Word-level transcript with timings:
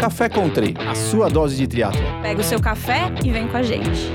Café 0.00 0.28
Country, 0.28 0.74
a 0.78 0.94
sua 0.94 1.30
dose 1.30 1.56
de 1.56 1.66
triatlo. 1.66 2.00
Pega 2.20 2.40
o 2.40 2.44
seu 2.44 2.60
café 2.60 3.10
e 3.24 3.30
vem 3.30 3.48
com 3.48 3.56
a 3.56 3.62
gente. 3.62 4.12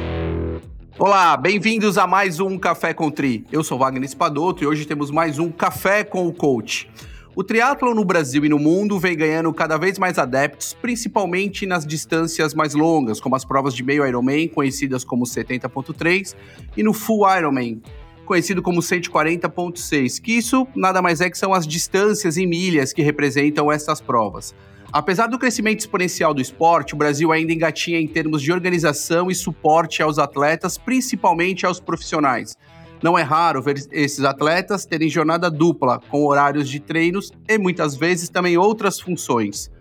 Olá, 0.98 1.36
bem-vindos 1.36 1.98
a 1.98 2.06
mais 2.06 2.40
um 2.40 2.56
Café 2.58 2.94
com 2.94 3.10
Tri. 3.10 3.46
Eu 3.52 3.64
sou 3.64 3.80
Wagner 3.80 4.04
Espadoto 4.04 4.64
e 4.64 4.68
hoje 4.68 4.86
temos 4.86 5.10
mais 5.10 5.40
um 5.40 5.52
Café 5.52 6.04
com 6.04 6.28
o 6.28 6.34
Coach. 6.34 6.88
O 7.36 7.44
triatlo 7.44 7.96
no 7.96 8.06
Brasil 8.06 8.46
e 8.46 8.50
no 8.50 8.60
mundo 8.60 9.00
vem 9.00 9.18
ganhando 9.18 9.52
cada 9.52 9.76
vez 9.76 9.98
mais 9.98 10.20
adeptos, 10.20 10.74
principalmente 10.80 11.66
nas 11.66 11.84
distâncias 11.84 12.54
mais 12.54 12.76
longas, 12.76 13.20
como 13.20 13.36
as 13.36 13.44
provas 13.44 13.74
de 13.74 13.84
meio 13.84 14.06
Ironman, 14.06 14.50
conhecidas 14.50 15.04
como 15.04 15.26
70.3, 15.26 16.36
e 16.78 16.84
no 16.84 16.94
Full 16.94 17.26
Ironman, 17.38 17.82
conhecido 18.24 18.62
como 18.62 18.82
140.6, 18.82 20.22
que 20.22 20.34
isso 20.34 20.68
nada 20.76 21.02
mais 21.02 21.22
é 21.22 21.30
que 21.30 21.38
são 21.38 21.54
as 21.54 21.66
distâncias 21.66 22.38
em 22.38 22.46
milhas 22.46 22.94
que 22.94 23.02
representam 23.02 23.72
essas 23.72 24.00
provas. 24.00 24.54
Apesar 24.94 25.28
do 25.28 25.40
crescimento 25.40 25.80
exponencial 25.80 26.34
do 26.34 26.42
esporte, 26.42 26.94
o 26.94 26.98
Brasil 26.98 27.32
ainda 27.32 27.54
engatinha 27.54 27.98
em 27.98 28.08
termos 28.08 28.42
de 28.42 28.52
organização 28.52 29.32
e 29.32 29.36
suporte 29.36 30.04
aos 30.04 30.20
atletas, 30.20 30.78
principalmente 30.78 31.66
aos 31.66 31.80
profissionais. 31.80 32.58
Não 33.02 33.18
é 33.18 33.22
raro 33.22 33.62
ver 33.62 33.78
esses 33.92 34.26
atletas 34.26 34.86
terem 34.86 35.08
jornada 35.08 35.50
dupla, 35.50 36.00
com 36.10 36.26
horários 36.26 36.70
de 36.70 36.82
treinos 36.82 37.32
e 37.48 37.58
muitas 37.58 37.96
vezes 37.96 38.28
também 38.28 38.58
outras 38.58 39.00
funções. 39.00 39.72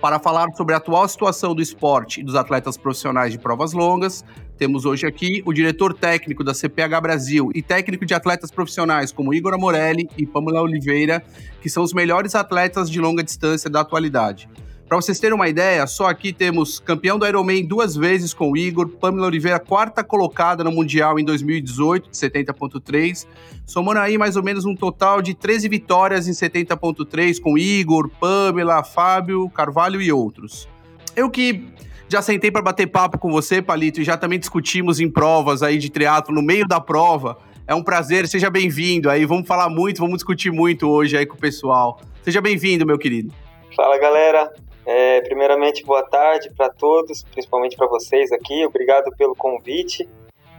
Para 0.00 0.20
falar 0.20 0.48
sobre 0.54 0.74
a 0.74 0.78
atual 0.78 1.08
situação 1.08 1.56
do 1.56 1.60
esporte 1.60 2.20
e 2.20 2.24
dos 2.24 2.36
atletas 2.36 2.76
profissionais 2.76 3.32
de 3.32 3.38
provas 3.38 3.72
longas, 3.72 4.24
temos 4.62 4.84
hoje 4.84 5.04
aqui 5.04 5.42
o 5.44 5.52
diretor 5.52 5.92
técnico 5.92 6.44
da 6.44 6.54
CPH 6.54 7.00
Brasil 7.02 7.50
e 7.52 7.60
técnico 7.60 8.06
de 8.06 8.14
atletas 8.14 8.48
profissionais 8.48 9.10
como 9.10 9.34
Igor 9.34 9.52
Amorelli 9.52 10.08
e 10.16 10.24
Pamela 10.24 10.62
Oliveira, 10.62 11.20
que 11.60 11.68
são 11.68 11.82
os 11.82 11.92
melhores 11.92 12.36
atletas 12.36 12.88
de 12.88 13.00
longa 13.00 13.24
distância 13.24 13.68
da 13.68 13.80
atualidade. 13.80 14.48
Para 14.86 14.96
vocês 14.96 15.18
terem 15.18 15.34
uma 15.34 15.48
ideia, 15.48 15.84
só 15.88 16.06
aqui 16.06 16.32
temos 16.32 16.78
campeão 16.78 17.18
do 17.18 17.26
Ironman 17.26 17.66
duas 17.66 17.96
vezes 17.96 18.32
com 18.32 18.52
o 18.52 18.56
Igor, 18.56 18.88
Pamela 18.88 19.26
Oliveira, 19.26 19.58
quarta 19.58 20.04
colocada 20.04 20.62
no 20.62 20.70
Mundial 20.70 21.18
em 21.18 21.24
2018, 21.24 22.10
de 22.10 22.16
70.3, 22.16 23.26
somando 23.66 23.98
aí 23.98 24.16
mais 24.16 24.36
ou 24.36 24.44
menos 24.44 24.64
um 24.64 24.76
total 24.76 25.20
de 25.20 25.34
13 25.34 25.68
vitórias 25.68 26.28
em 26.28 26.32
70.3 26.32 27.40
com 27.40 27.58
Igor, 27.58 28.08
Pamela, 28.08 28.84
Fábio, 28.84 29.50
Carvalho 29.50 30.00
e 30.00 30.12
outros. 30.12 30.68
Eu 31.16 31.28
que 31.28 31.66
já 32.12 32.20
sentei 32.20 32.50
para 32.50 32.60
bater 32.60 32.86
papo 32.86 33.18
com 33.18 33.30
você, 33.30 33.62
Palito, 33.62 34.00
e 34.00 34.04
já 34.04 34.18
também 34.18 34.38
discutimos 34.38 35.00
em 35.00 35.10
provas 35.10 35.62
aí 35.62 35.78
de 35.78 35.90
triatlo 35.90 36.34
no 36.34 36.42
meio 36.42 36.68
da 36.68 36.78
prova. 36.78 37.38
É 37.66 37.74
um 37.74 37.82
prazer, 37.82 38.28
seja 38.28 38.50
bem-vindo 38.50 39.08
aí. 39.08 39.24
Vamos 39.24 39.48
falar 39.48 39.70
muito, 39.70 39.98
vamos 39.98 40.16
discutir 40.16 40.52
muito 40.52 40.90
hoje 40.90 41.16
aí 41.16 41.24
com 41.24 41.36
o 41.36 41.40
pessoal. 41.40 41.98
Seja 42.22 42.40
bem-vindo, 42.42 42.84
meu 42.84 42.98
querido. 42.98 43.32
Fala, 43.74 43.98
galera. 43.98 44.52
É, 44.84 45.22
primeiramente, 45.22 45.84
boa 45.84 46.02
tarde 46.02 46.50
para 46.54 46.68
todos, 46.68 47.22
principalmente 47.22 47.76
para 47.76 47.86
vocês 47.86 48.30
aqui. 48.30 48.66
Obrigado 48.66 49.10
pelo 49.16 49.34
convite. 49.34 50.06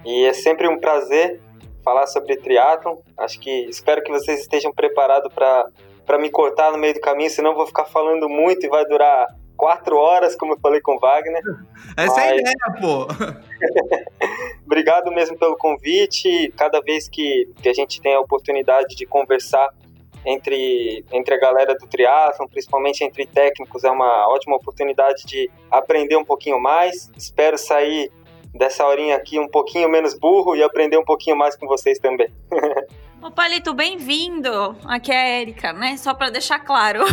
E 0.04 0.26
é 0.26 0.34
sempre 0.34 0.68
um 0.68 0.80
prazer 0.80 1.40
falar 1.84 2.08
sobre 2.08 2.36
triatlon. 2.36 2.98
Acho 3.16 3.40
que 3.40 3.66
espero 3.70 4.02
que 4.02 4.12
vocês 4.12 4.40
estejam 4.40 4.72
preparados 4.74 5.32
para 5.32 6.18
me 6.18 6.32
cortar 6.32 6.72
no 6.72 6.80
meio 6.80 6.96
do 6.96 7.00
caminho, 7.00 7.30
senão 7.30 7.54
vou 7.54 7.68
ficar 7.68 7.86
falando 7.86 8.28
muito 8.28 8.66
e 8.66 8.70
vai 8.70 8.86
durar 8.86 9.28
quatro 9.56 9.98
horas, 9.98 10.36
como 10.36 10.54
eu 10.54 10.60
falei 10.60 10.82
com 10.82 10.96
o 10.96 11.00
Wagner. 11.00 11.42
Essa 11.98 12.16
Mas... 12.16 12.18
é 12.18 12.30
a 12.30 12.36
ideia, 12.36 12.56
pô. 12.82 13.08
Obrigado 14.66 15.12
mesmo 15.12 15.38
pelo 15.38 15.56
convite. 15.58 16.52
Cada 16.58 16.82
vez 16.82 17.08
que, 17.08 17.50
que 17.62 17.70
a 17.70 17.74
gente 17.74 18.02
tem 18.02 18.14
a 18.16 18.20
oportunidade 18.20 18.96
de 18.96 19.06
conversar 19.06 19.70
entre, 20.26 21.06
entre 21.12 21.36
a 21.36 21.40
galera 21.40 21.76
do 21.76 21.88
triatlon, 21.88 22.48
principalmente 22.48 23.04
entre 23.04 23.26
técnicos, 23.26 23.84
é 23.84 23.92
uma 23.92 24.28
ótima 24.30 24.56
oportunidade 24.56 25.26
de 25.26 25.50
aprender 25.70 26.16
um 26.16 26.26
pouquinho 26.26 26.60
mais. 26.60 27.12
Espero 27.18 27.58
sair 27.58 28.12
dessa 28.54 28.86
horinha 28.86 29.16
aqui 29.16 29.40
um 29.40 29.48
pouquinho 29.48 29.90
menos 29.90 30.14
burro 30.14 30.56
e 30.56 30.64
aprender 30.64 30.98
um 30.98 31.04
pouquinho 31.04 31.36
mais 31.36 31.56
com 31.56 31.68
vocês 31.68 32.00
também. 32.00 32.30
Ô 33.24 33.32
Palito, 33.32 33.74
bem-vindo! 33.74 34.76
Aqui 34.84 35.10
é 35.10 35.46
a 35.64 35.72
né? 35.72 35.96
Só 35.96 36.14
para 36.14 36.30
deixar 36.30 36.60
claro. 36.60 37.06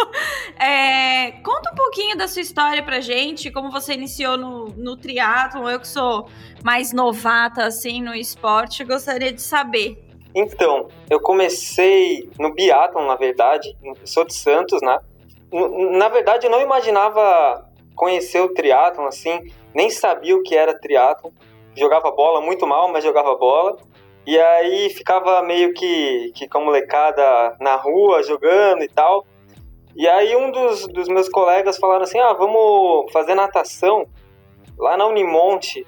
é, 0.58 1.32
conta 1.42 1.70
um 1.70 1.74
pouquinho 1.74 2.16
da 2.16 2.26
sua 2.26 2.40
história 2.40 2.82
pra 2.82 3.02
gente, 3.02 3.50
como 3.50 3.70
você 3.70 3.92
iniciou 3.92 4.38
no, 4.38 4.68
no 4.68 4.96
triatlon. 4.96 5.68
Eu 5.68 5.78
que 5.78 5.86
sou 5.86 6.30
mais 6.64 6.94
novata, 6.94 7.66
assim, 7.66 8.00
no 8.00 8.14
esporte, 8.14 8.82
gostaria 8.84 9.34
de 9.34 9.42
saber. 9.42 10.02
Então, 10.34 10.88
eu 11.10 11.20
comecei 11.20 12.26
no 12.40 12.54
biatlon, 12.54 13.06
na 13.06 13.14
verdade. 13.14 13.76
Sou 14.02 14.24
de 14.24 14.32
Santos, 14.32 14.80
né? 14.80 14.98
Na 15.90 16.08
verdade, 16.08 16.46
eu 16.46 16.50
não 16.50 16.62
imaginava 16.62 17.70
conhecer 17.94 18.40
o 18.40 18.54
triatlon, 18.54 19.08
assim. 19.08 19.52
Nem 19.74 19.90
sabia 19.90 20.34
o 20.34 20.42
que 20.42 20.56
era 20.56 20.72
triatlon. 20.72 21.32
Jogava 21.76 22.10
bola 22.10 22.40
muito 22.40 22.66
mal, 22.66 22.90
mas 22.90 23.04
jogava 23.04 23.36
bola. 23.36 23.76
E 24.26 24.38
aí 24.38 24.90
ficava 24.90 25.42
meio 25.42 25.74
que, 25.74 26.32
que 26.34 26.48
com 26.48 26.58
a 26.58 26.64
molecada 26.64 27.56
na 27.60 27.76
rua 27.76 28.22
jogando 28.22 28.82
e 28.82 28.88
tal. 28.88 29.26
E 29.94 30.08
aí 30.08 30.34
um 30.34 30.50
dos, 30.50 30.86
dos 30.88 31.08
meus 31.08 31.28
colegas 31.28 31.76
falaram 31.76 32.04
assim: 32.04 32.18
ah, 32.18 32.32
vamos 32.32 33.12
fazer 33.12 33.34
natação 33.34 34.06
lá 34.78 34.96
na 34.96 35.06
Unimonte. 35.06 35.86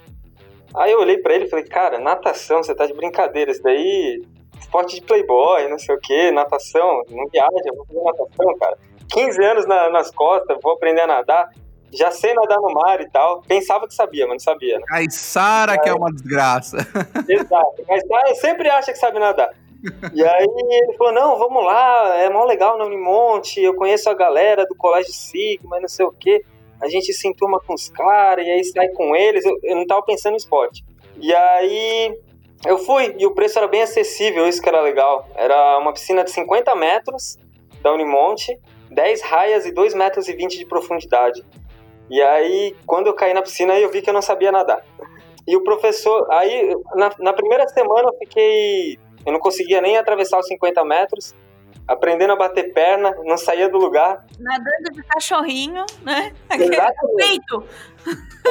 Aí 0.75 0.93
eu 0.93 1.01
olhei 1.01 1.19
para 1.19 1.35
ele 1.35 1.47
e 1.47 1.49
falei: 1.49 1.65
cara, 1.65 1.99
natação, 1.99 2.63
você 2.63 2.75
tá 2.75 2.87
de 2.87 2.93
brincadeira, 2.93 3.51
isso 3.51 3.63
daí 3.63 4.23
esporte 4.61 4.97
de 4.97 5.03
playboy, 5.03 5.69
não 5.69 5.79
sei 5.79 5.95
o 5.95 6.01
que, 6.01 6.31
natação, 6.31 7.03
não 7.11 7.27
viaja, 7.29 7.51
vou 7.75 7.87
fazer 7.87 8.03
natação, 8.03 8.59
cara. 8.59 8.79
15 9.09 9.45
anos 9.45 9.67
na, 9.67 9.89
nas 9.91 10.11
costas, 10.11 10.59
vou 10.63 10.73
aprender 10.73 11.03
a 11.03 11.07
nadar 11.07 11.49
já 11.97 12.11
sei 12.11 12.35
nadar 12.35 12.59
no 12.61 12.73
mar 12.73 13.01
e 13.01 13.09
tal. 13.11 13.43
Pensava 13.43 13.87
que 13.87 13.95
sabia, 13.95 14.27
mas 14.27 14.35
não 14.35 14.53
sabia. 14.53 14.79
Né? 14.79 14.85
Caissara, 14.87 15.73
aí, 15.73 15.79
que 15.81 15.89
é 15.89 15.95
uma 15.95 16.13
desgraça. 16.13 16.77
Exato. 17.29 17.85
Caissara 17.87 18.35
sempre 18.37 18.69
acha 18.69 18.93
que 18.93 18.99
sabe 18.99 19.19
nadar. 19.19 19.51
E 20.13 20.25
aí 20.25 20.47
ele 20.71 20.97
falou, 20.97 21.13
não, 21.13 21.39
vamos 21.39 21.65
lá, 21.65 22.17
é 22.19 22.29
mó 22.29 22.45
legal 22.45 22.77
no 22.79 22.87
Unimonte, 22.87 23.61
eu 23.61 23.75
conheço 23.75 24.11
a 24.11 24.15
galera 24.15 24.67
do 24.67 24.75
Colégio 24.75 25.13
Sigma, 25.13 25.79
não 25.79 25.89
sei 25.89 26.05
o 26.05 26.13
quê. 26.13 26.45
A 26.81 26.89
gente 26.89 27.13
se 27.13 27.27
enturma 27.29 27.61
com 27.61 27.75
os 27.75 27.89
caras, 27.89 28.47
e 28.47 28.51
aí 28.51 28.65
sai 28.65 28.89
com 28.89 29.15
eles. 29.15 29.45
Eu, 29.45 29.59
eu 29.63 29.77
não 29.77 29.87
tava 29.87 30.03
pensando 30.03 30.35
em 30.35 30.37
esporte. 30.37 30.85
E 31.19 31.35
aí 31.35 32.19
eu 32.67 32.79
fui, 32.79 33.15
e 33.19 33.27
o 33.27 33.33
preço 33.33 33.59
era 33.59 33.69
bem 33.69 33.83
acessível, 33.83 34.47
isso 34.47 34.61
que 34.61 34.69
era 34.69 34.81
legal. 34.81 35.29
Era 35.35 35.79
uma 35.79 35.93
piscina 35.93 36.25
de 36.25 36.31
50 36.31 36.75
metros 36.75 37.39
da 37.83 37.93
Unimonte, 37.93 38.59
10 38.91 39.23
raias 39.23 39.67
e 39.67 39.73
2 39.73 39.95
metros 39.95 40.29
e 40.29 40.35
20 40.35 40.59
de 40.59 40.67
profundidade. 40.67 41.45
E 42.09 42.23
aí, 42.23 42.77
quando 42.87 43.09
eu 43.09 43.15
caí 43.15 43.35
na 43.35 43.43
piscina, 43.43 43.79
eu 43.79 43.91
vi 43.91 44.01
que 44.01 44.11
eu 44.11 44.15
não 44.15 44.23
sabia 44.23 44.53
nadar. 44.53 44.83
E 45.47 45.57
o 45.57 45.63
professor, 45.63 46.27
aí, 46.31 46.75
na, 46.95 47.11
na 47.19 47.33
primeira 47.33 47.69
semana 47.69 48.09
eu 48.09 48.19
fiquei, 48.19 48.99
eu 49.25 49.33
não 49.33 49.39
conseguia 49.39 49.81
nem 49.81 49.97
atravessar 49.97 50.39
os 50.39 50.47
50 50.47 50.85
metros, 50.85 51.35
aprendendo 51.87 52.33
a 52.33 52.37
bater 52.37 52.73
perna, 52.73 53.15
não 53.25 53.37
saía 53.37 53.69
do 53.69 53.79
lugar. 53.79 54.25
Nadando 54.39 54.93
de 54.93 55.03
cachorrinho, 55.05 55.85
né? 56.03 56.33
Peito. 57.17 57.65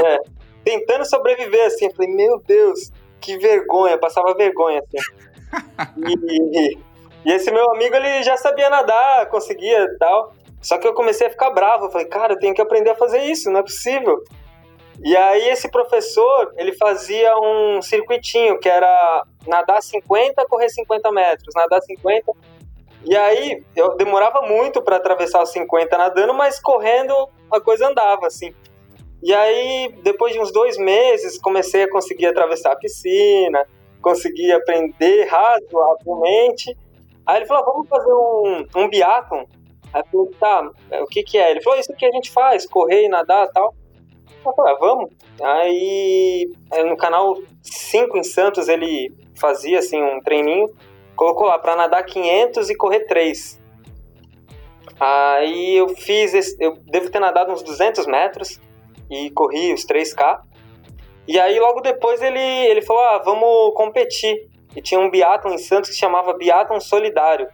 É, 0.05 0.19
tentando 0.63 1.05
sobreviver, 1.05 1.66
assim, 1.66 1.85
eu 1.85 1.93
falei, 1.93 2.13
meu 2.13 2.39
Deus, 2.39 2.91
que 3.19 3.37
vergonha, 3.37 3.97
passava 3.97 4.33
vergonha, 4.33 4.81
assim. 4.81 5.25
E, 5.97 6.77
e 7.25 7.31
esse 7.31 7.51
meu 7.51 7.72
amigo, 7.72 7.95
ele 7.95 8.23
já 8.23 8.37
sabia 8.37 8.69
nadar, 8.69 9.27
conseguia 9.29 9.83
e 9.83 9.97
tal. 9.97 10.34
Só 10.66 10.80
que 10.80 10.88
eu 10.88 10.96
comecei 10.96 11.28
a 11.28 11.30
ficar 11.30 11.52
bravo. 11.52 11.86
Eu 11.86 11.92
falei, 11.92 12.08
cara, 12.08 12.34
eu 12.34 12.40
tenho 12.40 12.56
que 12.56 12.62
aprender 12.62 12.90
a 12.90 12.96
fazer 12.96 13.22
isso, 13.26 13.52
não 13.52 13.59
é 13.59 13.64
possível. 13.64 14.24
E 15.03 15.16
aí 15.16 15.50
esse 15.50 15.70
professor, 15.70 16.52
ele 16.58 16.74
fazia 16.74 17.38
um 17.38 17.84
circuitinho, 17.84 18.58
que 18.59 18.68
era 18.68 19.24
nadar 19.46 19.84
50, 19.84 20.44
correr 20.48 20.70
50 20.70 21.12
metros, 21.12 21.53
nadar 21.53 21.84
50. 21.84 22.31
E 23.06 23.16
aí 23.16 23.64
eu 23.76 23.96
demorava 23.96 24.42
muito 24.42 24.81
para 24.81 24.96
atravessar 24.96 25.44
os 25.44 25.52
50 25.52 25.96
nadando, 25.96 26.34
mas 26.34 26.59
correndo 26.59 27.14
a 27.52 27.61
coisa 27.61 27.88
andava, 27.88 28.26
assim. 28.26 28.52
E 29.22 29.35
aí, 29.35 29.94
depois 30.02 30.34
de 30.34 30.40
uns 30.40 30.52
dois 30.52 30.79
meses, 30.79 31.38
comecei 31.38 31.84
a 31.84 31.91
conseguir 31.91 32.26
atravessar 32.26 32.72
a 32.72 32.76
piscina, 32.76 33.68
consegui 34.02 34.52
aprender 34.52 35.26
razoavelmente. 35.26 36.76
Aí 37.23 37.38
ele 37.38 37.46
falou, 37.46 37.61
ah, 37.61 37.72
vamos 37.72 37.88
fazer 37.88 38.14
um, 38.14 38.66
um 38.78 38.90
biatlon 38.90 39.46
Aí 39.96 40.02
eu 40.02 40.26
falei, 40.26 40.36
tá, 40.38 40.72
é, 40.92 41.02
o 41.02 41.08
que 41.08 41.24
que 41.24 41.38
é? 41.38 41.52
Ele 41.52 41.62
falou, 41.62 41.80
isso 41.80 41.94
que 41.94 42.06
a 42.06 42.12
gente 42.12 42.30
faz, 42.30 42.68
correr, 42.68 43.08
nadar 43.08 43.47
e 43.47 43.52
tal. 43.53 43.74
Eu 44.46 44.53
falei, 44.53 44.74
ah, 44.74 44.78
vamos. 44.78 45.09
Aí 45.42 46.52
no 46.86 46.97
canal 46.97 47.38
5 47.62 48.18
em 48.18 48.24
Santos 48.24 48.68
ele 48.68 49.14
fazia 49.40 49.80
assim 49.80 50.03
um 50.03 50.22
treininho, 50.22 50.70
colocou 51.16 51.47
lá 51.47 51.58
para 51.58 51.78
nadar 51.78 52.03
500 52.03 52.70
e 52.70 52.76
correr 52.76 53.06
3. 53.06 53.64
Aí 55.00 55.78
eu 55.78 55.88
fiz, 55.88 56.34
esse, 56.34 56.58
eu 56.59 56.78
devo 56.86 57.09
ter 57.09 57.20
nadado 57.20 57.53
uns 57.53 57.64
200 57.64 58.06
metros 58.06 58.59
e 59.09 59.30
corri 59.32 59.74
os 59.74 59.86
3K. 59.86 60.42
E 61.26 61.40
aí 61.40 61.58
logo 61.58 61.80
depois 61.80 62.22
ele, 62.22 62.40
ele 62.40 62.82
falou, 62.82 63.02
ah, 63.02 63.20
vamos 63.20 63.74
competir. 63.76 64.50
E 64.76 64.82
tinha 64.82 65.00
um 65.00 65.09
biatlon 65.09 65.53
em 65.53 65.58
Santos 65.58 65.90
que 65.90 65.96
chamava 65.96 66.34
Biatlon 66.34 66.82
Solidário 66.82 67.47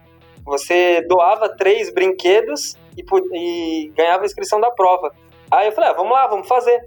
você 0.44 1.02
doava 1.08 1.50
três 1.50 1.94
brinquedos 1.94 2.76
e, 2.98 3.04
e 3.34 3.90
ganhava 3.96 4.24
a 4.24 4.26
inscrição 4.26 4.60
da 4.60 4.72
prova. 4.72 5.14
Aí 5.50 5.68
eu 5.68 5.72
falei, 5.72 5.90
ah, 5.90 5.94
vamos 5.94 6.12
lá, 6.12 6.28
vamos 6.28 6.48
fazer. 6.48 6.82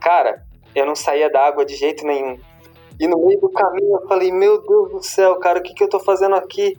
Cara, 0.00 0.42
eu 0.74 0.86
não 0.86 0.94
saía 0.94 1.30
da 1.30 1.46
água 1.46 1.64
de 1.64 1.76
jeito 1.76 2.06
nenhum. 2.06 2.38
E 2.98 3.06
no 3.06 3.26
meio 3.26 3.40
do 3.40 3.48
caminho 3.50 3.96
eu 3.96 4.08
falei, 4.08 4.30
meu 4.30 4.60
Deus 4.60 4.90
do 4.90 5.02
céu, 5.02 5.36
cara, 5.36 5.58
o 5.58 5.62
que, 5.62 5.74
que 5.74 5.82
eu 5.82 5.88
tô 5.88 5.98
fazendo 6.00 6.34
aqui? 6.34 6.78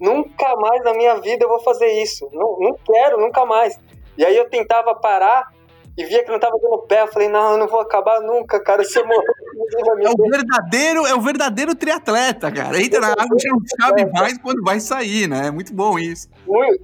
Nunca 0.00 0.54
mais 0.56 0.82
na 0.84 0.92
minha 0.92 1.16
vida 1.20 1.44
eu 1.44 1.48
vou 1.48 1.60
fazer 1.60 1.88
isso. 2.02 2.28
Não, 2.32 2.58
não 2.58 2.74
quero, 2.84 3.18
nunca 3.20 3.44
mais. 3.44 3.78
E 4.16 4.24
aí 4.24 4.36
eu 4.36 4.48
tentava 4.48 4.94
parar 4.94 5.52
e 5.96 6.04
via 6.04 6.22
que 6.24 6.30
não 6.30 6.38
tava 6.38 6.58
dando 6.60 6.78
pé. 6.82 7.02
Eu 7.02 7.08
falei, 7.08 7.28
não, 7.28 7.52
eu 7.52 7.58
não 7.58 7.66
vou 7.66 7.80
acabar 7.80 8.20
nunca, 8.20 8.62
cara. 8.62 8.84
Se 8.84 8.98
eu 8.98 9.06
morrer, 9.06 9.24
é 10.02 10.10
o 10.10 10.30
verdadeiro, 10.30 11.06
é 11.06 11.14
o 11.14 11.20
verdadeiro 11.20 11.74
triatleta, 11.74 12.52
cara. 12.52 12.78
Entra 12.80 13.00
na 13.00 13.12
água 13.12 13.36
e 13.38 13.48
não 13.48 13.58
sabe 13.80 14.04
mais 14.12 14.38
quando 14.38 14.62
vai 14.62 14.78
sair, 14.78 15.26
né? 15.26 15.46
É 15.46 15.50
muito 15.50 15.74
bom 15.74 15.98
isso. 15.98 16.28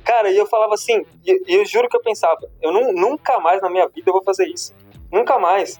Cara, 0.04 0.30
e 0.30 0.36
eu 0.36 0.46
falava 0.46 0.74
assim, 0.74 1.04
e 1.24 1.30
eu, 1.30 1.60
eu 1.60 1.66
juro 1.66 1.88
que 1.88 1.96
eu 1.96 2.02
pensava, 2.02 2.38
eu 2.62 2.72
não, 2.72 2.92
nunca 2.92 3.38
mais 3.38 3.60
na 3.60 3.68
minha 3.68 3.86
vida 3.88 4.08
eu 4.08 4.14
vou 4.14 4.24
fazer 4.24 4.46
isso. 4.46 4.74
Nunca 5.12 5.38
mais. 5.38 5.78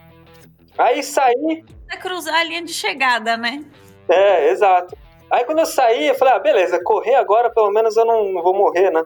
Aí 0.76 1.02
saí. 1.02 1.64
É 1.90 1.96
cruzar 1.96 2.34
a 2.34 2.44
linha 2.44 2.62
de 2.62 2.72
chegada, 2.72 3.36
né? 3.36 3.64
É, 4.08 4.50
exato. 4.50 4.96
Aí 5.30 5.44
quando 5.44 5.60
eu 5.60 5.66
saí, 5.66 6.08
eu 6.08 6.14
falei, 6.14 6.34
ah, 6.34 6.38
beleza, 6.38 6.82
correr 6.84 7.14
agora, 7.14 7.48
pelo 7.48 7.70
menos 7.70 7.96
eu 7.96 8.04
não, 8.04 8.30
não 8.30 8.42
vou 8.42 8.54
morrer, 8.54 8.90
né? 8.90 9.02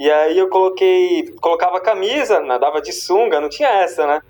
E 0.00 0.10
aí 0.10 0.38
eu 0.38 0.48
coloquei, 0.48 1.30
colocava 1.42 1.78
camisa, 1.78 2.40
nadava 2.40 2.80
de 2.80 2.90
sunga, 2.90 3.38
não 3.38 3.50
tinha 3.50 3.68
essa, 3.68 4.06
né? 4.06 4.22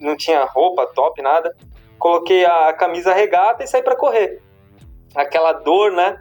Não 0.00 0.16
tinha 0.16 0.44
roupa 0.44 0.84
top, 0.84 1.22
nada. 1.22 1.54
Coloquei 1.96 2.44
a 2.44 2.72
camisa 2.72 3.14
regata 3.14 3.62
e 3.62 3.68
saí 3.68 3.84
para 3.84 3.94
correr. 3.94 4.42
Aquela 5.14 5.52
dor, 5.52 5.92
né? 5.92 6.20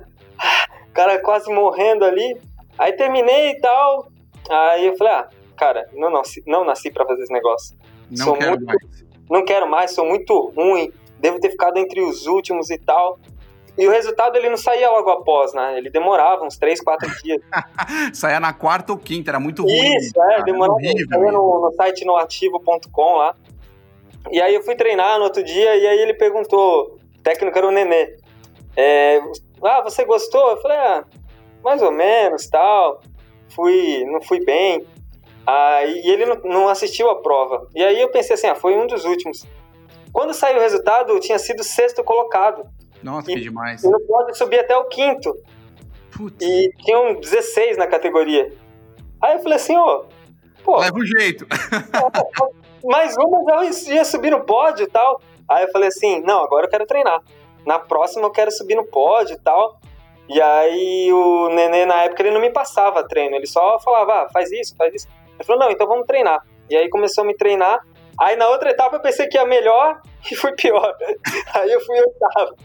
O 0.88 0.94
cara 0.94 1.18
quase 1.18 1.52
morrendo 1.52 2.06
ali. 2.06 2.40
Aí 2.78 2.94
terminei 2.94 3.54
e 3.54 3.60
tal. 3.60 4.08
Aí 4.48 4.86
eu 4.86 4.96
falei, 4.96 5.14
ah, 5.14 5.30
cara, 5.58 5.90
não 5.94 6.12
nasci, 6.12 6.44
não 6.46 6.64
nasci 6.64 6.92
para 6.92 7.08
fazer 7.08 7.24
esse 7.24 7.34
negócio. 7.34 7.76
Não 8.12 8.24
sou 8.24 8.38
quero 8.38 8.52
muito, 8.52 8.66
mais. 8.66 9.06
Não 9.28 9.46
quero 9.46 9.68
mais, 9.68 9.92
sou 9.96 10.06
muito 10.06 10.54
ruim. 10.56 10.92
Devo 11.18 11.40
ter 11.40 11.50
ficado 11.50 11.78
entre 11.78 12.02
os 12.02 12.28
últimos 12.28 12.70
e 12.70 12.78
tal. 12.78 13.18
E 13.78 13.88
o 13.88 13.92
resultado 13.92 14.38
ele 14.38 14.50
não 14.50 14.58
saía 14.58 14.90
logo 14.90 15.10
após, 15.10 15.54
né? 15.54 15.78
Ele 15.78 15.90
demorava 15.90 16.46
uns 16.46 16.58
3, 16.58 16.80
4 16.82 17.10
dias. 17.22 17.42
saía 18.14 18.40
na 18.40 18.54
quarta 18.54 18.94
ou 18.94 18.98
quinta, 18.98 19.32
era 19.32 19.40
muito 19.40 19.64
ruim. 19.64 19.96
Isso, 19.98 20.20
é, 20.22 20.44
demorava. 20.44 20.80
Saía 20.80 21.32
no, 21.32 21.62
no 21.62 21.74
site 21.76 22.06
noativo.com 22.06 23.16
lá. 23.16 23.36
E 24.32 24.42
aí 24.42 24.56
eu 24.56 24.64
fui 24.64 24.76
treinar 24.76 25.18
no 25.18 25.26
outro 25.26 25.44
dia 25.44 25.76
e 25.76 25.88
aí 25.88 26.00
ele 26.00 26.14
perguntou, 26.14 26.98
o 27.18 27.22
técnico 27.22 27.58
era 27.58 27.68
o 27.68 27.72
Nenê. 27.72 28.18
É, 28.78 29.22
ah, 29.62 29.82
você 29.82 30.06
gostou? 30.06 30.52
Eu 30.52 30.58
falei, 30.58 30.78
ah, 30.78 31.06
mais 31.64 31.82
ou 31.82 31.92
menos, 31.92 32.48
tal. 32.48 33.02
Fui, 33.50 34.06
não 34.06 34.22
fui 34.22 34.44
bem. 34.44 34.86
Aí 35.46 36.02
e 36.04 36.10
ele 36.10 36.26
não, 36.26 36.36
não 36.44 36.70
assistiu 36.70 37.10
a 37.10 37.22
prova. 37.22 37.68
E 37.76 37.84
aí 37.84 38.02
eu 38.02 38.10
pensei 38.10 38.36
assim, 38.36 38.48
ah, 38.48 38.56
foi 38.56 38.76
um 38.76 38.88
dos 38.88 39.06
últimos. 39.06 39.46
Quando 40.12 40.34
saiu 40.34 40.58
o 40.58 40.62
resultado, 40.62 41.12
eu 41.12 41.20
tinha 41.20 41.38
sido 41.38 41.64
sexto 41.64 42.04
colocado. 42.04 42.66
Nossa, 43.06 43.32
e, 43.32 43.36
que 43.36 43.42
demais. 43.42 43.84
E 43.84 43.90
não 43.90 44.02
pode 44.02 44.36
subir 44.36 44.60
até 44.60 44.76
o 44.76 44.86
quinto. 44.86 45.38
Putz. 46.12 46.44
E 46.44 46.72
tinham 46.80 47.20
16 47.20 47.78
na 47.78 47.86
categoria. 47.86 48.52
Aí 49.22 49.36
eu 49.36 49.44
falei 49.44 49.58
assim, 49.58 49.78
ô. 49.78 50.06
pô. 50.64 50.80
Leva 50.80 50.98
o 50.98 51.06
jeito. 51.06 51.46
mais 52.84 53.16
uma 53.16 53.44
já 53.44 53.94
ia 53.94 54.04
subir 54.04 54.32
no 54.32 54.44
pódio 54.44 54.86
e 54.86 54.90
tal. 54.90 55.22
Aí 55.48 55.66
eu 55.66 55.72
falei 55.72 55.90
assim, 55.90 56.22
não, 56.22 56.44
agora 56.44 56.66
eu 56.66 56.70
quero 56.70 56.88
treinar. 56.88 57.22
Na 57.64 57.78
próxima 57.78 58.24
eu 58.24 58.32
quero 58.32 58.52
subir 58.52 58.74
no 58.74 58.86
pódio 58.86 59.36
e 59.36 59.40
tal. 59.40 59.80
E 60.28 60.42
aí 60.42 61.14
o 61.14 61.50
Nenê, 61.50 61.86
na 61.86 62.06
época, 62.06 62.24
ele 62.24 62.32
não 62.32 62.42
me 62.42 62.50
passava 62.50 63.08
treino. 63.08 63.36
Ele 63.36 63.46
só 63.46 63.80
falava, 63.82 64.24
ah, 64.24 64.30
faz 64.34 64.52
isso, 64.52 64.76
faz 64.76 64.92
isso. 64.96 65.08
Ele 65.36 65.44
falou, 65.44 65.62
não, 65.64 65.72
então 65.72 65.86
vamos 65.88 66.08
treinar. 66.08 66.44
E 66.68 66.76
aí 66.76 66.90
começou 66.90 67.24
a 67.24 67.28
me 67.28 67.36
treinar. 67.36 67.80
Aí 68.20 68.36
na 68.36 68.48
outra 68.48 68.72
etapa 68.72 68.96
eu 68.96 69.02
pensei 69.02 69.28
que 69.28 69.38
ia 69.38 69.46
melhor 69.46 70.02
e 70.32 70.36
fui 70.36 70.54
pior. 70.54 70.96
aí 71.54 71.72
eu 71.72 71.80
fui 71.82 72.00
oitavo. 72.00 72.56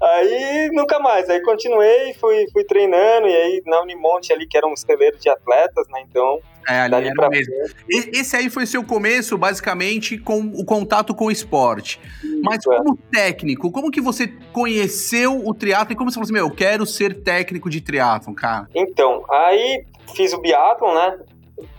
Aí 0.00 0.70
nunca 0.72 0.98
mais. 0.98 1.28
Aí 1.28 1.40
continuei, 1.42 2.14
fui, 2.14 2.46
fui 2.52 2.64
treinando, 2.64 3.26
e 3.26 3.34
aí 3.34 3.62
na 3.66 3.80
Unimonte 3.82 4.32
ali, 4.32 4.46
que 4.46 4.56
era 4.56 4.66
um 4.66 4.76
celeiro 4.76 5.18
de 5.18 5.28
atletas, 5.28 5.86
né? 5.88 6.02
Então. 6.08 6.40
É, 6.68 6.80
ali 6.80 6.94
era 6.94 7.14
pra 7.14 7.30
mesmo. 7.30 7.54
Esse 7.88 8.36
aí 8.36 8.50
foi 8.50 8.66
seu 8.66 8.84
começo, 8.84 9.38
basicamente, 9.38 10.18
com 10.18 10.40
o 10.40 10.64
contato 10.64 11.14
com 11.14 11.26
o 11.26 11.30
esporte. 11.30 11.98
Isso, 12.22 12.42
Mas 12.42 12.66
é. 12.66 12.76
como 12.76 12.98
é. 13.12 13.16
técnico, 13.16 13.70
como 13.70 13.90
que 13.90 14.00
você 14.00 14.28
conheceu 14.52 15.46
o 15.46 15.54
triatlo 15.54 15.92
e 15.92 15.96
como 15.96 16.10
você 16.10 16.14
falou 16.14 16.24
assim, 16.24 16.32
meu, 16.32 16.46
eu 16.46 16.54
quero 16.54 16.84
ser 16.84 17.22
técnico 17.22 17.70
de 17.70 17.80
triatlo, 17.80 18.34
cara? 18.34 18.68
Então, 18.74 19.24
aí 19.30 19.84
fiz 20.14 20.32
o 20.34 20.40
biathlon, 20.40 20.94
né? 20.94 21.18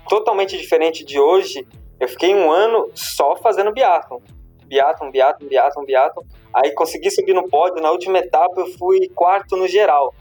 Totalmente 0.07 0.57
diferente 0.57 1.05
de 1.05 1.19
hoje. 1.19 1.67
Eu 1.99 2.07
fiquei 2.07 2.33
um 2.33 2.51
ano 2.51 2.89
só 2.95 3.35
fazendo 3.35 3.71
biathlon 3.71 4.19
biatlon, 4.69 5.11
biatlon, 5.11 5.47
biatlon, 5.47 5.85
biatlon. 5.85 6.23
Aí 6.53 6.71
consegui 6.71 7.11
subir 7.11 7.33
no 7.33 7.49
pódio. 7.49 7.81
Na 7.81 7.91
última 7.91 8.19
etapa 8.19 8.61
eu 8.61 8.67
fui 8.77 9.09
quarto 9.09 9.57
no 9.57 9.67
geral. 9.67 10.13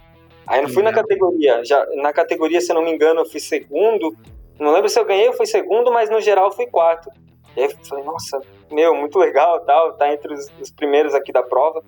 Aí 0.47 0.63
não 0.63 0.69
fui 0.69 0.83
na 0.83 0.93
categoria. 0.93 1.63
Já, 1.65 1.87
na 1.97 2.13
categoria, 2.13 2.61
se 2.61 2.73
eu 2.73 2.75
não 2.75 2.83
me 2.83 2.91
engano, 2.91 3.21
eu 3.21 3.27
fui 3.27 3.39
segundo. 3.39 4.17
Não 4.59 4.73
lembro 4.73 4.89
se 4.89 4.99
eu 4.99 5.05
ganhei 5.05 5.29
ou 5.29 5.35
fui 5.35 5.47
segundo, 5.47 5.93
mas 5.93 6.11
no 6.11 6.21
geral 6.21 6.47
eu 6.47 6.53
fui 6.53 6.67
quarto. 6.67 7.11
E 7.55 7.61
aí 7.61 7.71
eu 7.71 7.85
falei, 7.85 8.05
nossa, 8.05 8.41
meu, 8.71 8.95
muito 8.95 9.19
legal 9.19 9.61
tal, 9.61 9.93
tá 9.95 10.13
entre 10.13 10.33
os, 10.33 10.47
os 10.61 10.71
primeiros 10.71 11.15
aqui 11.15 11.33
da 11.33 11.43
prova. 11.43 11.85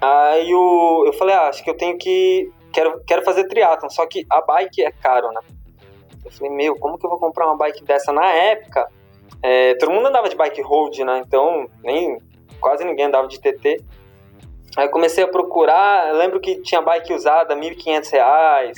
Aí 0.00 0.54
o, 0.54 1.04
eu 1.06 1.12
falei, 1.14 1.34
ah, 1.34 1.48
acho 1.48 1.64
que 1.64 1.70
eu 1.70 1.76
tenho 1.76 1.98
que. 1.98 2.50
Quero, 2.72 3.02
quero 3.06 3.22
fazer 3.22 3.48
triatlon, 3.48 3.88
só 3.88 4.06
que 4.06 4.24
a 4.30 4.40
bike 4.42 4.84
é 4.84 4.92
caro, 4.92 5.32
né? 5.32 5.40
Eu 6.24 6.30
falei, 6.30 6.52
meu, 6.52 6.76
como 6.76 6.98
que 6.98 7.06
eu 7.06 7.10
vou 7.10 7.18
comprar 7.18 7.46
uma 7.46 7.56
bike 7.56 7.84
dessa? 7.84 8.12
Na 8.12 8.26
época, 8.26 8.88
é, 9.42 9.74
todo 9.76 9.92
mundo 9.92 10.08
andava 10.08 10.28
de 10.28 10.36
bike 10.36 10.62
road, 10.62 11.04
né? 11.04 11.22
Então, 11.26 11.68
nem, 11.82 12.18
quase 12.60 12.84
ninguém 12.84 13.06
andava 13.06 13.28
de 13.28 13.40
TT. 13.40 13.82
Aí 14.76 14.86
eu 14.86 14.90
comecei 14.90 15.24
a 15.24 15.28
procurar, 15.28 16.12
lembro 16.14 16.40
que 16.40 16.60
tinha 16.60 16.82
bike 16.82 17.12
usada, 17.12 17.54
R$ 17.54 17.60
1.500, 17.60 18.72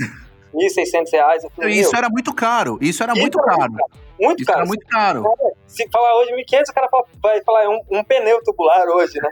1.600 0.54 1.12
reais. 1.12 1.42
Falei, 1.56 1.74
isso 1.74 1.96
era 1.96 2.08
muito 2.08 2.32
caro, 2.32 2.78
isso 2.80 3.02
era 3.02 3.12
isso 3.12 3.20
muito 3.20 3.40
era 3.40 3.56
caro. 3.56 3.72
Muito 4.20 4.42
isso 4.42 4.46
caro. 4.46 4.58
Era 4.60 4.68
muito 4.68 4.86
caro. 4.86 5.24
Se 5.66 5.88
falar 5.90 6.16
hoje 6.18 6.32
1.500, 6.32 6.70
o 6.70 6.74
cara 6.74 6.88
vai 7.22 7.42
falar 7.42 7.64
é 7.64 7.68
um, 7.68 7.80
um, 7.90 8.04
pneu 8.04 8.42
tubular 8.44 8.86
hoje, 8.88 9.20
né? 9.20 9.30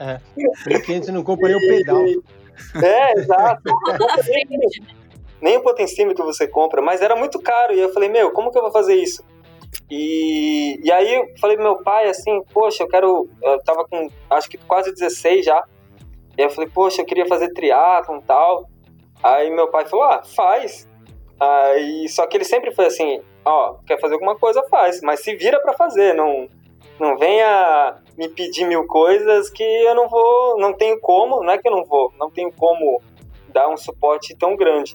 é, 0.00 0.20
1.500 0.68 1.08
não 1.08 1.22
compra 1.22 1.48
nem 1.50 1.56
o 1.56 1.60
pedal. 1.60 2.04
É, 2.82 3.18
exato. 3.18 3.62
nem 5.40 5.56
o 5.56 5.62
potencímetro 5.62 6.24
você 6.24 6.46
compra, 6.46 6.82
mas 6.82 7.00
era 7.00 7.16
muito 7.16 7.40
caro. 7.40 7.74
E 7.74 7.80
eu 7.80 7.92
falei, 7.92 8.08
meu, 8.08 8.32
como 8.32 8.50
que 8.50 8.58
eu 8.58 8.62
vou 8.62 8.72
fazer 8.72 8.94
isso? 8.94 9.24
E, 9.90 10.80
e 10.82 10.92
aí 10.92 11.14
eu 11.14 11.28
falei 11.40 11.56
pro 11.56 11.64
meu 11.64 11.82
pai 11.82 12.08
assim, 12.08 12.42
poxa, 12.52 12.82
eu 12.82 12.88
quero. 12.88 13.28
Eu 13.42 13.62
tava 13.62 13.84
com 13.86 14.08
acho 14.30 14.48
que 14.48 14.58
quase 14.58 14.92
16 14.92 15.44
já. 15.44 15.64
E 16.38 16.42
eu 16.42 16.50
falei, 16.50 16.70
poxa, 16.72 17.02
eu 17.02 17.06
queria 17.06 17.26
fazer 17.26 17.52
triatlon 17.52 18.18
e 18.18 18.22
tal. 18.22 18.68
Aí 19.22 19.50
meu 19.50 19.68
pai 19.68 19.84
falou, 19.86 20.06
ah, 20.06 20.22
faz. 20.22 20.88
Aí, 21.38 22.06
só 22.08 22.26
que 22.26 22.36
ele 22.36 22.44
sempre 22.44 22.70
foi 22.70 22.86
assim, 22.86 23.22
ó, 23.44 23.76
quer 23.86 23.98
fazer 23.98 24.14
alguma 24.14 24.36
coisa, 24.36 24.62
faz, 24.70 25.00
mas 25.00 25.20
se 25.20 25.34
vira 25.34 25.58
para 25.60 25.72
fazer, 25.72 26.14
não, 26.14 26.46
não 26.98 27.16
venha 27.16 27.96
me 28.16 28.28
pedir 28.28 28.66
mil 28.66 28.86
coisas 28.86 29.48
que 29.48 29.62
eu 29.62 29.94
não 29.94 30.06
vou, 30.06 30.58
não 30.58 30.74
tenho 30.74 31.00
como, 31.00 31.42
não 31.42 31.52
é 31.52 31.58
que 31.58 31.66
eu 31.66 31.72
não 31.72 31.82
vou, 31.84 32.12
não 32.18 32.30
tenho 32.30 32.52
como 32.52 33.00
dar 33.48 33.68
um 33.68 33.76
suporte 33.76 34.36
tão 34.36 34.54
grande. 34.54 34.94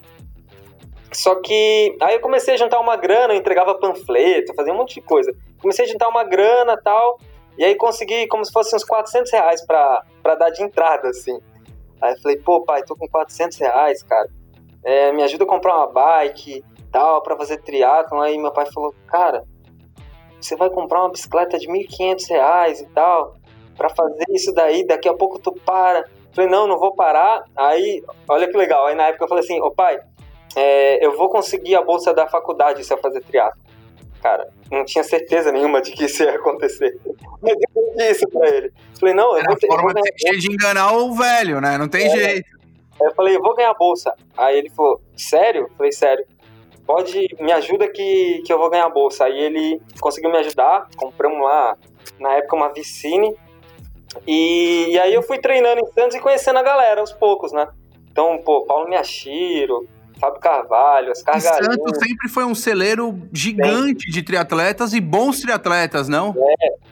Só 1.16 1.34
que 1.36 1.96
aí 2.02 2.14
eu 2.16 2.20
comecei 2.20 2.52
a 2.52 2.56
juntar 2.58 2.78
uma 2.78 2.94
grana, 2.94 3.32
eu 3.32 3.38
entregava 3.38 3.74
panfleto, 3.74 4.54
fazia 4.54 4.70
um 4.70 4.76
monte 4.76 4.96
de 4.96 5.00
coisa. 5.00 5.34
Comecei 5.62 5.86
a 5.86 5.88
juntar 5.88 6.08
uma 6.08 6.22
grana 6.22 6.76
tal, 6.76 7.18
e 7.56 7.64
aí 7.64 7.74
consegui 7.74 8.26
como 8.26 8.44
se 8.44 8.52
fosse 8.52 8.76
uns 8.76 8.84
400 8.84 9.32
reais 9.32 9.64
pra, 9.64 10.04
pra 10.22 10.34
dar 10.34 10.50
de 10.50 10.62
entrada, 10.62 11.08
assim. 11.08 11.40
Aí 12.02 12.12
eu 12.12 12.20
falei, 12.20 12.36
pô, 12.36 12.60
pai, 12.60 12.82
tô 12.82 12.94
com 12.94 13.08
400 13.08 13.56
reais, 13.56 14.02
cara. 14.02 14.28
É, 14.84 15.10
me 15.10 15.22
ajuda 15.22 15.44
a 15.44 15.46
comprar 15.46 15.78
uma 15.78 15.86
bike 15.86 16.62
tal, 16.92 17.22
pra 17.22 17.34
fazer 17.34 17.62
triatlon. 17.62 18.20
Aí 18.20 18.36
meu 18.36 18.52
pai 18.52 18.66
falou, 18.70 18.94
cara, 19.06 19.42
você 20.38 20.54
vai 20.54 20.68
comprar 20.68 21.00
uma 21.00 21.10
bicicleta 21.10 21.58
de 21.58 21.66
1.500 21.66 22.28
reais 22.28 22.80
e 22.82 22.86
tal, 22.88 23.36
pra 23.74 23.88
fazer 23.88 24.26
isso 24.32 24.52
daí, 24.52 24.86
daqui 24.86 25.08
a 25.08 25.14
pouco 25.14 25.38
tu 25.38 25.50
para. 25.64 26.00
Eu 26.00 26.34
falei, 26.34 26.50
não, 26.50 26.66
não 26.66 26.78
vou 26.78 26.94
parar. 26.94 27.42
Aí, 27.56 28.04
olha 28.28 28.46
que 28.46 28.56
legal. 28.58 28.84
Aí 28.84 28.94
na 28.94 29.04
época 29.04 29.24
eu 29.24 29.28
falei 29.28 29.42
assim, 29.42 29.58
ô 29.62 29.70
pai, 29.70 29.98
é, 30.56 31.04
eu 31.04 31.14
vou 31.18 31.28
conseguir 31.28 31.76
a 31.76 31.82
bolsa 31.82 32.14
da 32.14 32.26
faculdade 32.26 32.82
se 32.82 32.92
eu 32.92 32.96
fazer 32.96 33.20
triatlo. 33.20 33.60
Cara, 34.22 34.48
não 34.72 34.84
tinha 34.84 35.04
certeza 35.04 35.52
nenhuma 35.52 35.82
de 35.82 35.92
que 35.92 36.06
isso 36.06 36.22
ia 36.22 36.34
acontecer. 36.34 36.98
Mas 37.42 37.52
eu 37.52 37.92
disse 37.92 38.10
isso 38.10 38.28
pra 38.28 38.48
ele. 38.48 38.72
Falei, 38.98 39.14
não, 39.14 39.36
eu 39.36 39.44
vou 39.44 39.56
ter, 39.56 39.66
forma 39.66 39.92
de, 39.92 40.38
de 40.38 40.52
enganar 40.52 40.96
o 40.96 41.14
velho, 41.14 41.60
né? 41.60 41.76
Não 41.76 41.86
tem 41.86 42.06
é, 42.06 42.10
jeito. 42.10 42.48
Eu 43.00 43.14
falei, 43.14 43.36
eu 43.36 43.42
vou 43.42 43.54
ganhar 43.54 43.70
a 43.70 43.74
bolsa. 43.74 44.14
Aí 44.34 44.56
ele 44.56 44.70
falou, 44.70 45.00
sério? 45.14 45.64
Eu 45.64 45.76
falei, 45.76 45.92
sério. 45.92 46.26
Pode, 46.86 47.36
me 47.38 47.52
ajuda 47.52 47.88
que, 47.88 48.42
que 48.44 48.52
eu 48.52 48.58
vou 48.58 48.70
ganhar 48.70 48.86
a 48.86 48.90
bolsa. 48.90 49.26
Aí 49.26 49.38
ele 49.38 49.80
conseguiu 50.00 50.30
me 50.30 50.38
ajudar. 50.38 50.88
Compramos 50.96 51.44
lá, 51.44 51.76
na 52.18 52.32
época, 52.32 52.56
uma 52.56 52.72
Vicine. 52.72 53.36
E, 54.26 54.86
e 54.88 54.98
aí 54.98 55.12
eu 55.12 55.22
fui 55.22 55.38
treinando 55.38 55.82
em 55.82 55.92
Santos 55.92 56.16
e 56.16 56.20
conhecendo 56.20 56.58
a 56.58 56.62
galera 56.62 57.00
aos 57.02 57.12
poucos, 57.12 57.52
né? 57.52 57.68
Então, 58.10 58.38
pô, 58.38 58.64
Paulo 58.64 58.88
Miyashiro, 58.88 59.86
Fábio 60.18 60.40
Carvalho, 60.40 61.12
as 61.12 61.22
Cargalhinhas. 61.22 61.74
Santos 61.74 61.98
sempre 61.98 62.28
foi 62.30 62.44
um 62.44 62.54
celeiro 62.54 63.18
gigante 63.32 64.10
de 64.10 64.22
triatletas 64.22 64.94
e 64.94 65.00
bons 65.00 65.40
triatletas, 65.40 66.08
não? 66.08 66.34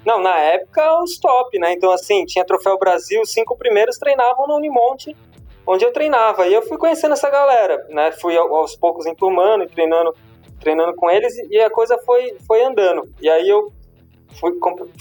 Não, 0.05 0.21
na 0.21 0.37
época, 0.39 1.03
os 1.03 1.19
top, 1.19 1.59
né? 1.59 1.73
Então, 1.73 1.91
assim, 1.91 2.25
tinha 2.27 2.45
Troféu 2.45 2.79
Brasil, 2.79 3.23
os 3.23 3.33
cinco 3.33 3.57
primeiros 3.57 3.97
treinavam 3.97 4.47
no 4.47 4.57
Unimonte, 4.57 5.17
onde 5.67 5.85
eu 5.85 5.93
treinava. 5.93 6.47
E 6.47 6.53
eu 6.53 6.61
fui 6.63 6.77
conhecendo 6.77 7.13
essa 7.15 7.31
galera, 7.31 7.87
né? 7.89 8.13
Fui 8.13 8.37
ao- 8.37 8.55
aos 8.55 8.77
poucos 8.77 9.07
enturmando 9.07 9.65
e 9.65 9.69
treinando, 9.69 10.15
treinando 10.61 10.95
com 10.95 11.11
eles 11.11 11.35
e 11.51 11.59
a 11.61 11.71
coisa 11.71 11.97
foi, 12.05 12.37
foi 12.47 12.63
andando. 12.63 13.09
E 13.23 13.31
aí 13.31 13.49
eu 13.49 13.73
fui, 14.39 14.53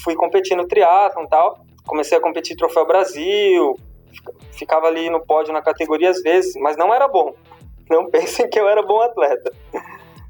fui 0.02 0.14
competir 0.14 0.56
no 0.56 0.66
triatlon 0.66 1.24
e 1.24 1.28
tal. 1.28 1.58
Comecei 1.86 2.16
a 2.16 2.20
competir 2.22 2.56
Troféu 2.56 2.86
Brasil, 2.86 3.78
fica- 4.10 4.32
ficava 4.52 4.86
ali 4.86 5.10
no 5.10 5.20
pódio 5.20 5.52
na 5.52 5.60
categoria 5.60 6.08
às 6.08 6.22
vezes, 6.22 6.54
mas 6.56 6.78
não 6.78 6.94
era 6.94 7.06
bom. 7.06 7.34
Não 7.90 8.10
pensem 8.10 8.48
que 8.48 8.58
eu 8.58 8.68
era 8.68 8.82
bom 8.82 9.00
atleta. 9.02 9.52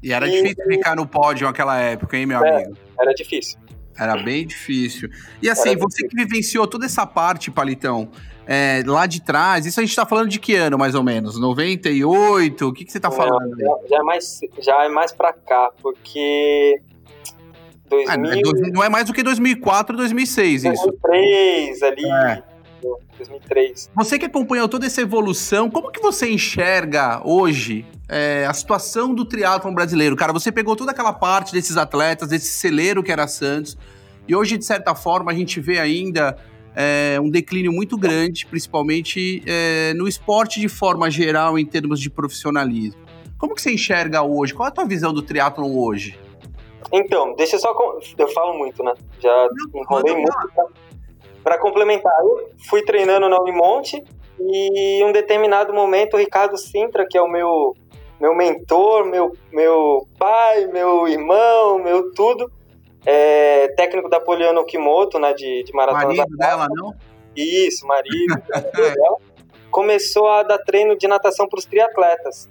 E 0.03 0.11
era 0.13 0.27
E- 0.27 0.31
difícil 0.31 0.65
ficar 0.65 0.95
no 0.95 1.07
pódio 1.07 1.47
naquela 1.47 1.77
época, 1.79 2.17
hein, 2.17 2.25
meu 2.25 2.43
É. 2.43 2.55
amigo? 2.63 2.77
Era 2.99 3.13
difícil. 3.13 3.57
Era 3.97 4.17
bem 4.17 4.45
difícil. 4.45 5.09
E 5.41 5.49
assim, 5.49 5.69
Era 5.69 5.79
você 5.79 6.05
que 6.07 6.15
vivenciou 6.15 6.67
toda 6.67 6.85
essa 6.85 7.05
parte, 7.07 7.49
Palitão, 7.49 8.09
é, 8.45 8.83
lá 8.85 9.05
de 9.05 9.21
trás, 9.21 9.65
isso 9.65 9.79
a 9.79 9.83
gente 9.83 9.95
tá 9.95 10.05
falando 10.05 10.27
de 10.29 10.37
que 10.37 10.53
ano, 10.53 10.77
mais 10.77 10.95
ou 10.95 11.01
menos? 11.03 11.39
98? 11.39 12.67
O 12.67 12.73
que, 12.73 12.83
que 12.85 12.91
você 12.91 12.99
tá 12.99 13.09
falando? 13.09 13.55
aí? 13.55 13.61
Já, 13.61 13.77
já 13.89 13.97
é 13.97 14.03
mais, 14.03 14.39
já 14.59 14.83
é 14.83 14.89
mais 14.89 15.11
pra 15.13 15.31
cá, 15.31 15.71
porque. 15.81 16.81
Ah, 18.07 18.17
2000, 18.17 18.67
é 18.67 18.71
não 18.71 18.83
é 18.83 18.89
mais 18.89 19.05
do 19.05 19.13
que 19.13 19.23
2004, 19.23 19.95
2006 19.95 20.65
isso. 20.65 20.83
2003 21.03 21.83
ali. 21.83 22.05
É. 22.05 22.43
2003. 23.17 23.91
Você 23.95 24.19
que 24.19 24.25
acompanhou 24.25 24.67
toda 24.67 24.85
essa 24.85 25.01
evolução, 25.01 25.69
como 25.69 25.91
que 25.91 26.01
você 26.01 26.29
enxerga 26.29 27.21
hoje 27.23 27.85
é, 28.09 28.45
a 28.47 28.53
situação 28.53 29.13
do 29.13 29.25
triatlon 29.25 29.73
brasileiro? 29.73 30.15
Cara, 30.15 30.33
você 30.33 30.51
pegou 30.51 30.75
toda 30.75 30.91
aquela 30.91 31.13
parte 31.13 31.51
desses 31.51 31.77
atletas, 31.77 32.29
desse 32.29 32.47
celeiro 32.47 33.03
que 33.03 33.11
era 33.11 33.27
Santos, 33.27 33.77
e 34.27 34.35
hoje, 34.35 34.57
de 34.57 34.65
certa 34.65 34.95
forma, 34.95 35.31
a 35.31 35.35
gente 35.35 35.59
vê 35.59 35.79
ainda 35.79 36.35
é, 36.75 37.19
um 37.21 37.29
declínio 37.29 37.71
muito 37.71 37.97
grande, 37.97 38.45
principalmente 38.45 39.43
é, 39.45 39.93
no 39.93 40.07
esporte 40.07 40.59
de 40.59 40.67
forma 40.67 41.09
geral, 41.09 41.57
em 41.57 41.65
termos 41.65 41.99
de 41.99 42.09
profissionalismo. 42.09 42.99
Como 43.37 43.53
que 43.53 43.61
você 43.61 43.73
enxerga 43.73 44.23
hoje? 44.23 44.53
Qual 44.53 44.65
é 44.65 44.69
a 44.69 44.73
tua 44.73 44.85
visão 44.85 45.13
do 45.13 45.21
triatlon 45.21 45.77
hoje? 45.77 46.17
Então, 46.91 47.35
deixa 47.35 47.55
eu 47.55 47.59
só. 47.59 47.73
Eu 48.17 48.27
falo 48.29 48.57
muito, 48.57 48.83
né? 48.83 48.93
Já 49.19 49.47
enrolei 49.73 50.15
muito. 50.15 50.31
Pra 51.45 51.59
complementar, 51.59 52.11
eu 52.21 52.49
fui 52.67 52.81
treinando 52.81 53.29
na 53.29 53.39
Unimonte 53.39 54.03
e 54.39 54.99
em 54.99 55.05
um 55.05 55.11
determinado 55.11 55.71
momento 55.71 56.15
o 56.15 56.17
Ricardo 56.17 56.57
Sintra, 56.57 57.05
que 57.07 57.15
é 57.15 57.21
o 57.21 57.27
meu, 57.27 57.75
meu 58.19 58.33
mentor, 58.33 59.05
meu, 59.05 59.31
meu 59.51 60.07
pai, 60.17 60.65
meu 60.65 61.07
irmão, 61.07 61.77
meu 61.77 62.11
tudo, 62.13 62.51
é, 63.05 63.67
técnico 63.77 64.09
da 64.09 64.19
Poliana 64.19 64.59
Okimoto, 64.59 65.19
né? 65.19 65.33
De, 65.33 65.61
de 65.61 65.71
maratona 65.71 66.07
Marido 66.07 66.35
dela, 66.35 66.67
não? 66.67 66.95
Isso, 67.35 67.85
marido. 67.85 68.41
dela, 68.49 69.17
começou 69.69 70.27
a 70.27 70.41
dar 70.41 70.57
treino 70.57 70.97
de 70.97 71.07
natação 71.07 71.47
para 71.47 71.59
os 71.59 71.65
triatletas. 71.65 72.49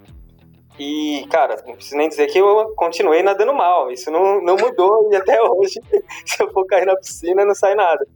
E, 0.78 1.26
cara, 1.32 1.60
não 1.66 1.74
preciso 1.74 1.96
nem 1.96 2.08
dizer 2.08 2.28
que 2.28 2.38
eu 2.38 2.72
continuei 2.76 3.24
nadando 3.24 3.52
mal. 3.52 3.90
Isso 3.90 4.08
não, 4.08 4.40
não 4.40 4.54
mudou 4.54 5.12
e 5.12 5.16
até 5.16 5.42
hoje, 5.42 5.80
se 6.24 6.40
eu 6.40 6.48
for 6.52 6.64
cair 6.64 6.86
na 6.86 6.94
piscina, 6.94 7.44
não 7.44 7.56
sai 7.56 7.74
nada. 7.74 8.06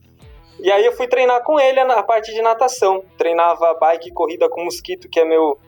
E 0.61 0.71
aí 0.73 0.85
eu 0.85 0.93
fui 0.93 1.07
treinar 1.07 1.43
com 1.45 1.59
ele 1.59 1.83
na 1.85 2.03
parte 2.03 2.33
de 2.33 2.43
natação. 2.43 3.05
Treinava 3.17 3.75
bike 3.75 4.09
e 4.09 4.13
corrida 4.13 4.49
com 4.49 4.65
mosquito, 4.65 5.09
que 5.09 5.21
é 5.21 5.25
meu, 5.25 5.59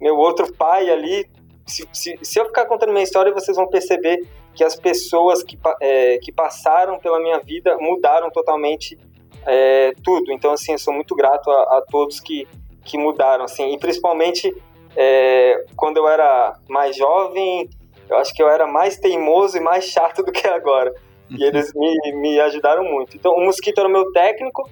meu 0.00 0.16
outro 0.16 0.52
pai 0.52 0.90
ali. 0.90 1.28
Se, 1.66 1.88
se, 1.92 2.18
se 2.22 2.38
eu 2.38 2.46
ficar 2.46 2.66
contando 2.66 2.92
minha 2.92 3.04
história, 3.04 3.32
vocês 3.32 3.56
vão 3.56 3.68
perceber 3.68 4.26
que 4.54 4.64
as 4.64 4.74
pessoas 4.74 5.42
que, 5.42 5.58
é, 5.80 6.18
que 6.18 6.32
passaram 6.32 6.98
pela 6.98 7.20
minha 7.20 7.38
vida 7.38 7.76
mudaram 7.78 8.30
totalmente 8.30 8.98
é, 9.46 9.92
tudo. 10.02 10.32
Então, 10.32 10.52
assim, 10.52 10.72
eu 10.72 10.78
sou 10.78 10.92
muito 10.92 11.14
grato 11.14 11.50
a, 11.50 11.78
a 11.78 11.84
todos 11.88 12.20
que, 12.20 12.46
que 12.84 12.98
mudaram, 12.98 13.44
assim, 13.44 13.72
e 13.72 13.78
principalmente 13.78 14.54
é, 14.96 15.64
quando 15.76 15.98
eu 15.98 16.08
era 16.08 16.58
mais 16.68 16.96
jovem, 16.96 17.68
eu 18.08 18.16
acho 18.16 18.34
que 18.34 18.42
eu 18.42 18.48
era 18.48 18.66
mais 18.66 18.98
teimoso 18.98 19.56
e 19.56 19.60
mais 19.60 19.84
chato 19.84 20.22
do 20.24 20.32
que 20.32 20.46
agora. 20.46 20.94
E 21.30 21.44
eles 21.44 21.72
me, 21.74 22.12
me 22.12 22.40
ajudaram 22.40 22.84
muito. 22.84 23.16
Então, 23.16 23.32
o 23.34 23.44
Mosquito 23.44 23.78
era 23.78 23.88
o 23.88 23.92
meu 23.92 24.10
técnico 24.12 24.68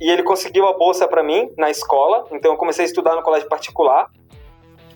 e 0.00 0.10
ele 0.10 0.22
conseguiu 0.22 0.66
a 0.66 0.72
bolsa 0.72 1.06
para 1.06 1.22
mim 1.22 1.50
na 1.56 1.70
escola. 1.70 2.26
Então, 2.32 2.52
eu 2.52 2.56
comecei 2.56 2.84
a 2.84 2.86
estudar 2.86 3.14
no 3.14 3.22
colégio 3.22 3.48
particular 3.48 4.10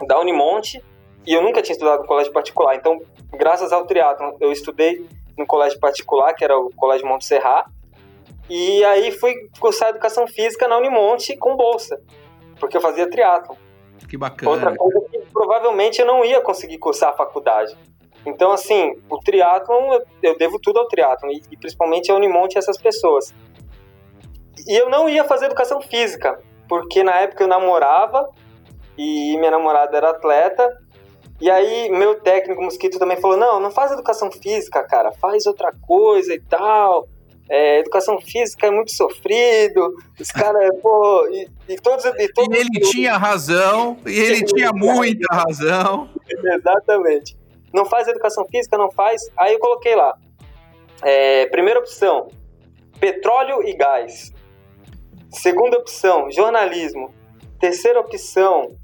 da 0.07 0.19
Unimonte 0.19 0.83
e 1.27 1.35
eu 1.35 1.43
nunca 1.43 1.61
tinha 1.61 1.75
estudado 1.75 2.01
no 2.01 2.07
colégio 2.07 2.33
particular. 2.33 2.75
Então, 2.77 3.01
graças 3.33 3.73
ao 3.73 3.85
triatlon, 3.85 4.37
eu 4.41 4.51
estudei 4.51 5.07
no 5.37 5.47
colégio 5.47 5.79
particular, 5.79 6.35
que 6.35 6.43
era 6.43 6.59
o 6.59 6.71
Colégio 6.75 7.07
Monte 7.07 7.25
Serrat. 7.25 7.67
E 8.49 8.83
aí 8.85 9.13
fui 9.13 9.35
cursar 9.61 9.91
educação 9.91 10.27
física 10.27 10.67
na 10.67 10.79
Unimonte 10.79 11.37
com 11.37 11.55
bolsa, 11.55 12.01
porque 12.59 12.77
eu 12.77 12.81
fazia 12.81 13.09
triatlon. 13.09 13.57
Que 14.09 14.17
bacana. 14.17 14.51
Outra 14.51 14.77
coisa 14.77 15.01
que 15.11 15.19
provavelmente 15.33 16.01
eu 16.01 16.07
não 16.07 16.25
ia 16.25 16.41
conseguir 16.41 16.79
cursar 16.79 17.11
a 17.11 17.13
faculdade. 17.13 17.77
Então, 18.27 18.53
assim, 18.53 18.95
o 19.09 19.19
triatlon, 19.19 20.01
eu, 20.23 20.37
devo 20.37 20.59
tudo 20.59 20.79
ao 20.79 20.89
triatlon, 20.89 21.31
e, 21.31 21.43
e 21.51 21.57
principalmente 21.57 22.11
a 22.11 22.15
Unimonte 22.15 22.57
e 22.57 22.59
essas 22.59 22.77
pessoas. 22.77 23.33
E 24.67 24.77
eu 24.77 24.91
não 24.91 25.09
ia 25.09 25.25
fazer 25.25 25.47
educação 25.47 25.81
física, 25.81 26.39
porque 26.69 27.03
na 27.03 27.15
época 27.21 27.45
eu 27.45 27.49
namorava, 27.49 28.29
e 28.97 29.37
minha 29.39 29.51
namorada 29.51 29.97
era 29.97 30.11
atleta, 30.11 30.77
e 31.41 31.49
aí 31.49 31.89
meu 31.91 32.17
técnico 32.17 32.63
mosquito 32.63 32.99
também 32.99 33.17
falou, 33.21 33.37
não, 33.37 33.61
não 33.61 33.71
faz 33.71 33.93
educação 33.93 34.31
física, 34.31 34.83
cara, 34.83 35.13
faz 35.13 35.47
outra 35.47 35.73
coisa 35.87 36.35
e 36.35 36.41
tal. 36.41 37.09
É, 37.51 37.79
educação 37.79 38.21
física 38.21 38.67
é 38.67 38.71
muito 38.71 38.93
sofrido, 38.93 39.95
os 40.21 40.31
caras, 40.31 40.69
pô, 40.83 41.27
e, 41.31 41.49
e 41.69 41.77
todos... 41.77 42.05
E, 42.05 42.29
todos 42.31 42.55
E 42.55 42.61
ele 42.61 42.81
tinha 42.91 43.17
razão, 43.17 43.97
e 44.07 44.19
ele 44.19 44.45
tinha 44.45 44.71
muita 44.71 45.35
razão. 45.35 46.11
Exatamente. 46.29 47.39
Não 47.73 47.85
faz 47.85 48.09
educação 48.09 48.45
física, 48.47 48.77
não 48.79 48.91
faz. 48.91 49.23
Aí 49.37 49.55
eu 49.55 49.59
coloquei 49.59 49.95
lá. 49.95 50.17
é, 51.03 51.47
primeira 51.47 51.79
opção, 51.79 52.29
petróleo 52.99 53.63
e 53.67 53.73
gás. 53.75 54.33
Segunda 55.31 55.79
opção, 55.79 56.31
jornalismo. 56.31 57.15
Terceira 57.61 58.01
opção, 58.01 58.77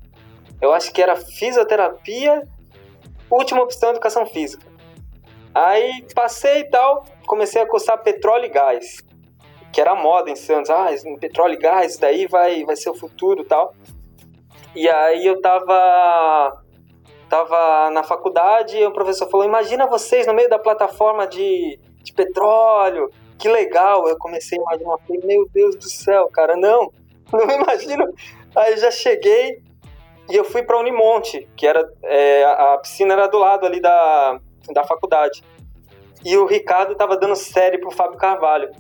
eu 0.61 0.73
acho 0.73 0.93
que 0.93 1.03
era 1.03 1.17
fisioterapia. 1.17 2.47
Última 3.31 3.62
opção, 3.62 3.91
educação 3.91 4.26
física. 4.26 4.67
Aí 5.55 6.05
passei 6.14 6.61
e 6.61 6.71
tal, 6.71 7.05
comecei 7.26 7.62
a 7.62 7.67
cursar 7.67 8.03
petróleo 8.03 8.47
e 8.47 8.49
gás. 8.49 8.99
Que 9.73 9.81
era 9.81 9.95
moda 9.95 10.31
em 10.31 10.37
Santos. 10.37 10.71
Ah, 10.71 10.88
petróleo 11.21 11.55
e 11.55 11.59
gás, 11.59 11.97
daí 11.97 12.26
vai, 12.26 12.64
vai 12.64 12.76
ser 12.76 12.91
o 12.91 12.95
futuro 12.95 13.43
e 13.43 13.47
tal. 13.47 13.75
E 14.75 14.88
aí 14.88 15.25
eu 15.25 15.41
tava 15.41 16.63
tava 17.35 17.91
na 17.91 18.05
faculdade 18.05 18.76
e 18.76 18.87
o 18.87 18.93
professor 18.93 19.29
falou: 19.29 19.45
Imagina 19.45 19.88
vocês 19.88 20.26
no 20.26 20.33
meio 20.33 20.49
da 20.49 20.59
plataforma 20.59 21.26
de, 21.26 21.79
de 22.03 22.12
petróleo, 22.12 23.11
que 23.37 23.49
legal. 23.49 24.07
Eu 24.07 24.17
comecei 24.19 24.57
a 24.59 24.62
imaginar, 24.62 24.99
falei: 24.99 25.21
Meu 25.25 25.49
Deus 25.53 25.75
do 25.75 25.88
céu, 25.91 26.29
cara, 26.33 26.57
não, 26.57 26.93
não 27.33 27.50
imagino. 27.50 28.07
Aí 28.55 28.76
já 28.76 28.91
cheguei 28.91 29.61
e 30.31 30.37
eu 30.37 30.45
fui 30.45 30.62
para 30.62 30.79
Unimonte, 30.79 31.49
que 31.57 31.67
era 31.67 31.85
é, 32.05 32.45
a 32.45 32.79
piscina 32.79 33.14
era 33.14 33.26
do 33.26 33.38
lado 33.38 33.67
ali 33.67 33.81
da, 33.81 34.38
da 34.73 34.85
faculdade. 34.85 35.43
E 36.25 36.37
o 36.37 36.47
Ricardo 36.47 36.95
tava 36.95 37.17
dando 37.17 37.35
série 37.35 37.79
pro 37.79 37.91
Fábio 37.91 38.17
Carvalho 38.17 38.71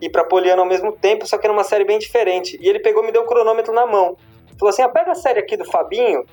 e 0.00 0.08
pra 0.08 0.24
Poliana 0.24 0.62
ao 0.62 0.68
mesmo 0.68 0.92
tempo, 0.92 1.26
só 1.26 1.36
que 1.36 1.44
era 1.44 1.52
uma 1.52 1.64
série 1.64 1.84
bem 1.84 1.98
diferente. 1.98 2.56
E 2.60 2.68
ele 2.68 2.78
pegou 2.78 3.02
me 3.02 3.10
deu 3.10 3.22
o 3.22 3.26
cronômetro 3.26 3.74
na 3.74 3.86
mão. 3.86 4.16
Falou 4.56 4.70
assim: 4.70 4.82
ah, 4.82 4.88
pega 4.88 5.10
a 5.10 5.16
série 5.16 5.40
aqui 5.40 5.56
do 5.56 5.64
Fabinho 5.64 6.24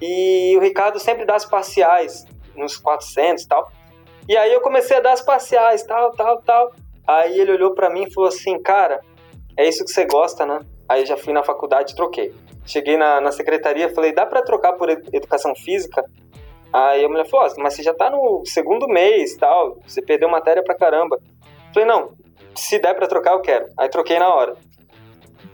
e 0.00 0.54
o 0.56 0.60
Ricardo 0.60 0.98
sempre 0.98 1.24
dá 1.24 1.34
as 1.36 1.44
parciais, 1.44 2.26
nos 2.54 2.76
400 2.76 3.42
e 3.44 3.48
tal. 3.48 3.70
E 4.28 4.36
aí 4.36 4.52
eu 4.52 4.60
comecei 4.60 4.96
a 4.96 5.00
dar 5.00 5.12
as 5.12 5.20
parciais, 5.22 5.82
tal, 5.84 6.10
tal, 6.12 6.42
tal. 6.42 6.72
Aí 7.06 7.38
ele 7.38 7.52
olhou 7.52 7.74
pra 7.74 7.88
mim 7.88 8.04
e 8.04 8.12
falou 8.12 8.28
assim, 8.28 8.60
cara, 8.60 9.00
é 9.56 9.68
isso 9.68 9.84
que 9.84 9.90
você 9.90 10.04
gosta, 10.04 10.44
né? 10.44 10.60
Aí 10.88 11.06
já 11.06 11.16
fui 11.16 11.32
na 11.32 11.42
faculdade 11.42 11.92
e 11.92 11.96
troquei. 11.96 12.34
Cheguei 12.64 12.96
na, 12.96 13.20
na 13.20 13.30
secretaria, 13.30 13.88
falei, 13.94 14.12
dá 14.12 14.26
pra 14.26 14.42
trocar 14.42 14.72
por 14.72 14.88
ed- 14.90 15.08
educação 15.12 15.54
física? 15.54 16.04
Aí 16.72 17.04
a 17.04 17.08
mulher 17.08 17.28
falou, 17.28 17.46
ó, 17.46 17.62
mas 17.62 17.74
você 17.74 17.82
já 17.82 17.94
tá 17.94 18.10
no 18.10 18.42
segundo 18.44 18.88
mês, 18.88 19.36
tal, 19.36 19.78
você 19.86 20.02
perdeu 20.02 20.28
matéria 20.28 20.62
pra 20.64 20.74
caramba. 20.74 21.18
Falei, 21.72 21.88
não, 21.88 22.10
se 22.56 22.78
der 22.80 22.94
pra 22.94 23.06
trocar, 23.06 23.32
eu 23.34 23.40
quero. 23.40 23.66
Aí 23.78 23.88
troquei 23.88 24.18
na 24.18 24.34
hora. 24.34 24.56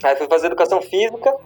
Aí 0.03 0.17
fui 0.17 0.27
fazer 0.27 0.47
educação 0.47 0.81
física, 0.81 1.37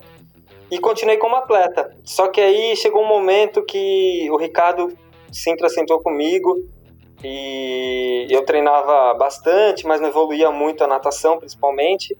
e 0.71 0.79
continuei 0.79 1.17
como 1.17 1.37
atleta. 1.37 1.95
Só 2.05 2.29
que 2.29 2.41
aí 2.41 2.77
chegou 2.77 3.03
um 3.03 3.09
momento 3.09 3.65
que 3.65 4.29
o 4.31 4.37
Ricardo 4.37 4.97
Sintra 5.33 5.69
sentou 5.69 6.01
comigo 6.01 6.57
e 7.23 8.27
eu 8.31 8.45
treinava 8.45 9.15
bastante, 9.15 9.87
mas 9.87 10.01
não 10.01 10.09
evoluía 10.09 10.51
muito 10.51 10.85
a 10.85 10.87
natação, 10.87 11.39
principalmente. 11.39 12.17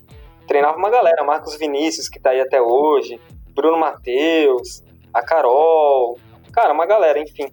Treinava 0.47 0.77
uma 0.77 0.91
galera, 0.91 1.25
Marcos 1.25 1.57
Vinícius, 1.57 2.09
que 2.09 2.21
tá 2.21 2.31
aí 2.31 2.41
até 2.41 2.61
hoje, 2.61 3.21
Bruno 3.51 3.79
Matheus, 3.79 4.83
a 5.13 5.23
Carol, 5.23 6.19
cara, 6.53 6.73
uma 6.73 6.87
galera, 6.87 7.19
enfim. 7.19 7.49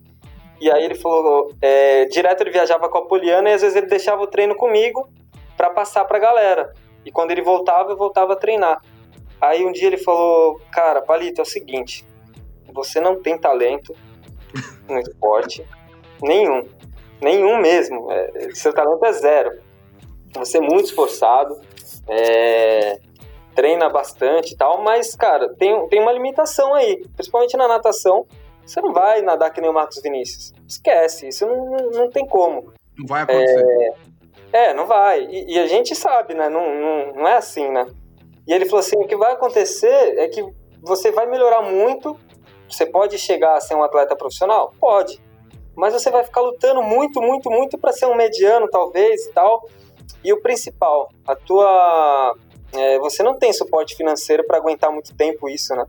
E 0.60 0.72
aí 0.72 0.86
ele 0.86 0.96
falou, 0.96 1.52
é, 1.62 2.06
direto 2.06 2.42
ele 2.42 2.52
viajava 2.52 2.88
com 2.88 3.00
a 3.00 3.06
Poliana 3.06 3.50
e 3.50 3.54
às 3.54 3.62
vezes 3.62 3.76
ele 3.76 3.88
deixava 3.88 4.22
o 4.22 4.28
treino 4.28 4.56
comigo 4.56 5.10
para 5.58 5.70
passar 5.70 6.06
pra 6.06 6.20
galera. 6.20 6.74
E 7.06 7.12
quando 7.12 7.32
ele 7.32 7.42
voltava, 7.42 7.92
eu 7.92 7.98
voltava 7.98 8.34
a 8.34 8.36
treinar. 8.38 8.82
Aí 9.44 9.66
um 9.66 9.74
dia 9.74 9.88
ele 9.88 9.98
falou, 9.98 10.58
cara, 10.72 11.02
Palito, 11.02 11.42
é 11.42 11.44
o 11.44 11.46
seguinte, 11.46 12.06
você 12.74 13.02
não 13.02 13.22
tem 13.22 13.38
talento 13.38 13.94
no 14.88 14.98
esporte, 15.02 15.68
nenhum, 16.22 16.66
nenhum 17.22 17.58
mesmo, 17.58 18.10
é, 18.10 18.52
seu 18.54 18.74
talento 18.74 19.04
é 19.04 19.12
zero. 19.12 19.62
Você 20.36 20.60
é 20.60 20.62
muito 20.62 20.86
esforçado, 20.86 21.60
é, 22.08 23.02
treina 23.54 23.90
bastante 23.90 24.54
e 24.54 24.58
tal, 24.58 24.82
mas, 24.82 25.14
cara, 25.14 25.54
tem, 25.56 25.90
tem 25.90 26.00
uma 26.00 26.14
limitação 26.14 26.74
aí, 26.74 27.06
principalmente 27.14 27.58
na 27.58 27.68
natação, 27.68 28.26
você 28.66 28.80
não 28.80 28.94
vai 28.94 29.22
nadar 29.22 29.52
que 29.52 29.60
nem 29.60 29.70
o 29.70 29.74
Marcos 29.74 30.02
Vinícius. 30.02 30.54
Esquece, 30.66 31.28
isso 31.28 31.46
não, 31.46 31.90
não 31.92 32.10
tem 32.10 32.26
como. 32.26 32.72
Não 32.98 33.06
vai 33.06 33.24
acontecer. 33.24 33.94
É, 34.54 34.70
é 34.70 34.74
não 34.74 34.88
vai. 34.88 35.26
E, 35.26 35.56
e, 35.56 35.60
a 35.60 35.68
gente 35.68 35.94
sabe, 35.96 36.34
né? 36.34 36.48
Não, 36.48 36.74
não, 36.74 37.14
não 37.14 37.28
é 37.28 37.36
assim, 37.36 37.70
né? 37.70 37.86
E 38.48 38.54
ele 38.54 38.66
falou 38.66 38.80
assim: 38.80 38.98
o 38.98 39.08
que 39.08 39.16
vai 39.16 39.34
acontecer 39.34 40.18
é 40.18 40.28
que 40.28 40.44
você 40.82 41.12
vai 41.12 41.26
melhorar 41.26 41.62
muito. 41.62 42.18
Você 42.70 42.86
pode 42.86 43.18
chegar 43.18 43.56
a 43.56 43.62
ser 43.62 43.76
um 43.76 43.84
atleta 43.84 44.16
profissional? 44.16 44.74
Pode. 44.80 45.22
Mas 45.76 45.94
você 45.94 46.12
vai 46.12 46.24
ficar 46.24 46.42
lutando 46.42 46.82
muito, 46.82 47.22
muito, 47.22 47.50
muito 47.50 47.78
para 47.78 47.92
ser 47.92 48.06
um 48.06 48.16
mediano, 48.16 48.68
talvez 48.70 49.26
e 49.26 49.32
tal. 49.32 49.68
E 50.24 50.32
o 50.32 50.42
principal, 50.42 51.10
a 51.28 51.36
tua. 51.36 52.36
É, 52.74 52.98
você 53.00 53.22
não 53.22 53.38
tem 53.38 53.54
suporte 53.54 53.96
financeiro 53.96 54.44
para 54.46 54.58
aguentar 54.58 54.92
muito 54.92 55.16
tempo 55.16 55.48
isso, 55.48 55.76
né? 55.76 55.86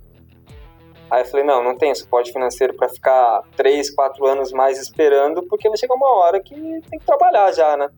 Aí 1.10 1.22
eu 1.22 1.26
falei, 1.26 1.44
não, 1.44 1.62
não 1.62 1.76
tenho 1.76 1.94
suporte 1.94 2.32
financeiro 2.32 2.74
para 2.74 2.88
ficar 2.88 3.42
três, 3.56 3.90
quatro 3.90 4.26
anos 4.26 4.52
mais 4.52 4.78
esperando, 4.80 5.42
porque 5.44 5.68
vai 5.68 5.78
chegar 5.78 5.94
uma 5.94 6.12
hora 6.16 6.40
que 6.40 6.54
tem 6.54 6.98
que 6.98 7.06
trabalhar 7.06 7.52
já, 7.52 7.76
né? 7.76 7.88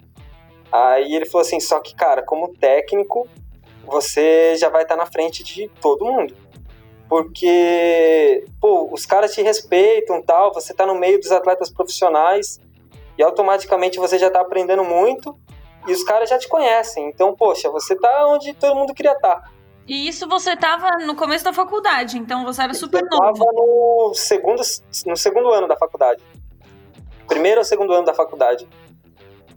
Aí 0.70 1.14
ele 1.14 1.24
falou 1.26 1.40
assim, 1.40 1.60
só 1.60 1.80
que, 1.80 1.94
cara, 1.94 2.22
como 2.22 2.54
técnico, 2.54 3.26
você 3.86 4.56
já 4.56 4.68
vai 4.68 4.82
estar 4.82 4.96
na 4.96 5.06
frente 5.06 5.42
de 5.42 5.68
todo 5.80 6.04
mundo. 6.04 6.36
Porque, 7.08 8.44
pô, 8.60 8.88
os 8.92 9.06
caras 9.06 9.32
te 9.32 9.40
respeitam 9.40 10.20
tal, 10.20 10.52
você 10.52 10.74
tá 10.74 10.84
no 10.84 10.94
meio 10.94 11.20
dos 11.20 11.30
atletas 11.30 11.70
profissionais 11.70 12.60
e 13.16 13.22
automaticamente 13.22 13.98
você 13.98 14.18
já 14.18 14.28
tá 14.28 14.40
aprendendo 14.40 14.82
muito 14.82 15.38
e 15.86 15.92
os 15.92 16.02
caras 16.02 16.28
já 16.28 16.36
te 16.36 16.48
conhecem. 16.48 17.08
Então, 17.08 17.34
poxa, 17.34 17.70
você 17.70 17.94
tá 17.94 18.26
onde 18.26 18.52
todo 18.54 18.74
mundo 18.74 18.92
queria 18.92 19.12
estar. 19.12 19.36
Tá. 19.36 19.50
E 19.86 20.08
isso 20.08 20.28
você 20.28 20.56
tava 20.56 20.90
no 21.04 21.14
começo 21.14 21.44
da 21.44 21.52
faculdade, 21.52 22.18
então 22.18 22.44
você 22.44 22.62
era 22.62 22.74
super 22.74 23.02
eu 23.04 23.08
novo. 23.08 23.38
Tava 23.38 23.52
no 23.52 24.12
segundo, 24.14 24.60
no 25.06 25.16
segundo 25.16 25.52
ano 25.52 25.68
da 25.68 25.76
faculdade. 25.76 26.20
Primeiro 27.28 27.60
ou 27.60 27.64
segundo 27.64 27.92
ano 27.92 28.04
da 28.04 28.12
faculdade. 28.12 28.68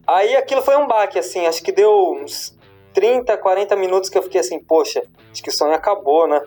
Aí 0.05 0.35
aquilo 0.35 0.61
foi 0.61 0.75
um 0.75 0.85
baque, 0.85 1.17
assim, 1.17 1.47
acho 1.47 1.63
que 1.63 1.71
deu 1.71 2.11
uns 2.11 2.58
30, 2.93 3.37
40 3.37 3.75
minutos 3.75 4.09
que 4.09 4.17
eu 4.17 4.23
fiquei 4.23 4.41
assim, 4.41 4.59
poxa, 4.59 5.01
acho 5.31 5.43
que 5.43 5.49
o 5.49 5.53
sonho 5.53 5.73
acabou, 5.73 6.27
né? 6.27 6.41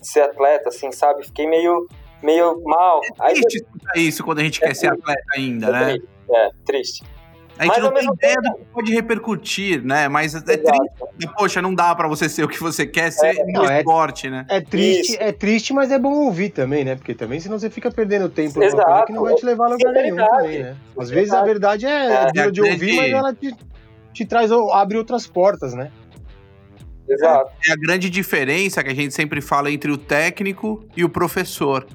De 0.00 0.08
ser 0.08 0.20
atleta, 0.22 0.68
assim, 0.68 0.90
sabe? 0.90 1.24
Fiquei 1.24 1.46
meio, 1.46 1.86
meio 2.22 2.60
mal. 2.64 3.00
É 3.20 3.32
triste 3.32 3.64
Aí, 3.94 4.08
isso 4.08 4.24
quando 4.24 4.38
a 4.40 4.42
gente 4.42 4.58
é 4.58 4.60
quer 4.60 4.66
triste. 4.68 4.80
ser 4.80 4.92
atleta 4.92 5.22
ainda, 5.34 5.66
é 5.68 5.70
né? 5.70 5.84
Triste. 5.84 6.08
É, 6.30 6.50
triste. 6.64 7.04
A 7.58 7.64
gente 7.64 7.80
Mas, 7.80 7.82
não 7.82 7.92
tem 7.92 8.04
ideia 8.04 8.34
tempo... 8.40 8.58
do 8.58 8.58
que 8.58 8.64
pode 8.72 8.92
repercutir, 8.92 9.84
né? 9.84 10.08
Mas 10.08 10.34
é 10.34 10.38
Exato. 10.38 10.62
triste. 11.18 11.34
Poxa, 11.36 11.62
não 11.62 11.74
dá 11.74 11.94
para 11.94 12.08
você 12.08 12.28
ser 12.28 12.44
o 12.44 12.48
que 12.48 12.58
você 12.58 12.86
quer 12.86 13.12
ser 13.12 13.38
é, 13.38 13.44
no 13.44 13.64
esporte, 13.64 14.30
né? 14.30 14.46
É 14.48 14.60
triste, 14.60 15.16
é 15.20 15.32
triste, 15.32 15.72
mas 15.72 15.92
é 15.92 15.98
bom 15.98 16.12
ouvir 16.12 16.48
também, 16.48 16.84
né? 16.84 16.96
Porque 16.96 17.14
também 17.14 17.38
senão 17.40 17.58
você 17.58 17.68
fica 17.68 17.90
perdendo 17.90 18.28
tempo 18.28 18.58
numa 18.58 18.70
coisa 18.70 19.04
que 19.06 19.12
não 19.12 19.22
vai 19.22 19.34
te 19.34 19.44
levar 19.44 19.66
a 19.66 19.68
lugar 19.68 19.92
nenhum 19.92 20.16
também, 20.16 20.62
né? 20.62 20.76
Às 20.98 21.10
vezes 21.10 21.32
a 21.32 21.42
verdade 21.44 21.86
é, 21.86 22.26
é 22.34 22.50
de, 22.50 22.60
ouvir, 22.60 22.96
mas 22.96 23.12
ela 23.12 23.34
te, 23.34 23.54
te 24.12 24.24
traz, 24.24 24.50
abre 24.72 24.98
outras 24.98 25.26
portas, 25.26 25.74
né? 25.74 25.90
Exato. 27.08 27.50
É 27.68 27.72
a 27.72 27.76
grande 27.76 28.08
diferença 28.08 28.82
que 28.82 28.90
a 28.90 28.94
gente 28.94 29.12
sempre 29.12 29.40
fala 29.40 29.70
entre 29.70 29.90
o 29.90 29.98
técnico 29.98 30.84
e 30.96 31.04
o 31.04 31.08
professor. 31.08 31.86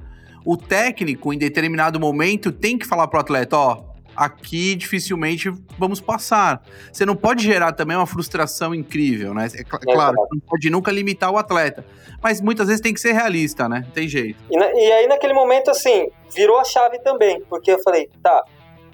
O 0.45 0.55
técnico, 0.55 1.33
em 1.33 1.37
determinado 1.37 1.99
momento, 1.99 2.51
tem 2.51 2.77
que 2.77 2.85
falar 2.85 3.07
pro 3.07 3.19
atleta, 3.19 3.57
ó, 3.57 3.83
aqui 4.15 4.75
dificilmente 4.75 5.51
vamos 5.77 6.01
passar. 6.01 6.63
Você 6.91 7.05
não 7.05 7.15
pode 7.15 7.43
gerar 7.43 7.71
também 7.73 7.95
uma 7.95 8.07
frustração 8.07 8.73
incrível, 8.73 9.33
né? 9.33 9.45
É, 9.45 9.49
cl 9.49 9.75
é 9.87 9.93
claro, 9.93 10.15
não 10.31 10.39
pode 10.39 10.69
nunca 10.69 10.91
limitar 10.91 11.31
o 11.31 11.37
atleta, 11.37 11.85
mas 12.21 12.41
muitas 12.41 12.67
vezes 12.67 12.81
tem 12.81 12.93
que 12.93 12.99
ser 12.99 13.11
realista, 13.11 13.69
né? 13.69 13.85
Tem 13.93 14.07
jeito. 14.07 14.39
E, 14.49 14.57
na, 14.57 14.65
e 14.73 14.91
aí 14.91 15.07
naquele 15.07 15.33
momento, 15.33 15.69
assim, 15.69 16.09
virou 16.33 16.59
a 16.59 16.63
chave 16.63 16.99
também, 16.99 17.41
porque 17.49 17.71
eu 17.71 17.79
falei, 17.83 18.09
tá, 18.23 18.43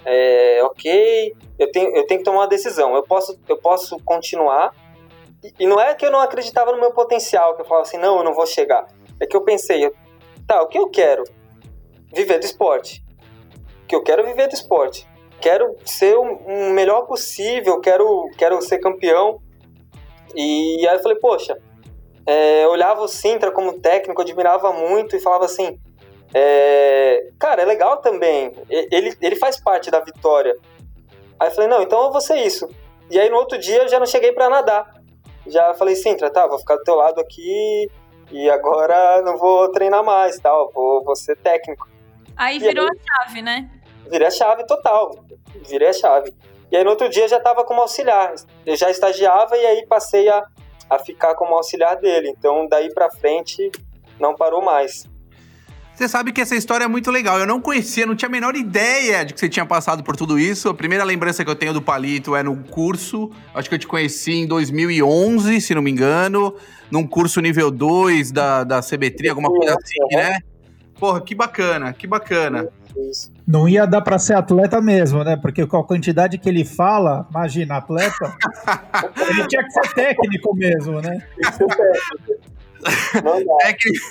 é, 0.04 0.62
ok, 0.64 1.34
eu 1.58 1.70
tenho, 1.70 1.96
eu 1.96 2.06
tenho 2.06 2.20
que 2.20 2.24
tomar 2.24 2.40
uma 2.40 2.48
decisão. 2.48 2.94
Eu 2.94 3.02
posso, 3.02 3.38
eu 3.48 3.58
posso 3.58 3.98
continuar. 4.04 4.74
E, 5.42 5.52
e 5.60 5.66
não 5.66 5.80
é 5.80 5.94
que 5.94 6.04
eu 6.04 6.10
não 6.10 6.20
acreditava 6.20 6.72
no 6.72 6.80
meu 6.80 6.92
potencial, 6.92 7.54
que 7.54 7.62
eu 7.62 7.66
falava 7.66 7.86
assim, 7.86 7.98
não, 7.98 8.18
eu 8.18 8.24
não 8.24 8.34
vou 8.34 8.46
chegar. 8.46 8.86
É 9.20 9.26
que 9.26 9.36
eu 9.36 9.42
pensei, 9.42 9.90
tá, 10.46 10.62
o 10.62 10.68
que 10.68 10.78
eu 10.78 10.88
quero? 10.88 11.24
Viver 12.12 12.38
do 12.38 12.44
esporte. 12.44 13.04
Que 13.86 13.94
eu 13.94 14.02
quero 14.02 14.24
viver 14.24 14.48
do 14.48 14.54
esporte 14.54 15.06
quero 15.44 15.76
ser 15.84 16.16
o 16.16 16.72
melhor 16.72 17.02
possível, 17.02 17.78
quero, 17.78 18.30
quero 18.38 18.62
ser 18.62 18.78
campeão. 18.78 19.42
E 20.34 20.88
aí 20.88 20.96
eu 20.96 21.02
falei, 21.02 21.18
poxa, 21.18 21.58
é, 22.26 22.66
olhava 22.66 23.02
o 23.02 23.08
Sintra 23.08 23.52
como 23.52 23.78
técnico, 23.78 24.22
admirava 24.22 24.72
muito 24.72 25.14
e 25.14 25.20
falava 25.20 25.44
assim, 25.44 25.78
é, 26.34 27.30
cara, 27.38 27.62
é 27.62 27.64
legal 27.64 27.98
também, 27.98 28.52
ele, 28.68 29.16
ele 29.20 29.36
faz 29.36 29.58
parte 29.58 29.90
da 29.90 30.00
vitória. 30.00 30.56
Aí 31.38 31.48
eu 31.48 31.52
falei, 31.52 31.70
não, 31.70 31.82
então 31.82 32.02
eu 32.04 32.12
vou 32.12 32.20
ser 32.20 32.36
isso. 32.36 32.68
E 33.10 33.18
aí 33.18 33.30
no 33.30 33.36
outro 33.36 33.58
dia 33.58 33.82
eu 33.82 33.88
já 33.88 33.98
não 33.98 34.06
cheguei 34.06 34.32
para 34.32 34.50
nadar. 34.50 34.94
Já 35.46 35.74
falei, 35.74 35.94
Sintra, 35.94 36.30
tá, 36.30 36.46
vou 36.46 36.58
ficar 36.58 36.76
do 36.76 36.82
teu 36.82 36.96
lado 36.96 37.20
aqui 37.20 37.90
e 38.32 38.50
agora 38.50 39.22
não 39.22 39.36
vou 39.36 39.70
treinar 39.70 40.02
mais, 40.02 40.38
tal, 40.38 40.72
vou, 40.72 41.04
vou 41.04 41.14
ser 41.14 41.36
técnico. 41.36 41.88
Aí 42.36 42.58
virou 42.58 42.86
aí, 42.86 42.98
a 42.98 43.24
chave, 43.24 43.42
né? 43.42 43.70
virei 44.10 44.26
a 44.26 44.30
chave 44.30 44.66
total, 44.66 45.24
virei 45.68 45.88
a 45.88 45.92
chave. 45.92 46.34
E 46.70 46.76
aí 46.76 46.84
no 46.84 46.90
outro 46.90 47.08
dia 47.08 47.28
já 47.28 47.38
estava 47.38 47.64
como 47.64 47.80
auxiliar, 47.80 48.34
eu 48.66 48.76
já 48.76 48.90
estagiava 48.90 49.56
e 49.56 49.66
aí 49.66 49.86
passei 49.86 50.28
a, 50.28 50.44
a 50.90 50.98
ficar 50.98 51.34
como 51.34 51.54
auxiliar 51.54 51.96
dele. 51.96 52.30
Então 52.30 52.66
daí 52.68 52.92
para 52.92 53.10
frente 53.10 53.70
não 54.18 54.34
parou 54.34 54.62
mais. 54.62 55.04
Você 55.94 56.08
sabe 56.08 56.32
que 56.32 56.40
essa 56.40 56.56
história 56.56 56.84
é 56.84 56.88
muito 56.88 57.08
legal. 57.08 57.38
Eu 57.38 57.46
não 57.46 57.60
conhecia, 57.60 58.04
não 58.04 58.16
tinha 58.16 58.28
a 58.28 58.32
menor 58.32 58.56
ideia 58.56 59.24
de 59.24 59.32
que 59.32 59.38
você 59.38 59.48
tinha 59.48 59.64
passado 59.64 60.02
por 60.02 60.16
tudo 60.16 60.36
isso. 60.36 60.68
A 60.68 60.74
primeira 60.74 61.04
lembrança 61.04 61.44
que 61.44 61.50
eu 61.50 61.54
tenho 61.54 61.72
do 61.72 61.80
Palito 61.80 62.34
é 62.34 62.42
no 62.42 62.56
curso. 62.64 63.30
Acho 63.54 63.68
que 63.68 63.76
eu 63.76 63.78
te 63.78 63.86
conheci 63.86 64.32
em 64.32 64.46
2011, 64.46 65.60
se 65.60 65.72
não 65.72 65.80
me 65.80 65.92
engano. 65.92 66.56
Num 66.90 67.06
curso 67.06 67.40
nível 67.40 67.70
2 67.70 68.32
da, 68.32 68.64
da 68.64 68.80
CBTRI, 68.80 69.28
alguma 69.28 69.48
coisa 69.48 69.76
assim, 69.80 70.16
né? 70.16 70.40
Porra, 70.98 71.20
que 71.20 71.34
bacana, 71.34 71.92
que 71.92 72.08
bacana. 72.08 72.68
Não 73.46 73.68
ia 73.68 73.86
dar 73.86 74.00
para 74.00 74.18
ser 74.18 74.34
atleta 74.34 74.80
mesmo, 74.80 75.22
né? 75.22 75.36
Porque 75.36 75.64
com 75.64 75.76
a 75.76 75.84
quantidade 75.84 76.38
que 76.38 76.48
ele 76.48 76.64
fala, 76.64 77.24
imagina, 77.30 77.76
atleta, 77.76 78.36
ele 79.30 79.46
tinha 79.46 79.62
que 79.62 79.70
ser 79.70 79.94
técnico 79.94 80.56
mesmo, 80.56 81.00
né? 81.00 81.24
técnico. 83.62 84.04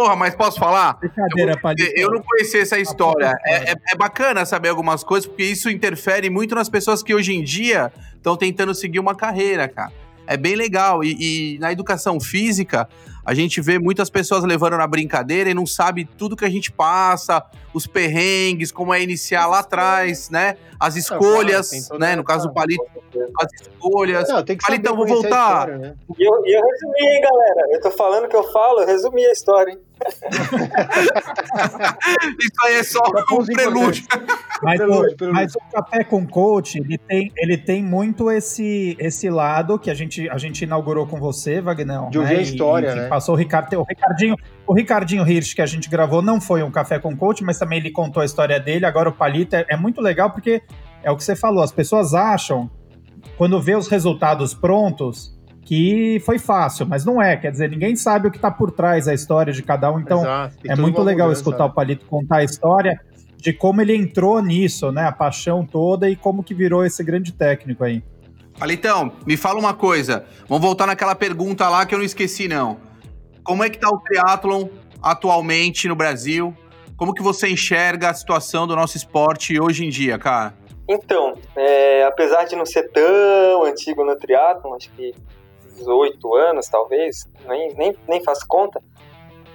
Porra, 0.00 0.16
mas 0.16 0.34
posso 0.34 0.58
falar? 0.58 0.94
Brincadeira, 0.94 1.60
eu, 1.94 2.04
eu 2.04 2.10
não 2.10 2.22
conhecia 2.22 2.62
essa 2.62 2.78
história. 2.78 3.34
É, 3.44 3.72
é, 3.72 3.74
é, 3.92 3.96
bacana 3.98 4.46
saber 4.46 4.70
algumas 4.70 5.04
coisas, 5.04 5.26
porque 5.26 5.44
isso 5.44 5.68
interfere 5.68 6.30
muito 6.30 6.54
nas 6.54 6.70
pessoas 6.70 7.02
que 7.02 7.14
hoje 7.14 7.34
em 7.34 7.44
dia 7.44 7.92
estão 8.16 8.34
tentando 8.34 8.74
seguir 8.74 8.98
uma 8.98 9.14
carreira, 9.14 9.68
cara 9.68 9.92
é 10.30 10.36
bem 10.36 10.54
legal. 10.54 11.02
E, 11.02 11.56
e, 11.56 11.58
na 11.58 11.72
educação 11.72 12.20
física, 12.20 12.88
a 13.26 13.34
gente 13.34 13.60
vê 13.60 13.80
muitas 13.80 14.08
pessoas 14.08 14.44
levando 14.44 14.76
na 14.76 14.86
brincadeira 14.86 15.50
e 15.50 15.54
não 15.54 15.66
sabe 15.66 16.04
tudo 16.04 16.36
que 16.36 16.44
a 16.44 16.48
gente 16.48 16.70
passa, 16.70 17.44
os 17.74 17.84
perrengues, 17.84 18.70
como 18.70 18.94
é 18.94 19.02
iniciar 19.02 19.48
lá 19.48 19.58
atrás, 19.58 20.30
né? 20.30 20.56
As 20.78 20.94
escolhas, 20.94 21.88
né? 21.98 22.14
No 22.14 22.22
caso 22.22 22.46
do 22.46 22.54
Palito, 22.54 22.84
as 23.40 23.52
escolhas. 23.60 24.28
Não, 24.28 24.44
tem 24.44 24.56
que 24.56 24.64
Palitão, 24.64 24.94
vou 24.94 25.06
voltar. 25.06 25.68
E 25.68 25.78
né? 25.78 25.94
eu, 26.16 26.32
eu 26.46 26.62
resumi, 26.62 27.00
hein, 27.00 27.20
galera? 27.22 27.66
Eu 27.72 27.80
tô 27.80 27.90
falando 27.90 28.28
que 28.28 28.36
eu 28.36 28.44
falo, 28.52 28.82
eu 28.82 28.86
resumi 28.86 29.26
a 29.26 29.32
história, 29.32 29.72
hein? 29.72 29.78
Isso 32.40 32.64
aí 32.64 32.74
é 32.74 32.82
só 32.82 33.00
um 33.32 33.44
prelúdio. 33.44 34.04
Mas, 34.62 34.76
prelúdio, 34.76 35.16
prelúdio. 35.16 35.40
mas, 35.40 35.54
o 35.54 35.60
café 35.72 36.04
com 36.04 36.26
coach, 36.26 36.76
ele 36.76 36.98
tem, 36.98 37.32
ele 37.34 37.56
tem 37.56 37.82
muito 37.82 38.30
esse, 38.30 38.94
esse 39.00 39.30
lado 39.30 39.78
que 39.78 39.90
a 39.90 39.94
gente, 39.94 40.28
a 40.28 40.36
gente 40.36 40.64
inaugurou 40.64 41.06
com 41.06 41.18
você, 41.18 41.62
Wagner. 41.62 42.10
De 42.10 42.18
ouvir 42.18 42.34
né? 42.34 42.40
a 42.40 42.42
história, 42.42 42.90
e, 42.90 42.94
né? 42.94 43.08
Passou 43.08 43.34
o 43.34 43.38
Ricardo, 43.38 43.80
o 43.80 43.84
Ricardinho, 43.84 44.36
o 44.66 44.74
Ricardinho 44.74 45.26
Hirsch 45.26 45.54
que 45.54 45.62
a 45.62 45.66
gente 45.66 45.88
gravou 45.88 46.20
não 46.20 46.38
foi 46.38 46.62
um 46.62 46.70
café 46.70 46.98
com 46.98 47.16
coach, 47.16 47.42
mas 47.42 47.58
também 47.58 47.78
ele 47.78 47.90
contou 47.90 48.20
a 48.20 48.26
história 48.26 48.60
dele. 48.60 48.84
Agora 48.84 49.08
o 49.08 49.12
Palito 49.12 49.56
é, 49.56 49.64
é 49.66 49.78
muito 49.78 50.02
legal 50.02 50.30
porque 50.30 50.60
é 51.02 51.10
o 51.10 51.16
que 51.16 51.24
você 51.24 51.34
falou, 51.34 51.62
as 51.62 51.72
pessoas 51.72 52.12
acham 52.12 52.70
quando 53.38 53.58
vê 53.62 53.74
os 53.74 53.88
resultados 53.88 54.52
prontos 54.52 55.39
que 55.70 56.20
foi 56.26 56.36
fácil, 56.36 56.84
mas 56.84 57.04
não 57.04 57.22
é. 57.22 57.36
Quer 57.36 57.52
dizer, 57.52 57.70
ninguém 57.70 57.94
sabe 57.94 58.26
o 58.26 58.30
que 58.32 58.38
está 58.38 58.50
por 58.50 58.72
trás 58.72 59.06
da 59.06 59.14
história 59.14 59.52
de 59.52 59.62
cada 59.62 59.88
um. 59.92 60.00
Então, 60.00 60.24
é 60.64 60.74
muito 60.74 61.00
legal 61.00 61.28
mudança, 61.28 61.42
escutar 61.42 61.64
o 61.66 61.70
Palito 61.70 62.04
contar 62.06 62.38
a 62.38 62.42
história 62.42 63.00
de 63.36 63.52
como 63.52 63.80
ele 63.80 63.94
entrou 63.94 64.42
nisso, 64.42 64.90
né? 64.90 65.04
A 65.04 65.12
paixão 65.12 65.64
toda 65.64 66.10
e 66.10 66.16
como 66.16 66.42
que 66.42 66.54
virou 66.54 66.84
esse 66.84 67.04
grande 67.04 67.30
técnico 67.30 67.84
aí. 67.84 68.02
Alitão, 68.60 69.12
me 69.24 69.36
fala 69.36 69.60
uma 69.60 69.72
coisa. 69.72 70.24
Vamos 70.48 70.60
voltar 70.60 70.88
naquela 70.88 71.14
pergunta 71.14 71.68
lá 71.68 71.86
que 71.86 71.94
eu 71.94 72.00
não 72.00 72.04
esqueci, 72.04 72.48
não. 72.48 72.78
Como 73.44 73.62
é 73.62 73.70
que 73.70 73.78
tá 73.78 73.88
o 73.90 74.00
triatlon 74.00 74.66
atualmente 75.00 75.86
no 75.86 75.94
Brasil? 75.94 76.52
Como 76.96 77.14
que 77.14 77.22
você 77.22 77.48
enxerga 77.48 78.10
a 78.10 78.14
situação 78.14 78.66
do 78.66 78.74
nosso 78.74 78.96
esporte 78.96 79.60
hoje 79.60 79.86
em 79.86 79.88
dia, 79.88 80.18
cara? 80.18 80.52
Então, 80.88 81.34
é, 81.54 82.02
apesar 82.02 82.42
de 82.46 82.56
não 82.56 82.66
ser 82.66 82.90
tão 82.90 83.62
antigo 83.62 84.04
no 84.04 84.16
triatlon, 84.16 84.74
acho 84.74 84.90
que 84.96 85.14
18 85.80 86.34
anos 86.36 86.68
talvez, 86.68 87.26
nem, 87.46 87.74
nem, 87.74 87.96
nem 88.06 88.22
faço 88.22 88.46
conta, 88.46 88.80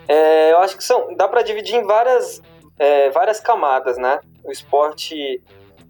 é, 0.07 0.51
eu 0.51 0.59
acho 0.59 0.77
que 0.77 0.83
são, 0.83 1.15
dá 1.15 1.27
para 1.27 1.41
dividir 1.41 1.75
em 1.75 1.83
várias, 1.83 2.41
é, 2.77 3.09
várias 3.09 3.39
camadas, 3.39 3.97
né? 3.97 4.19
O 4.43 4.51
esporte 4.51 5.41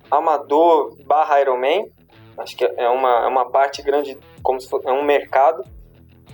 amador 0.10 0.96
barra 1.06 1.42
Ironman, 1.42 1.92
acho 2.38 2.56
que 2.56 2.64
é 2.64 2.90
uma, 2.90 3.26
é 3.26 3.28
uma 3.28 3.50
parte 3.50 3.82
grande, 3.82 4.18
como 4.42 4.60
se 4.60 4.70
fosse 4.70 4.88
é 4.88 4.92
um 4.92 5.04
mercado. 5.04 5.64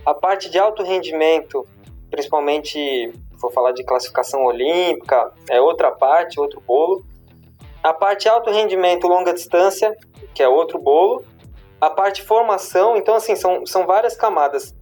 A 0.05 0.13
parte 0.13 0.49
de 0.49 0.59
alto 0.59 0.83
rendimento, 0.83 1.65
principalmente, 2.09 3.11
vou 3.39 3.51
falar 3.51 3.71
de 3.71 3.83
classificação 3.83 4.43
olímpica, 4.45 5.31
é 5.49 5.59
outra 5.59 5.91
parte, 5.91 6.39
outro 6.39 6.61
bolo. 6.61 7.03
A 7.83 7.93
parte 7.93 8.29
alto 8.29 8.51
rendimento, 8.51 9.07
longa 9.07 9.33
distância, 9.33 9.95
que 10.35 10.43
é 10.43 10.47
outro 10.47 10.77
bolo. 10.77 11.23
A 11.81 11.89
parte 11.89 12.21
formação, 12.21 12.95
então, 12.95 13.15
assim, 13.15 13.35
são, 13.35 13.65
são 13.65 13.87
várias 13.87 14.15
camadas. 14.15 14.75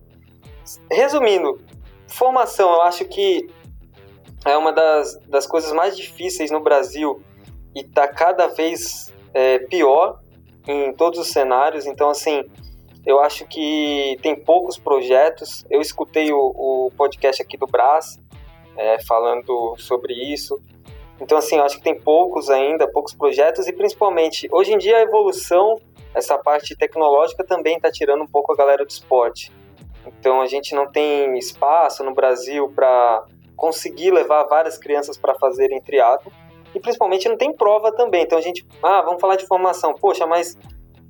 Resumindo, 0.91 1.59
formação, 2.07 2.73
eu 2.73 2.81
acho 2.81 3.05
que 3.05 3.49
é 4.45 4.57
uma 4.57 4.71
das, 4.71 5.17
das 5.27 5.47
coisas 5.47 5.71
mais 5.71 5.97
difíceis 5.97 6.51
no 6.51 6.59
Brasil 6.59 7.23
e 7.75 7.79
está 7.79 8.07
cada 8.07 8.47
vez 8.47 9.13
é, 9.33 9.59
pior 9.59 10.19
em 10.67 10.93
todos 10.93 11.19
os 11.19 11.27
cenários. 11.27 11.85
Então, 11.85 12.09
assim, 12.09 12.43
eu 13.05 13.19
acho 13.19 13.45
que 13.47 14.17
tem 14.21 14.35
poucos 14.35 14.77
projetos. 14.77 15.65
Eu 15.69 15.81
escutei 15.81 16.31
o, 16.31 16.37
o 16.37 16.91
podcast 16.97 17.41
aqui 17.41 17.57
do 17.57 17.65
Brás 17.65 18.19
é, 18.77 18.97
falando 19.03 19.75
sobre 19.77 20.13
isso. 20.13 20.61
Então, 21.21 21.37
assim, 21.37 21.57
eu 21.57 21.63
acho 21.63 21.77
que 21.77 21.83
tem 21.83 21.99
poucos 21.99 22.49
ainda, 22.49 22.87
poucos 22.87 23.13
projetos 23.13 23.67
e 23.67 23.73
principalmente 23.73 24.47
hoje 24.51 24.73
em 24.73 24.77
dia 24.77 24.97
a 24.97 25.01
evolução, 25.01 25.79
essa 26.13 26.37
parte 26.37 26.75
tecnológica 26.75 27.43
também 27.43 27.75
está 27.75 27.91
tirando 27.91 28.23
um 28.23 28.27
pouco 28.27 28.51
a 28.51 28.55
galera 28.55 28.83
do 28.83 28.89
esporte. 28.89 29.51
Então, 30.05 30.41
a 30.41 30.47
gente 30.47 30.73
não 30.73 30.91
tem 30.91 31.37
espaço 31.37 32.03
no 32.03 32.13
Brasil 32.13 32.69
para 32.69 33.25
conseguir 33.55 34.11
levar 34.11 34.45
várias 34.45 34.77
crianças 34.77 35.17
para 35.17 35.35
fazerem 35.35 35.81
triatlo 35.81 36.31
e 36.73 36.79
principalmente 36.79 37.27
não 37.27 37.37
tem 37.37 37.53
prova 37.53 37.91
também. 37.91 38.23
Então 38.23 38.37
a 38.37 38.41
gente, 38.41 38.65
ah, 38.81 39.01
vamos 39.01 39.19
falar 39.19 39.35
de 39.35 39.45
formação. 39.45 39.93
Poxa, 39.93 40.25
mas 40.25 40.57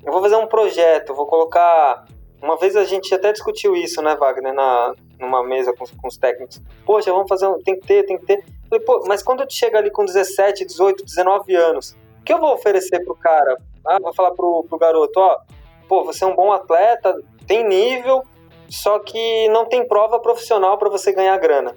eu 0.04 0.12
vou 0.12 0.22
fazer 0.22 0.36
um 0.36 0.48
projeto, 0.48 1.14
vou 1.14 1.28
colocar. 1.28 2.06
Uma 2.42 2.58
vez 2.58 2.76
a 2.76 2.86
gente 2.86 3.14
até 3.14 3.34
discutiu 3.34 3.76
isso, 3.76 4.02
né, 4.02 4.16
Wagner, 4.16 4.54
na, 4.54 4.96
numa 5.20 5.44
mesa 5.44 5.74
com, 5.74 5.86
com 5.86 6.08
os 6.08 6.18
técnicos. 6.18 6.62
Poxa, 6.86 7.12
vamos 7.12 7.28
fazer 7.28 7.48
um. 7.48 7.62
Tem 7.62 7.78
que 7.78 7.86
ter, 7.86 8.04
tem 8.06 8.18
que 8.18 8.26
ter. 8.26 8.44
falei, 8.70 8.86
mas 9.08 9.22
quando 9.22 9.46
tu 9.46 9.54
chega 9.54 9.78
ali 9.78 9.92
com 9.92 10.06
17, 10.06 10.66
18, 10.66 11.04
19 11.04 11.56
anos, 11.56 11.98
que 12.30 12.34
eu 12.34 12.39
vou 12.39 12.54
oferecer 12.54 13.04
pro 13.04 13.15
cara? 13.15 13.58
Ah, 13.84 13.98
vou 14.00 14.13
falar 14.13 14.32
pro, 14.36 14.63
pro 14.70 14.78
garoto, 14.78 15.20
ó, 15.20 15.39
pô, 15.88 16.04
você 16.04 16.24
é 16.24 16.28
um 16.28 16.36
bom 16.36 16.52
atleta, 16.52 17.20
tem 17.48 17.68
nível, 17.68 18.22
só 18.70 19.00
que 19.00 19.48
não 19.50 19.65
tem 19.65 19.88
prova 19.88 20.20
profissional 20.20 20.78
para 20.78 20.89
você 20.89 21.12
ganhar 21.12 21.36
grana. 21.39 21.76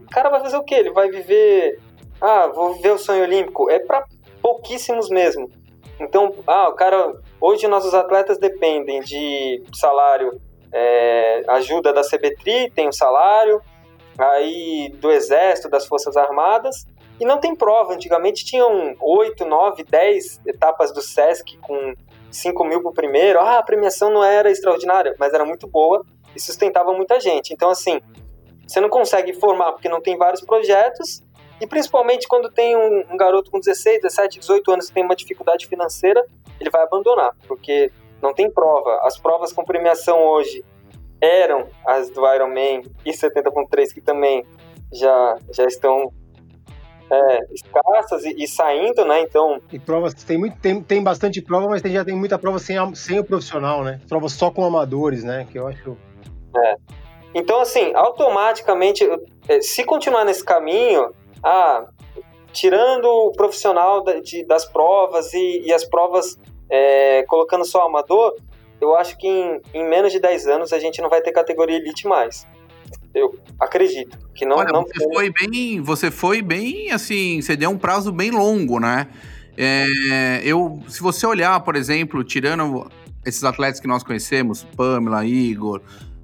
O 0.00 0.10
cara 0.10 0.28
vai 0.28 0.40
fazer 0.40 0.58
o 0.58 0.62
quê? 0.62 0.74
Ele 0.74 0.90
vai 0.90 1.08
viver 1.08 1.80
ah, 2.20 2.48
vou 2.48 2.74
viver 2.74 2.90
o 2.90 2.98
sonho 2.98 3.22
olímpico. 3.22 3.70
É 3.70 3.78
para 3.78 4.04
pouquíssimos 4.42 5.08
mesmo. 5.08 5.50
Então, 6.00 6.34
ah, 6.46 6.68
o 6.68 6.74
cara. 6.74 7.14
Hoje 7.40 7.66
nossos 7.68 7.94
atletas 7.94 8.38
dependem 8.38 9.00
de 9.00 9.62
salário, 9.72 10.40
é, 10.72 11.42
ajuda 11.48 11.92
da 11.92 12.02
CBTRI, 12.02 12.70
tem 12.70 12.86
o 12.86 12.88
um 12.88 12.92
salário, 12.92 13.62
aí 14.18 14.92
do 14.96 15.10
Exército, 15.10 15.70
das 15.70 15.86
Forças 15.86 16.16
Armadas, 16.16 16.84
e 17.20 17.24
não 17.24 17.38
tem 17.38 17.54
prova. 17.54 17.94
Antigamente 17.94 18.44
tinham 18.44 18.94
8, 19.00 19.44
9, 19.44 19.84
10 19.84 20.40
etapas 20.46 20.92
do 20.92 21.00
SESC 21.00 21.56
com 21.58 21.94
5 22.30 22.64
mil 22.64 22.82
por 22.82 22.92
primeiro. 22.92 23.40
Ah, 23.40 23.58
a 23.58 23.62
premiação 23.62 24.10
não 24.10 24.22
era 24.22 24.50
extraordinária, 24.50 25.14
mas 25.18 25.32
era 25.32 25.44
muito 25.44 25.66
boa 25.66 26.04
e 26.34 26.40
sustentava 26.40 26.92
muita 26.92 27.18
gente. 27.18 27.52
Então, 27.52 27.70
assim, 27.70 28.00
você 28.66 28.80
não 28.80 28.88
consegue 28.88 29.32
formar 29.32 29.72
porque 29.72 29.88
não 29.88 30.00
tem 30.00 30.16
vários 30.16 30.42
projetos 30.42 31.22
e 31.60 31.66
principalmente 31.66 32.28
quando 32.28 32.50
tem 32.50 32.76
um, 32.76 33.04
um, 33.12 33.16
garoto 33.16 33.50
com 33.50 33.58
16, 33.58 34.02
17, 34.02 34.40
18 34.40 34.72
anos 34.72 34.88
que 34.88 34.94
tem 34.94 35.04
uma 35.04 35.16
dificuldade 35.16 35.66
financeira, 35.66 36.24
ele 36.60 36.70
vai 36.70 36.82
abandonar, 36.82 37.34
porque 37.48 37.90
não 38.22 38.32
tem 38.32 38.50
prova. 38.50 39.00
As 39.02 39.18
provas 39.18 39.52
com 39.52 39.64
premiação 39.64 40.22
hoje 40.22 40.64
eram 41.20 41.68
as 41.84 42.10
do 42.10 42.32
Ironman 42.32 42.82
e 43.04 43.10
70.3, 43.10 43.92
que 43.92 44.00
também 44.00 44.46
já, 44.92 45.36
já 45.50 45.64
estão 45.64 46.12
é, 47.10 47.38
escassas 47.52 48.24
e, 48.24 48.34
e, 48.38 48.46
saindo, 48.46 49.04
né? 49.04 49.20
Então. 49.22 49.60
E 49.72 49.78
provas, 49.78 50.14
tem, 50.14 50.38
muito, 50.38 50.58
tem, 50.58 50.82
tem 50.82 51.02
bastante 51.02 51.40
prova, 51.40 51.68
mas 51.68 51.82
tem, 51.82 51.92
já 51.92 52.04
tem 52.04 52.14
muita 52.14 52.38
prova 52.38 52.58
sem, 52.58 52.76
sem 52.94 53.18
o 53.18 53.24
profissional, 53.24 53.82
né? 53.82 54.00
Provas 54.08 54.32
só 54.32 54.50
com 54.50 54.64
amadores, 54.64 55.24
né? 55.24 55.46
Que 55.50 55.58
eu 55.58 55.66
acho. 55.66 55.96
É. 56.56 56.76
Então, 57.34 57.60
assim, 57.60 57.92
automaticamente, 57.94 59.08
é, 59.48 59.60
se 59.60 59.84
continuar 59.84 60.24
nesse 60.24 60.44
caminho, 60.44 61.12
ah, 61.42 61.86
tirando 62.52 63.06
o 63.06 63.32
profissional 63.32 64.02
de, 64.22 64.44
das 64.44 64.64
provas 64.64 65.32
e, 65.34 65.62
e 65.64 65.72
as 65.72 65.84
provas 65.84 66.38
é, 66.70 67.22
colocando 67.28 67.64
só 67.64 67.86
amador, 67.86 68.34
eu 68.80 68.94
acho 68.96 69.16
que 69.18 69.26
em, 69.26 69.60
em, 69.74 69.84
menos 69.88 70.12
de 70.12 70.20
10 70.20 70.46
anos 70.46 70.72
a 70.72 70.78
gente 70.78 71.00
não 71.00 71.08
vai 71.08 71.20
ter 71.20 71.32
categoria 71.32 71.76
elite 71.76 72.06
mais. 72.06 72.46
Eu 73.14 73.34
acredito 73.58 74.27
que 74.38 74.46
não. 74.46 74.56
Olha, 74.56 74.72
não 74.72 74.82
você 74.82 74.98
tem... 74.98 75.12
foi 75.12 75.32
bem, 75.32 75.80
você 75.80 76.10
foi 76.10 76.42
bem 76.42 76.92
assim, 76.92 77.42
você 77.42 77.56
deu 77.56 77.70
um 77.70 77.78
prazo 77.78 78.12
bem 78.12 78.30
longo, 78.30 78.78
né? 78.78 79.08
É, 79.56 80.40
eu, 80.44 80.80
se 80.88 81.00
você 81.00 81.26
olhar, 81.26 81.58
por 81.60 81.74
exemplo, 81.74 82.22
tirando 82.22 82.88
esses 83.26 83.42
atletas 83.42 83.80
que 83.80 83.88
nós 83.88 84.04
conhecemos, 84.04 84.62
Pamela, 84.76 85.26
Igor, 85.26 85.82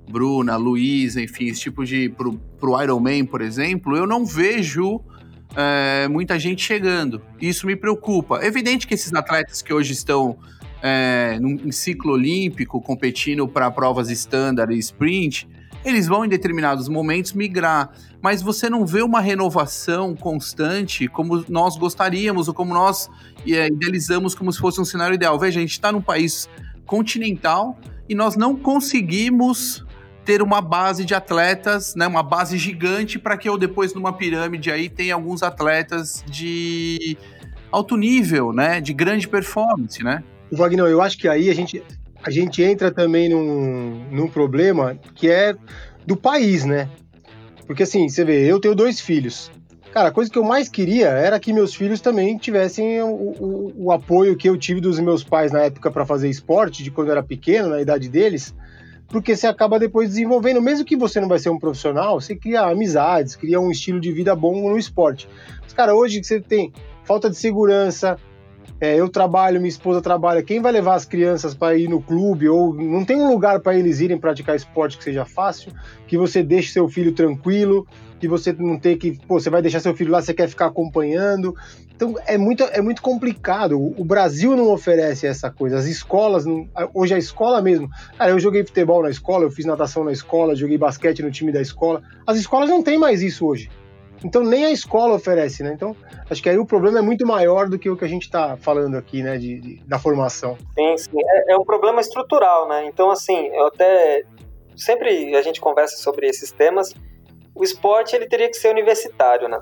Bruna, 0.08 0.56
Luísa, 0.56 1.20
enfim, 1.20 1.46
esse 1.46 1.62
tipo 1.62 1.84
de. 1.84 2.08
Pro, 2.10 2.34
pro 2.60 2.80
Ironman, 2.80 3.24
por 3.24 3.40
exemplo, 3.40 3.96
eu 3.96 4.06
não 4.06 4.24
vejo 4.24 5.00
é, 5.56 6.06
muita 6.08 6.38
gente 6.38 6.62
chegando. 6.62 7.20
Isso 7.40 7.66
me 7.66 7.74
preocupa. 7.74 8.38
É 8.40 8.46
evidente 8.46 8.86
que 8.86 8.94
esses 8.94 9.12
atletas 9.12 9.60
que 9.60 9.74
hoje 9.74 9.92
estão 9.92 10.38
é, 10.80 11.36
num, 11.40 11.54
em 11.64 11.72
ciclo 11.72 12.12
olímpico, 12.12 12.80
competindo 12.80 13.48
para 13.48 13.68
provas 13.70 14.08
standard 14.10 14.72
e 14.72 14.78
sprint, 14.78 15.48
eles 15.84 16.06
vão 16.06 16.24
em 16.24 16.28
determinados 16.28 16.88
momentos 16.88 17.32
migrar, 17.32 17.90
mas 18.22 18.40
você 18.40 18.70
não 18.70 18.86
vê 18.86 19.02
uma 19.02 19.20
renovação 19.20 20.14
constante 20.16 21.06
como 21.08 21.44
nós 21.48 21.76
gostaríamos 21.76 22.48
ou 22.48 22.54
como 22.54 22.72
nós 22.72 23.10
é, 23.46 23.66
idealizamos 23.66 24.34
como 24.34 24.52
se 24.52 24.58
fosse 24.58 24.80
um 24.80 24.84
cenário 24.84 25.14
ideal. 25.14 25.38
Veja, 25.38 25.58
a 25.58 25.62
gente 25.62 25.72
está 25.72 25.92
num 25.92 26.00
país 26.00 26.48
continental 26.86 27.78
e 28.08 28.14
nós 28.14 28.36
não 28.36 28.56
conseguimos 28.56 29.84
ter 30.24 30.40
uma 30.40 30.60
base 30.60 31.04
de 31.04 31.14
atletas, 31.14 31.94
né, 31.94 32.06
uma 32.06 32.22
base 32.22 32.56
gigante 32.56 33.18
para 33.18 33.36
que 33.36 33.48
eu 33.48 33.58
depois 33.58 33.92
numa 33.92 34.12
pirâmide 34.12 34.70
aí 34.70 34.88
tenha 34.88 35.14
alguns 35.14 35.42
atletas 35.42 36.24
de 36.26 37.16
alto 37.70 37.96
nível, 37.96 38.52
né, 38.52 38.80
de 38.80 38.94
grande 38.94 39.28
performance, 39.28 40.02
né? 40.02 40.22
Wagner, 40.50 40.86
eu 40.86 41.02
acho 41.02 41.18
que 41.18 41.28
aí 41.28 41.50
a 41.50 41.54
gente, 41.54 41.82
a 42.24 42.30
gente 42.30 42.62
entra 42.62 42.90
também 42.90 43.28
num, 43.28 44.06
num 44.10 44.28
problema 44.28 44.98
que 45.14 45.30
é 45.30 45.54
do 46.06 46.16
país, 46.16 46.64
né? 46.64 46.88
Porque 47.66 47.82
assim, 47.82 48.08
você 48.08 48.24
vê, 48.24 48.50
eu 48.50 48.58
tenho 48.58 48.74
dois 48.74 49.00
filhos. 49.00 49.50
Cara, 49.92 50.08
a 50.08 50.12
coisa 50.12 50.30
que 50.30 50.38
eu 50.38 50.42
mais 50.42 50.68
queria 50.68 51.08
era 51.08 51.38
que 51.38 51.52
meus 51.52 51.74
filhos 51.74 52.00
também 52.00 52.36
tivessem 52.36 53.00
o, 53.02 53.06
o, 53.08 53.72
o 53.76 53.92
apoio 53.92 54.36
que 54.36 54.48
eu 54.48 54.56
tive 54.56 54.80
dos 54.80 54.98
meus 54.98 55.22
pais 55.22 55.52
na 55.52 55.62
época 55.62 55.90
para 55.90 56.04
fazer 56.04 56.28
esporte, 56.28 56.82
de 56.82 56.90
quando 56.90 57.08
eu 57.08 57.12
era 57.12 57.22
pequeno, 57.22 57.68
na 57.68 57.80
idade 57.80 58.08
deles 58.08 58.54
porque 59.08 59.36
você 59.36 59.46
acaba 59.46 59.78
depois 59.78 60.08
desenvolvendo, 60.08 60.60
mesmo 60.60 60.84
que 60.84 60.96
você 60.96 61.20
não 61.20 61.28
vai 61.28 61.38
ser 61.38 61.50
um 61.50 61.58
profissional, 61.58 62.20
você 62.20 62.34
cria 62.34 62.62
amizades, 62.62 63.36
cria 63.36 63.60
um 63.60 63.70
estilo 63.70 64.00
de 64.00 64.10
vida 64.10 64.34
bom 64.34 64.68
no 64.68 64.76
esporte. 64.76 65.28
Mas, 65.62 65.72
cara, 65.72 65.94
hoje 65.94 66.20
que 66.20 66.26
você 66.26 66.40
tem 66.40 66.72
falta 67.04 67.30
de 67.30 67.36
segurança, 67.36 68.16
é, 68.84 69.00
eu 69.00 69.08
trabalho, 69.08 69.60
minha 69.60 69.68
esposa 69.68 70.02
trabalha, 70.02 70.42
quem 70.42 70.60
vai 70.60 70.70
levar 70.70 70.94
as 70.94 71.06
crianças 71.06 71.54
para 71.54 71.74
ir 71.74 71.88
no 71.88 72.02
clube 72.02 72.48
ou 72.48 72.74
não 72.74 73.02
tem 73.02 73.16
um 73.16 73.30
lugar 73.30 73.60
para 73.60 73.74
eles 73.78 74.00
irem 74.00 74.18
praticar 74.18 74.54
esporte 74.54 74.98
que 74.98 75.04
seja 75.04 75.24
fácil, 75.24 75.72
que 76.06 76.18
você 76.18 76.42
deixe 76.42 76.70
seu 76.70 76.86
filho 76.86 77.12
tranquilo, 77.12 77.86
que 78.20 78.28
você 78.28 78.52
não 78.52 78.78
tem 78.78 78.96
que, 78.98 79.12
pô, 79.26 79.40
você 79.40 79.48
vai 79.48 79.62
deixar 79.62 79.80
seu 79.80 79.94
filho 79.94 80.10
lá, 80.12 80.20
você 80.20 80.34
quer 80.34 80.48
ficar 80.48 80.66
acompanhando. 80.66 81.56
Então 81.96 82.14
é 82.26 82.36
muito, 82.36 82.62
é 82.64 82.82
muito 82.82 83.00
complicado. 83.00 83.78
O 83.78 84.04
Brasil 84.04 84.54
não 84.54 84.70
oferece 84.70 85.26
essa 85.26 85.50
coisa. 85.50 85.78
As 85.78 85.86
escolas, 85.86 86.44
não, 86.44 86.68
hoje 86.92 87.14
a 87.14 87.18
escola 87.18 87.62
mesmo. 87.62 87.88
Cara, 88.18 88.32
eu 88.32 88.38
joguei 88.38 88.64
futebol 88.64 89.02
na 89.02 89.10
escola, 89.10 89.44
eu 89.44 89.50
fiz 89.50 89.64
natação 89.64 90.04
na 90.04 90.12
escola, 90.12 90.54
joguei 90.54 90.76
basquete 90.76 91.22
no 91.22 91.30
time 91.30 91.52
da 91.52 91.62
escola. 91.62 92.02
As 92.26 92.36
escolas 92.36 92.68
não 92.68 92.82
têm 92.82 92.98
mais 92.98 93.22
isso 93.22 93.46
hoje. 93.46 93.70
Então 94.24 94.42
nem 94.42 94.64
a 94.64 94.70
escola 94.70 95.14
oferece, 95.14 95.62
né? 95.62 95.72
Então 95.74 95.94
acho 96.30 96.42
que 96.42 96.48
aí 96.48 96.58
o 96.58 96.64
problema 96.64 96.98
é 96.98 97.02
muito 97.02 97.26
maior 97.26 97.68
do 97.68 97.78
que 97.78 97.90
o 97.90 97.96
que 97.96 98.04
a 98.04 98.08
gente 98.08 98.22
está 98.22 98.56
falando 98.56 98.96
aqui, 98.96 99.22
né? 99.22 99.36
De, 99.36 99.60
de, 99.60 99.76
da 99.86 99.98
formação. 99.98 100.56
Sim, 100.74 100.96
sim. 100.96 101.18
É, 101.22 101.52
é 101.52 101.56
um 101.56 101.64
problema 101.64 102.00
estrutural, 102.00 102.66
né? 102.68 102.86
Então 102.86 103.10
assim, 103.10 103.48
eu 103.48 103.66
até 103.66 104.24
sempre 104.76 105.36
a 105.36 105.42
gente 105.42 105.60
conversa 105.60 105.96
sobre 105.98 106.26
esses 106.26 106.50
temas. 106.50 106.94
O 107.54 107.62
esporte 107.62 108.16
ele 108.16 108.26
teria 108.26 108.48
que 108.48 108.56
ser 108.56 108.70
universitário, 108.70 109.48
né? 109.48 109.60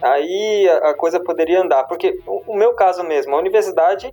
aí 0.00 0.68
a, 0.68 0.94
coisa 0.94 1.20
poderia 1.20 1.60
andar. 1.60 1.84
Porque 1.84 2.20
o, 2.26 2.52
o 2.52 2.56
meu 2.56 2.74
caso 2.74 3.02
mesmo, 3.02 3.34
a 3.34 3.38
universidade 3.38 4.12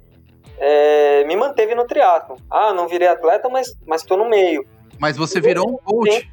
é, 0.58 1.24
me 1.26 1.36
manteve 1.36 1.76
no 1.76 1.86
triatlo. 1.86 2.38
Ah, 2.50 2.74
não 2.74 2.88
virei 2.88 3.08
atleta, 3.08 3.50
mas 3.50 3.76
mas 3.86 4.02
estou 4.02 4.18
no 4.18 4.30
meio. 4.30 4.66
Mas 5.00 5.18
você 5.18 5.40
virou 5.40 5.70
um 5.70 5.78
coach. 5.78 6.30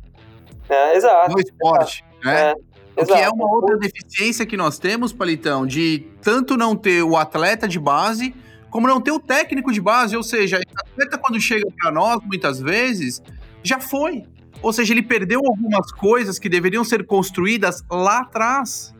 É, 0.68 0.96
exato. 0.96 1.32
No 1.32 1.40
esporte, 1.40 2.04
exato. 2.22 2.24
né? 2.24 2.50
É. 2.50 2.71
O 2.96 3.06
que 3.06 3.12
é 3.12 3.28
uma 3.28 3.50
outra 3.50 3.78
deficiência 3.78 4.44
que 4.44 4.56
nós 4.56 4.78
temos, 4.78 5.12
Palitão, 5.12 5.66
de 5.66 6.06
tanto 6.20 6.56
não 6.56 6.76
ter 6.76 7.02
o 7.02 7.16
atleta 7.16 7.66
de 7.66 7.78
base, 7.78 8.34
como 8.70 8.86
não 8.86 9.00
ter 9.00 9.12
o 9.12 9.18
técnico 9.18 9.72
de 9.72 9.80
base. 9.80 10.16
Ou 10.16 10.22
seja, 10.22 10.58
o 10.58 10.80
atleta, 10.80 11.18
quando 11.18 11.40
chega 11.40 11.66
para 11.80 11.90
nós, 11.90 12.20
muitas 12.24 12.60
vezes, 12.60 13.22
já 13.62 13.80
foi. 13.80 14.24
Ou 14.60 14.72
seja, 14.72 14.92
ele 14.92 15.02
perdeu 15.02 15.40
algumas 15.44 15.90
coisas 15.90 16.38
que 16.38 16.48
deveriam 16.48 16.84
ser 16.84 17.04
construídas 17.04 17.82
lá 17.90 18.20
atrás. 18.20 18.94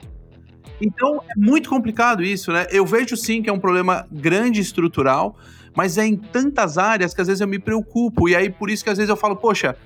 Então 0.81 1.23
é 1.29 1.39
muito 1.39 1.71
complicado 1.71 2.23
isso, 2.23 2.53
né? 2.53 2.67
Eu 2.71 2.85
vejo 2.85 3.17
sim 3.17 3.41
que 3.41 3.49
é 3.49 3.53
um 3.53 3.61
problema 3.61 4.07
grande 4.11 4.61
estrutural, 4.61 5.37
mas 5.77 5.97
é 5.97 6.05
em 6.05 6.17
tantas 6.17 6.77
áreas 6.77 7.15
que 7.15 7.21
às 7.21 7.29
vezes 7.29 7.41
eu 7.41 7.47
me 7.47 7.59
preocupo. 7.59 8.29
E 8.29 8.35
aí 8.35 8.51
por 8.51 8.69
isso 8.69 8.83
que 8.83 8.91
às 8.91 8.99
vezes 8.99 9.09
eu 9.09 9.17
falo, 9.17 9.37
poxa, 9.37 9.77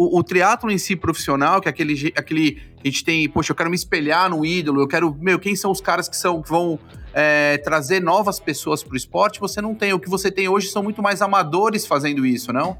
o, 0.00 0.18
o 0.18 0.24
triatlo 0.24 0.70
em 0.70 0.78
si 0.78 0.96
profissional, 0.96 1.60
que 1.60 1.68
é 1.68 1.70
aquele, 1.70 2.10
aquele. 2.16 2.62
A 2.82 2.88
gente 2.88 3.04
tem, 3.04 3.28
poxa, 3.28 3.52
eu 3.52 3.56
quero 3.56 3.68
me 3.68 3.76
espelhar 3.76 4.30
no 4.30 4.46
ídolo, 4.46 4.80
eu 4.80 4.88
quero. 4.88 5.14
Meu, 5.20 5.38
quem 5.38 5.54
são 5.54 5.70
os 5.70 5.78
caras 5.78 6.08
que 6.08 6.16
são 6.16 6.40
que 6.40 6.48
vão 6.48 6.78
é, 7.12 7.58
trazer 7.58 8.00
novas 8.00 8.40
pessoas 8.40 8.82
para 8.82 8.94
o 8.94 8.96
esporte? 8.96 9.38
Você 9.38 9.60
não 9.60 9.74
tem. 9.74 9.92
O 9.92 10.00
que 10.00 10.08
você 10.08 10.30
tem 10.30 10.48
hoje 10.48 10.68
são 10.68 10.82
muito 10.82 11.02
mais 11.02 11.20
amadores 11.20 11.86
fazendo 11.86 12.24
isso, 12.24 12.50
não? 12.50 12.78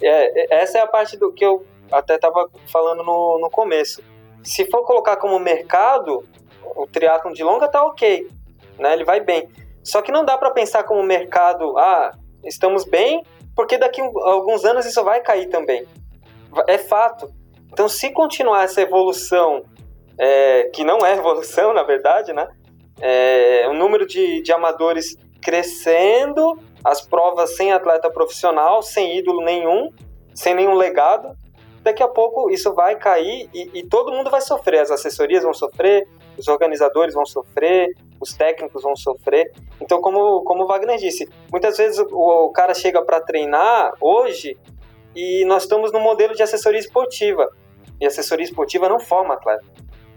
É, 0.00 0.62
essa 0.62 0.78
é 0.78 0.80
a 0.80 0.86
parte 0.86 1.16
do 1.16 1.32
que 1.32 1.44
eu 1.44 1.66
até 1.90 2.14
estava 2.14 2.48
falando 2.68 3.02
no, 3.02 3.40
no 3.40 3.50
começo. 3.50 4.00
Se 4.44 4.64
for 4.70 4.84
colocar 4.84 5.16
como 5.16 5.40
mercado, 5.40 6.22
o 6.76 6.86
triatlon 6.86 7.32
de 7.32 7.42
longa 7.42 7.66
tá 7.66 7.84
ok, 7.84 8.28
né? 8.78 8.92
Ele 8.92 9.04
vai 9.04 9.18
bem. 9.18 9.48
Só 9.82 10.02
que 10.02 10.12
não 10.12 10.24
dá 10.24 10.38
para 10.38 10.52
pensar 10.52 10.84
como 10.84 11.02
mercado, 11.02 11.76
ah, 11.76 12.12
estamos 12.44 12.84
bem, 12.84 13.24
porque 13.56 13.76
daqui 13.76 14.00
a 14.00 14.30
alguns 14.30 14.64
anos 14.64 14.86
isso 14.86 15.02
vai 15.02 15.20
cair 15.20 15.48
também. 15.48 15.84
É 16.66 16.78
fato. 16.78 17.32
Então, 17.72 17.88
se 17.88 18.10
continuar 18.10 18.64
essa 18.64 18.80
evolução, 18.80 19.64
é, 20.18 20.64
que 20.72 20.84
não 20.84 20.98
é 21.04 21.14
evolução, 21.18 21.72
na 21.72 21.82
verdade, 21.82 22.32
né? 22.32 22.48
É, 23.00 23.66
o 23.68 23.74
número 23.74 24.06
de, 24.06 24.42
de 24.42 24.52
amadores 24.52 25.16
crescendo, 25.40 26.58
as 26.84 27.00
provas 27.00 27.56
sem 27.56 27.72
atleta 27.72 28.10
profissional, 28.10 28.82
sem 28.82 29.18
ídolo 29.18 29.42
nenhum, 29.42 29.90
sem 30.34 30.54
nenhum 30.54 30.74
legado, 30.74 31.34
daqui 31.82 32.02
a 32.02 32.08
pouco 32.08 32.50
isso 32.50 32.74
vai 32.74 32.96
cair 32.96 33.48
e, 33.54 33.70
e, 33.78 33.82
todo 33.82 34.12
mundo 34.12 34.30
vai 34.30 34.40
sofrer. 34.40 34.80
As 34.80 34.90
assessorias 34.90 35.42
vão 35.42 35.54
sofrer, 35.54 36.06
os 36.36 36.48
organizadores 36.48 37.14
vão 37.14 37.24
sofrer, 37.24 37.94
os 38.20 38.34
técnicos 38.34 38.82
vão 38.82 38.94
sofrer. 38.94 39.52
Então, 39.80 40.00
como, 40.00 40.42
como 40.42 40.64
o 40.64 40.66
Wagner 40.66 40.98
disse, 40.98 41.28
muitas 41.50 41.76
vezes 41.78 41.98
o, 41.98 42.06
o 42.10 42.52
cara 42.52 42.74
chega 42.74 43.02
para 43.02 43.20
treinar 43.20 43.92
hoje 44.00 44.56
e 45.14 45.44
nós 45.44 45.62
estamos 45.62 45.92
no 45.92 46.00
modelo 46.00 46.34
de 46.34 46.42
assessoria 46.42 46.80
esportiva. 46.80 47.48
E 48.00 48.06
assessoria 48.06 48.44
esportiva 48.44 48.88
não 48.88 48.98
forma 48.98 49.34
atleta. 49.34 49.64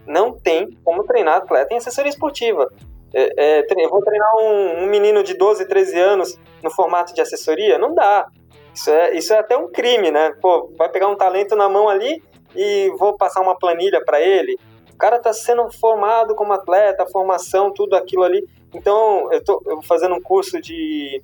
Não 0.06 0.34
tem 0.34 0.70
como 0.84 1.04
treinar 1.04 1.38
atleta 1.38 1.74
em 1.74 1.78
assessoria 1.78 2.10
esportiva. 2.10 2.68
É, 3.14 3.60
é, 3.60 3.88
vou 3.88 4.02
treinar 4.02 4.36
um, 4.38 4.84
um 4.84 4.88
menino 4.88 5.24
de 5.24 5.36
12, 5.36 5.68
13 5.68 6.00
anos 6.00 6.40
no 6.62 6.72
formato 6.72 7.14
de 7.14 7.22
assessoria? 7.22 7.78
Não 7.78 7.94
dá. 7.94 8.28
Isso 8.74 8.90
é, 8.90 9.16
isso 9.16 9.34
é 9.34 9.40
até 9.40 9.56
um 9.56 9.70
crime, 9.72 10.10
né? 10.10 10.34
Pô, 10.42 10.72
vai 10.78 10.90
pegar 10.90 11.08
um 11.08 11.16
talento 11.16 11.56
na 11.56 11.70
mão 11.70 11.88
ali 11.88 12.24
e 12.56 12.92
vou 12.98 13.16
passar 13.16 13.42
uma 13.42 13.58
planilha 13.58 14.04
para 14.04 14.20
ele. 14.20 14.58
O 14.92 14.98
cara 14.98 15.18
está 15.18 15.32
sendo 15.32 15.72
formado 15.72 16.36
como 16.36 16.54
atleta, 16.54 17.06
formação, 17.06 17.72
tudo 17.72 17.96
aquilo 17.96 18.24
ali. 18.24 18.48
Então, 18.74 19.32
eu 19.32 19.44
tô 19.44 19.62
fazendo 19.84 20.16
um 20.16 20.22
curso 20.22 20.60
de, 20.60 21.22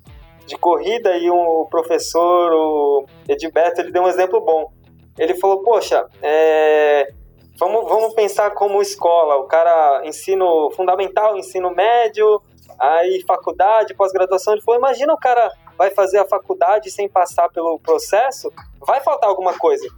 de 0.50 0.58
corrida 0.58 1.16
e 1.16 1.30
um 1.30 1.66
professor, 1.70 2.52
o 2.52 3.06
Edberto, 3.28 3.80
ele 3.80 3.92
deu 3.92 4.02
um 4.02 4.08
exemplo 4.08 4.40
bom. 4.40 4.72
Ele 5.16 5.34
falou, 5.36 5.62
poxa, 5.62 6.06
é, 6.20 7.08
vamos, 7.56 7.88
vamos 7.88 8.14
pensar 8.14 8.50
como 8.50 8.82
escola, 8.82 9.36
o 9.36 9.44
cara 9.44 10.02
ensino 10.04 10.70
fundamental, 10.72 11.36
ensino 11.36 11.70
médio, 11.70 12.42
aí 12.78 13.22
faculdade, 13.26 13.94
pós-graduação. 13.94 14.54
Ele 14.54 14.62
falou, 14.62 14.80
imagina 14.80 15.14
o 15.14 15.18
cara 15.18 15.50
vai 15.78 15.90
fazer 15.90 16.18
a 16.18 16.26
faculdade 16.26 16.90
sem 16.90 17.08
passar 17.08 17.48
pelo 17.50 17.78
processo, 17.78 18.52
vai 18.80 19.00
faltar 19.00 19.30
alguma 19.30 19.56
coisa. 19.56 19.88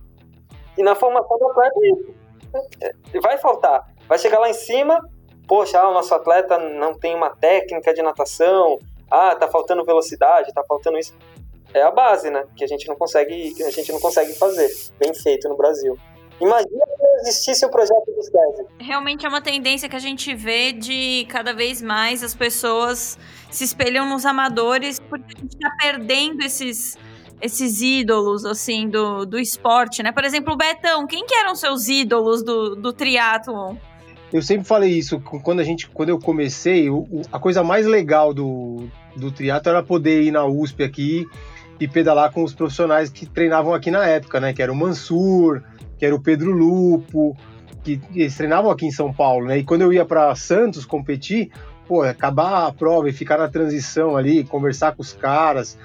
E 0.76 0.82
na 0.82 0.94
formação 0.94 1.38
do 1.38 1.50
atleta 1.50 1.74
é 1.80 1.88
isso 1.88 2.22
vai 3.22 3.38
faltar. 3.38 3.86
Vai 4.06 4.18
chegar 4.18 4.38
lá 4.38 4.50
em 4.50 4.54
cima, 4.54 5.00
poxa, 5.48 5.80
ah, 5.80 5.88
o 5.88 5.94
nosso 5.94 6.14
atleta 6.14 6.58
não 6.58 6.92
tem 6.94 7.14
uma 7.14 7.30
técnica 7.30 7.94
de 7.94 8.02
natação, 8.02 8.78
ah, 9.12 9.36
tá 9.36 9.46
faltando 9.46 9.84
velocidade, 9.84 10.52
tá 10.54 10.64
faltando 10.66 10.98
isso. 10.98 11.14
É 11.74 11.82
a 11.82 11.90
base, 11.90 12.30
né? 12.30 12.44
Que 12.56 12.64
a 12.64 12.66
gente 12.66 12.88
não 12.88 12.96
consegue, 12.96 13.52
que 13.54 13.62
a 13.62 13.70
gente 13.70 13.92
não 13.92 14.00
consegue 14.00 14.32
fazer 14.34 14.68
bem 14.98 15.12
feito 15.12 15.48
no 15.48 15.56
Brasil. 15.56 15.96
Imagina 16.40 16.84
se 16.86 17.30
existisse 17.30 17.66
o 17.66 17.70
projeto 17.70 18.06
do 18.06 18.22
SESI. 18.22 18.66
Realmente 18.80 19.26
é 19.26 19.28
uma 19.28 19.42
tendência 19.42 19.88
que 19.88 19.94
a 19.94 20.00
gente 20.00 20.34
vê 20.34 20.72
de 20.72 21.26
cada 21.28 21.52
vez 21.52 21.82
mais 21.82 22.22
as 22.22 22.34
pessoas 22.34 23.18
se 23.50 23.64
espelham 23.64 24.08
nos 24.08 24.24
amadores, 24.24 24.98
porque 24.98 25.34
a 25.36 25.40
gente 25.40 25.54
está 25.54 25.70
perdendo 25.80 26.42
esses 26.42 26.96
esses 27.40 27.82
ídolos, 27.82 28.44
assim, 28.44 28.88
do, 28.88 29.26
do 29.26 29.36
esporte, 29.36 30.00
né? 30.00 30.12
Por 30.12 30.24
exemplo, 30.24 30.54
o 30.54 30.56
Betão, 30.56 31.04
quem 31.08 31.26
que 31.26 31.34
eram 31.34 31.56
seus 31.56 31.88
ídolos 31.88 32.40
do, 32.44 32.76
do 32.76 32.92
triatlon? 32.92 33.74
Eu 34.32 34.40
sempre 34.40 34.66
falei 34.66 34.90
isso, 34.90 35.20
quando, 35.20 35.60
a 35.60 35.64
gente, 35.64 35.88
quando 35.90 36.08
eu 36.08 36.18
comecei, 36.18 36.88
o, 36.88 37.22
a 37.30 37.38
coisa 37.38 37.62
mais 37.62 37.86
legal 37.86 38.32
do, 38.32 38.88
do 39.14 39.30
triatlo 39.30 39.70
era 39.70 39.82
poder 39.82 40.22
ir 40.22 40.30
na 40.30 40.46
USP 40.46 40.82
aqui 40.82 41.26
e 41.78 41.86
pedalar 41.86 42.32
com 42.32 42.42
os 42.42 42.54
profissionais 42.54 43.10
que 43.10 43.26
treinavam 43.26 43.74
aqui 43.74 43.90
na 43.90 44.06
época, 44.06 44.40
né? 44.40 44.54
Que 44.54 44.62
era 44.62 44.72
o 44.72 44.76
Mansur, 44.76 45.62
que 45.98 46.06
era 46.06 46.14
o 46.14 46.20
Pedro 46.20 46.50
Lupo, 46.50 47.36
que 47.84 48.00
eles 48.14 48.34
treinavam 48.34 48.70
aqui 48.70 48.86
em 48.86 48.90
São 48.90 49.12
Paulo, 49.12 49.48
né? 49.48 49.58
E 49.58 49.64
quando 49.64 49.82
eu 49.82 49.92
ia 49.92 50.04
para 50.04 50.34
Santos 50.34 50.86
competir, 50.86 51.50
pô, 51.86 52.02
acabar 52.02 52.66
a 52.66 52.72
prova 52.72 53.10
e 53.10 53.12
ficar 53.12 53.36
na 53.36 53.48
transição 53.48 54.16
ali, 54.16 54.44
conversar 54.44 54.92
com 54.92 55.02
os 55.02 55.12
caras, 55.12 55.78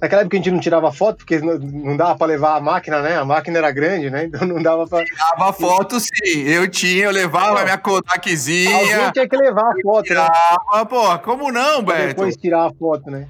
Naquela 0.00 0.22
época 0.22 0.36
a 0.36 0.38
gente 0.38 0.50
não 0.50 0.60
tirava 0.60 0.92
foto, 0.92 1.18
porque 1.18 1.38
não, 1.38 1.58
não 1.58 1.96
dava 1.96 2.16
para 2.16 2.26
levar 2.26 2.56
a 2.56 2.60
máquina, 2.60 3.00
né? 3.00 3.16
A 3.16 3.24
máquina 3.24 3.58
era 3.58 3.70
grande, 3.70 4.10
né? 4.10 4.24
Então 4.24 4.46
não 4.46 4.62
dava 4.62 4.86
para. 4.86 5.04
Tirava 5.04 5.52
foto, 5.52 5.98
sim. 6.00 6.40
Eu 6.40 6.68
tinha, 6.68 7.04
eu 7.04 7.10
levava 7.10 7.60
a 7.60 7.64
minha 7.64 7.78
Kodakzinha. 7.78 8.76
Alguém 8.76 9.12
tinha 9.12 9.28
que 9.28 9.36
levar 9.36 9.70
a 9.70 9.74
foto, 9.82 10.04
tirava, 10.04 10.32
né? 10.74 10.84
Pô, 10.84 11.18
como 11.20 11.50
não, 11.50 11.82
Beto? 11.82 12.08
Depois 12.08 12.36
tirar 12.36 12.66
a 12.66 12.74
foto, 12.74 13.10
né? 13.10 13.26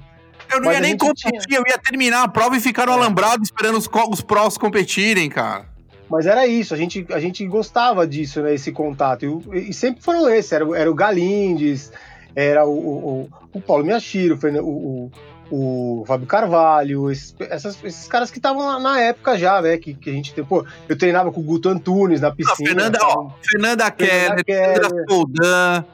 Eu 0.51 0.59
não 0.59 0.67
Mas 0.67 0.75
ia 0.75 0.81
nem 0.81 0.97
competir, 0.97 1.31
tinha... 1.47 1.59
eu 1.59 1.63
ia 1.67 1.77
terminar 1.77 2.23
a 2.23 2.27
prova 2.27 2.55
e 2.55 2.59
ficar 2.59 2.85
no 2.85 2.93
é. 2.93 2.95
alambrado 2.95 3.43
esperando 3.43 3.77
os, 3.77 3.89
os 4.09 4.21
prós 4.21 4.57
competirem, 4.57 5.29
cara. 5.29 5.65
Mas 6.09 6.25
era 6.25 6.45
isso, 6.45 6.73
a 6.73 6.77
gente, 6.77 7.05
a 7.09 7.19
gente 7.19 7.45
gostava 7.47 8.05
disso, 8.05 8.41
né? 8.41 8.53
Esse 8.53 8.71
contato. 8.71 9.41
E, 9.53 9.69
e 9.69 9.73
sempre 9.73 10.03
foram 10.03 10.29
esses, 10.29 10.51
era, 10.51 10.65
era 10.77 10.89
o 10.89 10.93
Galindes, 10.93 11.91
era 12.35 12.65
o, 12.65 12.77
o, 12.77 13.29
o 13.53 13.61
Paulo 13.61 13.83
Miyashiro, 13.83 14.37
o, 14.43 14.59
o, 14.59 15.11
o 15.51 16.03
Fábio 16.07 16.27
Carvalho, 16.27 17.11
esses, 17.11 17.35
essas, 17.39 17.83
esses 17.83 18.07
caras 18.07 18.31
que 18.31 18.37
estavam 18.37 18.79
na 18.79 18.99
época 18.99 19.37
já, 19.37 19.61
né? 19.61 19.77
Que, 19.77 19.93
que 19.93 20.09
a 20.09 20.13
gente, 20.13 20.33
pô, 20.43 20.65
eu 20.87 20.97
treinava 20.97 21.31
com 21.31 21.39
o 21.39 21.43
Guto 21.43 21.69
Antunes 21.69 22.21
na 22.21 22.31
piscina. 22.31 22.69
Fernanda, 22.69 22.99
ó, 23.01 23.29
Fernanda 23.41 23.91
Keller, 23.91 24.43
Fernanda 24.45 25.05
Soldan, 25.07 25.85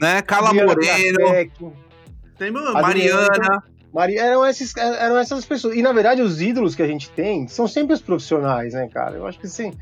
né? 0.00 0.22
Carla 0.22 0.52
Moreno. 0.52 1.50
Tem 2.38 2.50
Mariana. 2.50 3.62
Maria, 3.92 4.20
eram, 4.20 4.44
esses, 4.44 4.76
eram 4.76 5.16
essas 5.16 5.46
pessoas. 5.46 5.74
E 5.74 5.80
na 5.80 5.90
verdade, 5.90 6.20
os 6.20 6.42
ídolos 6.42 6.74
que 6.74 6.82
a 6.82 6.86
gente 6.86 7.08
tem 7.10 7.48
são 7.48 7.66
sempre 7.66 7.94
os 7.94 8.02
profissionais, 8.02 8.74
né, 8.74 8.88
cara? 8.92 9.16
Eu 9.16 9.26
acho 9.26 9.38
que 9.38 9.48
sim. 9.48 9.72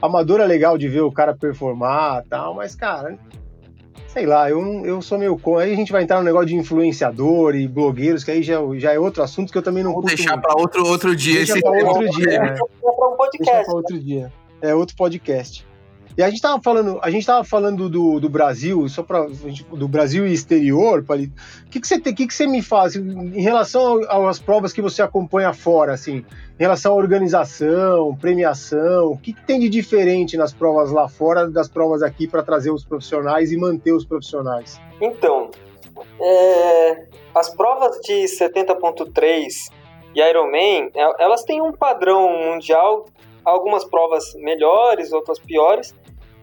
Amador 0.00 0.40
é 0.40 0.46
legal 0.46 0.78
de 0.78 0.88
ver 0.88 1.00
o 1.00 1.10
cara 1.10 1.34
performar 1.34 2.22
e 2.24 2.28
tal, 2.28 2.54
mas, 2.54 2.76
cara, 2.76 3.18
sei 4.14 4.26
lá, 4.26 4.48
eu, 4.48 4.86
eu 4.86 5.02
sou 5.02 5.18
meio 5.18 5.36
com. 5.36 5.58
Aí 5.58 5.72
a 5.72 5.76
gente 5.76 5.90
vai 5.90 6.04
entrar 6.04 6.18
no 6.18 6.22
negócio 6.22 6.46
de 6.46 6.54
influenciador 6.54 7.56
e 7.56 7.66
blogueiros, 7.66 8.22
que 8.22 8.30
aí 8.30 8.42
já, 8.44 8.58
já 8.76 8.92
é 8.92 8.98
outro 8.98 9.24
assunto 9.24 9.50
que 9.50 9.58
eu 9.58 9.62
também 9.62 9.82
não 9.82 9.92
Vou 9.92 10.02
deixar 10.02 10.40
para 10.40 10.54
outro, 10.56 10.86
outro 10.86 11.16
dia 11.16 11.38
Deixa 11.38 11.54
esse 11.54 11.60
pra 11.60 11.70
outro 11.72 12.08
dia. 12.10 12.38
Né? 12.38 12.48
Deixa 12.50 12.96
pra 12.96 13.08
um 13.08 13.16
podcast. 13.16 13.52
Deixa 13.52 13.64
pra 13.64 13.74
outro 13.74 13.98
dia. 13.98 14.32
É 14.62 14.74
outro 14.74 14.96
podcast. 14.96 15.66
E 16.16 16.22
a 16.22 16.30
gente 16.30 16.40
tava 16.40 16.62
falando, 16.62 17.00
a 17.02 17.10
gente 17.10 17.26
tava 17.26 17.42
falando 17.42 17.88
do, 17.88 18.20
do 18.20 18.28
Brasil, 18.28 18.88
só 18.88 19.02
para 19.02 19.26
do 19.72 19.88
Brasil 19.88 20.24
e 20.26 20.32
exterior, 20.32 21.04
o 21.08 21.70
que, 21.70 21.80
que 21.80 21.88
você 21.88 21.98
tem, 21.98 22.14
que, 22.14 22.26
que 22.26 22.34
você 22.34 22.46
me 22.46 22.62
faz 22.62 22.94
em 22.94 23.40
relação 23.40 24.00
às 24.28 24.38
provas 24.38 24.72
que 24.72 24.80
você 24.80 25.02
acompanha 25.02 25.52
fora, 25.52 25.92
assim, 25.92 26.18
em 26.58 26.62
relação 26.62 26.92
à 26.92 26.94
organização, 26.94 28.14
premiação, 28.14 29.12
o 29.12 29.18
que, 29.18 29.32
que 29.32 29.44
tem 29.44 29.58
de 29.58 29.68
diferente 29.68 30.36
nas 30.36 30.52
provas 30.52 30.92
lá 30.92 31.08
fora 31.08 31.50
das 31.50 31.68
provas 31.68 32.00
aqui 32.00 32.28
para 32.28 32.44
trazer 32.44 32.70
os 32.70 32.84
profissionais 32.84 33.50
e 33.50 33.56
manter 33.56 33.92
os 33.92 34.04
profissionais? 34.04 34.80
Então, 35.00 35.50
é, 36.20 37.06
as 37.34 37.50
provas 37.50 37.98
de 38.02 38.24
70.3 38.24 39.48
e 40.14 40.20
Ironman, 40.20 40.90
é, 40.94 41.22
elas 41.24 41.42
têm 41.42 41.60
um 41.60 41.72
padrão 41.72 42.30
mundial, 42.52 43.06
algumas 43.44 43.84
provas 43.84 44.32
melhores, 44.36 45.12
outras 45.12 45.40
piores, 45.40 45.92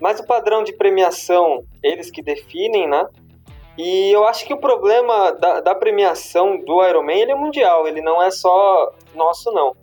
mas 0.02 0.20
o 0.20 0.26
padrão 0.26 0.64
de 0.64 0.74
premiação, 0.74 1.64
eles 1.84 2.10
que 2.10 2.24
definem, 2.24 2.88
né? 2.88 3.08
E 3.78 4.12
eu 4.12 4.26
acho 4.26 4.46
que 4.46 4.54
o 4.54 4.58
problema 4.58 5.32
da, 5.32 5.62
da 5.62 5.76
premiação 5.76 6.58
do 6.58 6.84
Ironman 6.86 7.22
ele 7.22 7.32
é 7.32 7.36
mundial, 7.36 7.88
ele 7.88 8.02
não 8.02 8.22
é 8.22 8.32
só 8.32 8.94
nosso, 9.16 9.52
não. 9.52 9.76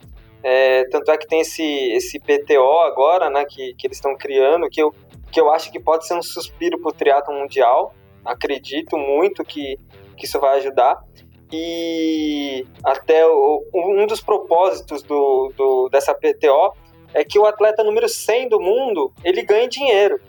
É, 0.43 0.85
tanto 0.89 1.11
é 1.11 1.17
que 1.17 1.27
tem 1.27 1.41
esse, 1.41 1.65
esse 1.65 2.19
PTO 2.19 2.81
agora, 2.81 3.31
né, 3.31 3.45
que, 3.45 3.75
que 3.75 3.87
eles 3.87 3.97
estão 3.97 4.17
criando, 4.17 4.69
que 4.69 4.81
eu, 4.81 4.93
que 5.33 5.41
eu 5.41 5.51
acho 5.51 5.71
que 5.73 5.81
pode 5.81 6.07
ser 6.07 6.15
um 6.15 6.23
suspiro 6.23 6.79
para 6.79 6.91
o 6.91 6.93
triatlo 6.93 7.35
mundial. 7.35 7.95
Acredito 8.25 8.97
muito 8.97 9.45
que, 9.45 9.79
que 10.17 10.27
isso 10.27 10.39
vai 10.39 10.59
ajudar. 10.59 11.03
E 11.51 12.67
até 12.85 13.27
o, 13.27 13.65
um 13.73 14.07
dos 14.07 14.21
propósitos 14.21 15.03
do, 15.03 15.53
do, 15.57 15.89
dessa 15.89 16.15
PTO 16.15 16.75
é 17.15 17.25
que 17.25 17.39
o 17.39 17.47
atleta 17.47 17.83
número 17.83 18.09
100 18.09 18.49
do 18.49 18.61
mundo, 18.61 19.13
ele 19.25 19.43
ganha 19.43 19.69
dinheiro. 19.69 20.21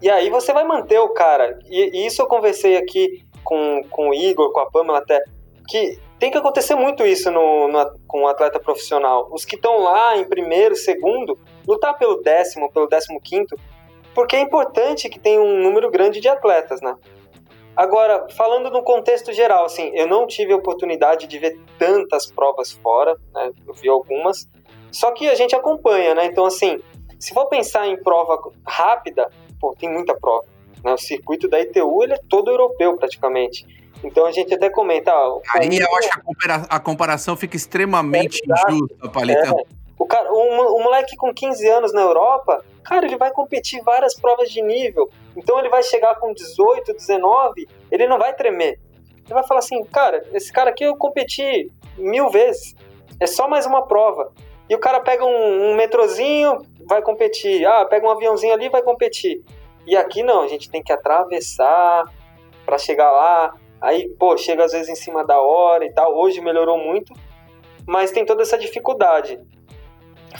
E 0.00 0.10
aí 0.10 0.30
você 0.30 0.52
vai 0.52 0.64
manter 0.64 0.98
o 0.98 1.08
cara. 1.10 1.58
E, 1.66 1.98
e 1.98 2.06
isso 2.06 2.22
eu 2.22 2.26
conversei 2.26 2.76
aqui 2.76 3.24
com, 3.42 3.82
com 3.90 4.10
o 4.10 4.14
Igor, 4.14 4.52
com 4.52 4.60
a 4.60 4.70
Pamela 4.70 4.98
até, 4.98 5.22
que 5.68 5.98
tem 6.18 6.30
que 6.30 6.38
acontecer 6.38 6.74
muito 6.74 7.04
isso 7.04 7.30
no, 7.30 7.68
no 7.68 7.98
com 8.06 8.22
o 8.22 8.28
atleta 8.28 8.58
profissional. 8.58 9.28
Os 9.30 9.44
que 9.44 9.56
estão 9.56 9.78
lá 9.78 10.16
em 10.16 10.24
primeiro, 10.24 10.74
segundo, 10.76 11.38
lutar 11.66 11.96
pelo 11.98 12.22
décimo, 12.22 12.72
pelo 12.72 12.86
décimo 12.86 13.20
quinto, 13.20 13.56
porque 14.14 14.36
é 14.36 14.40
importante 14.40 15.08
que 15.08 15.18
tenha 15.18 15.40
um 15.40 15.62
número 15.62 15.90
grande 15.90 16.20
de 16.20 16.28
atletas, 16.28 16.80
né? 16.80 16.94
Agora, 17.76 18.28
falando 18.30 18.70
no 18.70 18.84
contexto 18.84 19.32
geral, 19.32 19.64
assim, 19.64 19.90
eu 19.94 20.06
não 20.06 20.26
tive 20.28 20.52
a 20.52 20.56
oportunidade 20.56 21.26
de 21.26 21.38
ver 21.38 21.58
tantas 21.76 22.30
provas 22.30 22.70
fora, 22.70 23.16
né? 23.32 23.50
Eu 23.66 23.74
vi 23.74 23.88
algumas, 23.88 24.48
só 24.94 25.10
que 25.10 25.28
a 25.28 25.34
gente 25.34 25.56
acompanha, 25.56 26.14
né? 26.14 26.26
Então, 26.26 26.46
assim, 26.46 26.80
se 27.18 27.34
for 27.34 27.46
pensar 27.46 27.86
em 27.88 28.00
prova 28.00 28.38
rápida, 28.64 29.28
pô, 29.60 29.74
tem 29.76 29.92
muita 29.92 30.14
prova. 30.14 30.44
Né? 30.84 30.92
O 30.92 30.98
circuito 30.98 31.48
da 31.48 31.60
ITU 31.60 32.04
ele 32.04 32.14
é 32.14 32.20
todo 32.28 32.50
europeu 32.50 32.96
praticamente. 32.96 33.66
Então 34.04 34.24
a 34.24 34.30
gente 34.30 34.54
até 34.54 34.70
comenta. 34.70 35.12
Ó, 35.12 35.40
Aí 35.54 35.78
eu 35.78 35.96
acho 35.96 36.10
que 36.10 36.18
a, 36.18 36.22
compara 36.22 36.66
a 36.68 36.78
comparação 36.78 37.36
fica 37.36 37.56
extremamente 37.56 38.40
é 38.44 38.72
injusta, 38.72 39.08
Palito. 39.08 39.40
É. 39.40 39.64
O, 39.98 40.06
cara, 40.06 40.32
o, 40.32 40.76
o 40.76 40.84
moleque 40.84 41.16
com 41.16 41.32
15 41.32 41.66
anos 41.68 41.92
na 41.92 42.02
Europa, 42.02 42.64
cara, 42.84 43.06
ele 43.06 43.16
vai 43.16 43.32
competir 43.32 43.82
várias 43.82 44.14
provas 44.14 44.50
de 44.50 44.62
nível. 44.62 45.10
Então 45.36 45.58
ele 45.58 45.70
vai 45.70 45.82
chegar 45.82 46.14
com 46.16 46.32
18, 46.32 46.92
19, 46.92 47.66
ele 47.90 48.06
não 48.06 48.18
vai 48.18 48.32
tremer. 48.34 48.78
Ele 49.24 49.34
vai 49.34 49.44
falar 49.44 49.60
assim, 49.60 49.82
cara, 49.84 50.22
esse 50.32 50.52
cara 50.52 50.70
aqui 50.70 50.84
eu 50.84 50.94
competi 50.96 51.70
mil 51.96 52.28
vezes. 52.30 52.74
É 53.18 53.26
só 53.26 53.48
mais 53.48 53.64
uma 53.64 53.86
prova. 53.86 54.30
E 54.68 54.74
o 54.74 54.78
cara 54.78 55.00
pega 55.00 55.24
um, 55.24 55.70
um 55.70 55.74
metrozinho, 55.74 56.58
vai 56.86 57.02
competir. 57.02 57.66
Ah, 57.66 57.84
pega 57.84 58.06
um 58.06 58.10
aviãozinho 58.10 58.52
ali, 58.52 58.68
vai 58.68 58.82
competir. 58.82 59.42
E 59.86 59.96
aqui 59.96 60.22
não, 60.22 60.42
a 60.42 60.48
gente 60.48 60.70
tem 60.70 60.82
que 60.82 60.92
atravessar 60.92 62.04
para 62.64 62.78
chegar 62.78 63.10
lá. 63.10 63.54
Aí, 63.80 64.08
pô, 64.08 64.36
chega 64.36 64.64
às 64.64 64.72
vezes 64.72 64.88
em 64.88 64.94
cima 64.94 65.24
da 65.24 65.40
hora 65.40 65.84
e 65.84 65.92
tal. 65.92 66.16
Hoje 66.16 66.40
melhorou 66.40 66.78
muito, 66.78 67.12
mas 67.86 68.10
tem 68.10 68.24
toda 68.24 68.42
essa 68.42 68.56
dificuldade. 68.56 69.38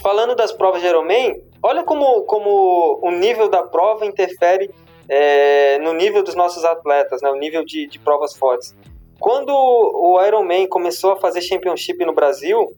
Falando 0.02 0.34
das 0.34 0.50
provas 0.50 0.80
de 0.80 0.88
Ironman, 0.88 1.42
olha 1.62 1.84
como, 1.84 2.22
como 2.22 2.98
o 3.02 3.10
nível 3.10 3.48
da 3.48 3.62
prova 3.62 4.06
interfere 4.06 4.70
é, 5.08 5.78
no 5.80 5.92
nível 5.92 6.22
dos 6.22 6.34
nossos 6.34 6.64
atletas, 6.64 7.20
né? 7.20 7.30
o 7.30 7.36
nível 7.36 7.64
de, 7.64 7.86
de 7.86 7.98
provas 7.98 8.34
fortes. 8.34 8.74
Quando 9.20 9.50
o 9.54 10.20
Ironman 10.24 10.66
começou 10.66 11.12
a 11.12 11.16
fazer 11.16 11.40
Championship 11.42 12.04
no 12.04 12.12
Brasil, 12.12 12.74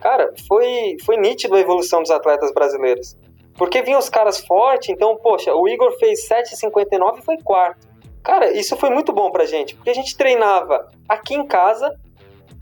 Cara, 0.00 0.32
foi, 0.46 0.96
foi 1.04 1.16
nítido 1.16 1.54
a 1.54 1.60
evolução 1.60 2.02
dos 2.02 2.10
atletas 2.10 2.52
brasileiros. 2.52 3.16
Porque 3.56 3.82
vinham 3.82 3.98
os 3.98 4.08
caras 4.08 4.38
fortes, 4.38 4.90
então, 4.90 5.16
poxa, 5.16 5.54
o 5.54 5.66
Igor 5.66 5.98
fez 5.98 6.28
7,59 6.28 7.18
e 7.18 7.22
foi 7.22 7.38
quarto. 7.38 7.88
Cara, 8.22 8.50
isso 8.50 8.76
foi 8.76 8.90
muito 8.90 9.12
bom 9.12 9.30
pra 9.30 9.44
gente, 9.44 9.74
porque 9.74 9.90
a 9.90 9.94
gente 9.94 10.16
treinava 10.16 10.88
aqui 11.08 11.34
em 11.34 11.46
casa, 11.46 11.94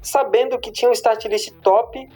sabendo 0.03 0.59
que 0.59 0.71
tinha 0.71 0.91
um 0.91 0.93
start 0.93 1.25
list 1.25 1.53
top. 1.63 2.09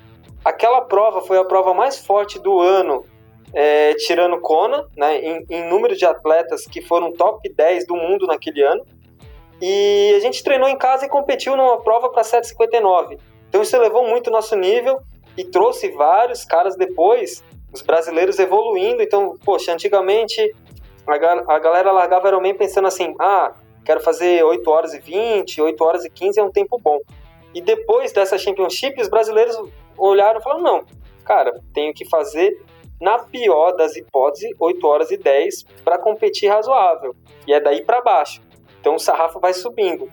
Aquela 0.44 0.83
prova 0.83 1.22
foi 1.22 1.38
a 1.38 1.44
prova 1.44 1.74
mais 1.74 1.98
forte 1.98 2.38
do 2.38 2.61
ano, 2.61 3.04
é, 3.52 3.94
tirando 3.94 4.40
Kona, 4.40 4.87
né, 4.96 5.18
em, 5.18 5.46
em 5.48 5.68
número 5.68 5.96
de 5.96 6.04
atletas 6.04 6.66
que 6.66 6.83
foram 6.83 7.12
top 7.12 7.48
10 7.48 7.87
do 7.87 7.96
mundo 7.96 8.26
naquele 8.26 8.62
ano. 8.62 8.85
E 9.61 10.14
a 10.16 10.20
gente 10.20 10.44
treinou 10.44 10.68
em 10.68 10.76
casa 10.76 11.07
e 11.07 11.09
competiu 11.09 11.57
numa 11.57 11.81
prova 11.81 12.11
para 12.11 12.22
7,59. 12.22 13.18
Então 13.49 13.63
isso 13.63 13.75
elevou 13.75 14.07
muito 14.07 14.29
o 14.29 14.31
nosso 14.31 14.55
nível 14.57 15.01
e 15.37 15.45
trouxe 15.45 15.91
vários 15.91 16.45
caras 16.45 16.77
depois, 16.77 17.45
os 17.73 17.83
brasileiros 17.83 18.39
evoluindo. 18.39 19.03
Então, 19.03 19.37
poxa, 19.45 19.73
antigamente 19.73 20.55
a, 21.07 21.59
galera 21.59 21.91
largava 21.91 22.29
Ironman 22.29 22.55
pensando 22.55 22.89
assim: 22.89 23.15
ah, 23.19 23.55
quero 23.85 24.01
fazer 24.01 24.45
8 24.45 24.71
horas 24.71 24.95
e 24.95 24.99
20, 24.99 25.61
8 25.63 25.85
horas 25.85 26.05
e 26.05 26.11
15 26.11 26.41
é 26.41 26.43
um 26.43 26.51
tempo 26.51 26.79
bom. 26.79 26.99
E 27.55 27.61
depois 27.63 28.13
dessa 28.13 28.37
Championship, 28.37 29.01
os 29.01 29.09
brasileiros 29.09 29.57
olharam 29.97 30.41
e 30.41 30.43
falaram: 30.43 30.63
não, 30.63 30.85
cara, 31.25 31.61
tenho 31.73 31.95
que 31.95 32.05
fazer, 32.05 32.61
na 33.01 33.19
pior 33.19 33.73
das 33.73 33.97
hipóteses, 33.97 34.51
8 34.59 34.87
horas 34.87 35.11
e 35.11 35.17
10 35.17 35.65
para 35.85 35.99
competir 35.99 36.51
razoável. 36.51 37.15
E 37.47 37.53
é 37.53 37.61
daí 37.61 37.83
para 37.83 38.03
baixo. 38.03 38.43
Então 38.81 38.97
o 38.97 38.99
sarrafo 38.99 39.41
vai 39.41 39.55
subindo. 39.55 40.11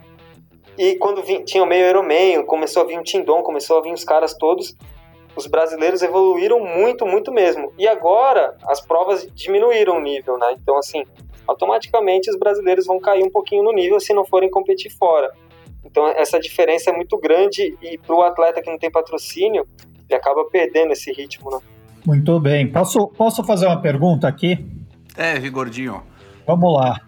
E 0.77 0.95
quando 0.95 1.21
tinha 1.45 1.63
o 1.63 1.65
meio 1.65 1.88
Ironman, 1.88 2.45
começou 2.45 2.83
a 2.83 2.85
vir 2.85 2.99
o 2.99 3.03
Tindon, 3.03 3.41
começou 3.41 3.77
a 3.77 3.81
vir 3.81 3.93
os 3.93 4.03
caras 4.03 4.33
todos, 4.33 4.75
os 5.35 5.47
brasileiros 5.47 6.01
evoluíram 6.01 6.59
muito, 6.59 7.05
muito 7.05 7.31
mesmo. 7.31 7.71
E 7.77 7.88
agora 7.88 8.55
as 8.67 8.81
provas 8.81 9.27
diminuíram 9.33 9.97
o 9.97 10.01
nível, 10.01 10.38
né? 10.38 10.55
Então, 10.61 10.77
assim, 10.77 11.03
automaticamente 11.47 12.29
os 12.29 12.38
brasileiros 12.38 12.85
vão 12.85 12.99
cair 12.99 13.23
um 13.23 13.29
pouquinho 13.29 13.63
no 13.63 13.71
nível 13.71 13.99
se 13.99 14.13
não 14.13 14.25
forem 14.25 14.49
competir 14.49 14.91
fora. 14.91 15.31
Então, 15.83 16.07
essa 16.07 16.39
diferença 16.39 16.89
é 16.89 16.93
muito 16.93 17.17
grande 17.17 17.77
e 17.81 17.97
para 17.97 18.15
o 18.15 18.21
atleta 18.21 18.61
que 18.61 18.69
não 18.69 18.77
tem 18.77 18.91
patrocínio, 18.91 19.67
ele 20.09 20.17
acaba 20.17 20.43
perdendo 20.45 20.91
esse 20.91 21.11
ritmo, 21.11 21.51
né? 21.51 21.59
Muito 22.05 22.39
bem. 22.39 22.67
Posso, 22.67 23.07
posso 23.07 23.43
fazer 23.43 23.65
uma 23.65 23.81
pergunta 23.81 24.27
aqui? 24.27 24.65
É, 25.17 25.39
Gordinho. 25.49 26.03
Vamos 26.45 26.73
lá. 26.73 26.99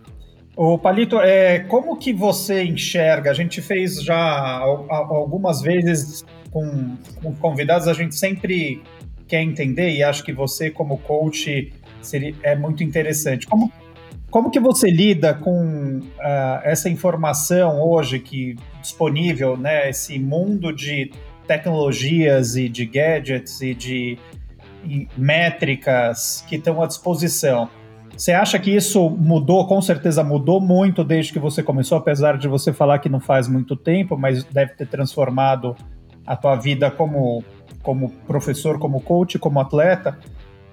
O 0.57 0.75
Palito, 0.75 1.19
é, 1.19 1.59
como 1.59 1.95
que 1.97 2.11
você 2.11 2.63
enxerga? 2.63 3.29
A 3.29 3.33
gente 3.35 3.61
fez 3.61 4.01
já 4.03 4.57
algumas 4.89 5.61
vezes 5.61 6.25
com, 6.49 6.97
com 7.21 7.35
convidados, 7.35 7.87
a 7.87 7.93
gente 7.93 8.15
sempre 8.15 8.81
quer 9.27 9.43
entender 9.43 9.91
e 9.91 10.01
acho 10.01 10.23
que 10.23 10.33
você 10.33 10.71
como 10.71 10.97
coach 10.97 11.71
seria, 12.01 12.33
é 12.41 12.55
muito 12.55 12.83
interessante. 12.83 13.45
Como, 13.45 13.71
como 14.31 14.49
que 14.49 14.59
você 14.59 14.89
lida 14.89 15.35
com 15.35 15.99
uh, 15.99 16.59
essa 16.63 16.89
informação 16.89 17.79
hoje 17.79 18.17
que 18.17 18.55
disponível, 18.81 19.55
né? 19.55 19.87
Esse 19.87 20.17
mundo 20.17 20.73
de 20.73 21.11
tecnologias 21.45 22.55
e 22.55 22.67
de 22.67 22.83
gadgets 22.87 23.61
e 23.61 23.75
de 23.75 24.17
e 24.83 25.07
métricas 25.17 26.43
que 26.47 26.55
estão 26.55 26.81
à 26.81 26.87
disposição. 26.87 27.69
Você 28.17 28.31
acha 28.31 28.57
que 28.57 28.71
isso 28.75 29.11
mudou? 29.11 29.67
Com 29.67 29.79
certeza 29.79 30.23
mudou 30.23 30.59
muito 30.59 31.03
desde 31.03 31.31
que 31.31 31.37
você 31.37 31.61
começou, 31.61 31.99
apesar 31.99 32.35
de 32.35 32.47
você 32.47 32.73
falar 32.73 32.97
que 32.97 33.07
não 33.07 33.19
faz 33.19 33.47
muito 33.47 33.75
tempo, 33.75 34.17
mas 34.17 34.43
deve 34.43 34.73
ter 34.73 34.87
transformado 34.87 35.75
a 36.25 36.35
tua 36.35 36.55
vida 36.55 36.89
como, 36.89 37.43
como 37.83 38.09
professor, 38.25 38.79
como 38.79 38.99
coach, 39.01 39.37
como 39.37 39.59
atleta. 39.59 40.17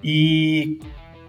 E 0.03 0.79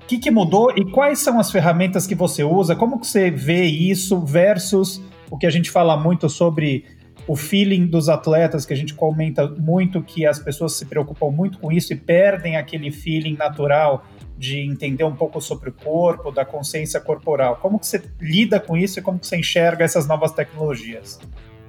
o 0.03 0.07
que, 0.07 0.17
que 0.17 0.31
mudou 0.31 0.73
e 0.75 0.91
quais 0.91 1.19
são 1.19 1.39
as 1.39 1.51
ferramentas 1.51 2.07
que 2.07 2.15
você 2.15 2.43
usa? 2.43 2.75
Como 2.75 2.99
que 2.99 3.07
você 3.07 3.31
vê 3.31 3.65
isso 3.65 4.19
versus 4.21 5.03
o 5.31 5.37
que 5.37 5.47
a 5.47 5.51
gente 5.51 5.71
fala 5.71 5.99
muito 5.99 6.31
sobre 6.31 6.85
o 7.29 7.37
feeling 7.37 7.87
dos 7.87 8.09
atletas, 8.09 8.65
que 8.65 8.73
a 8.73 8.77
gente 8.77 8.95
comenta 8.95 9.47
muito 9.49 10.01
que 10.01 10.25
as 10.25 10.39
pessoas 10.39 10.73
se 10.73 10.87
preocupam 10.87 11.31
muito 11.31 11.59
com 11.59 11.71
isso 11.71 11.93
e 11.93 11.97
perdem 11.97 12.57
aquele 12.57 12.91
feeling 12.91 13.37
natural 13.37 14.07
de 14.37 14.61
entender 14.61 15.05
um 15.05 15.15
pouco 15.15 15.41
sobre 15.41 15.71
o 15.71 15.73
corpo, 15.73 16.31
da 16.31 16.45
consciência 16.45 17.01
corporal. 17.01 17.57
Como 17.57 17.79
que 17.79 17.87
você 17.87 18.03
lida 18.21 18.61
com 18.61 18.77
isso 18.77 18.99
e 18.99 19.03
como 19.03 19.19
que 19.19 19.27
você 19.27 19.37
enxerga 19.37 19.85
essas 19.85 20.07
novas 20.07 20.33
tecnologias? 20.33 21.19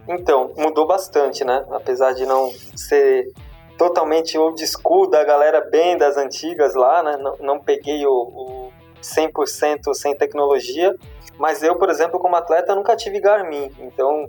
Então, 0.08 0.52
mudou 0.58 0.86
bastante, 0.86 1.44
né? 1.44 1.66
Apesar 1.72 2.14
de 2.14 2.26
não 2.26 2.52
ser 2.76 3.32
totalmente 3.78 4.38
old 4.38 4.66
school 4.66 5.10
da 5.10 5.24
galera 5.24 5.62
bem 5.62 5.98
das 5.98 6.18
antigas 6.18 6.76
lá, 6.76 7.04
né? 7.04 7.18
Não, 7.18 7.38
não 7.40 7.60
peguei 7.60 8.06
o, 8.06 8.12
o, 8.12 8.72
100% 9.02 9.94
sem 9.94 10.16
tecnologia, 10.16 10.96
mas 11.38 11.62
eu, 11.62 11.76
por 11.76 11.90
exemplo, 11.90 12.20
como 12.20 12.36
atleta, 12.36 12.76
nunca 12.76 12.96
tive 12.96 13.20
Garmin, 13.20 13.72
então 13.80 14.26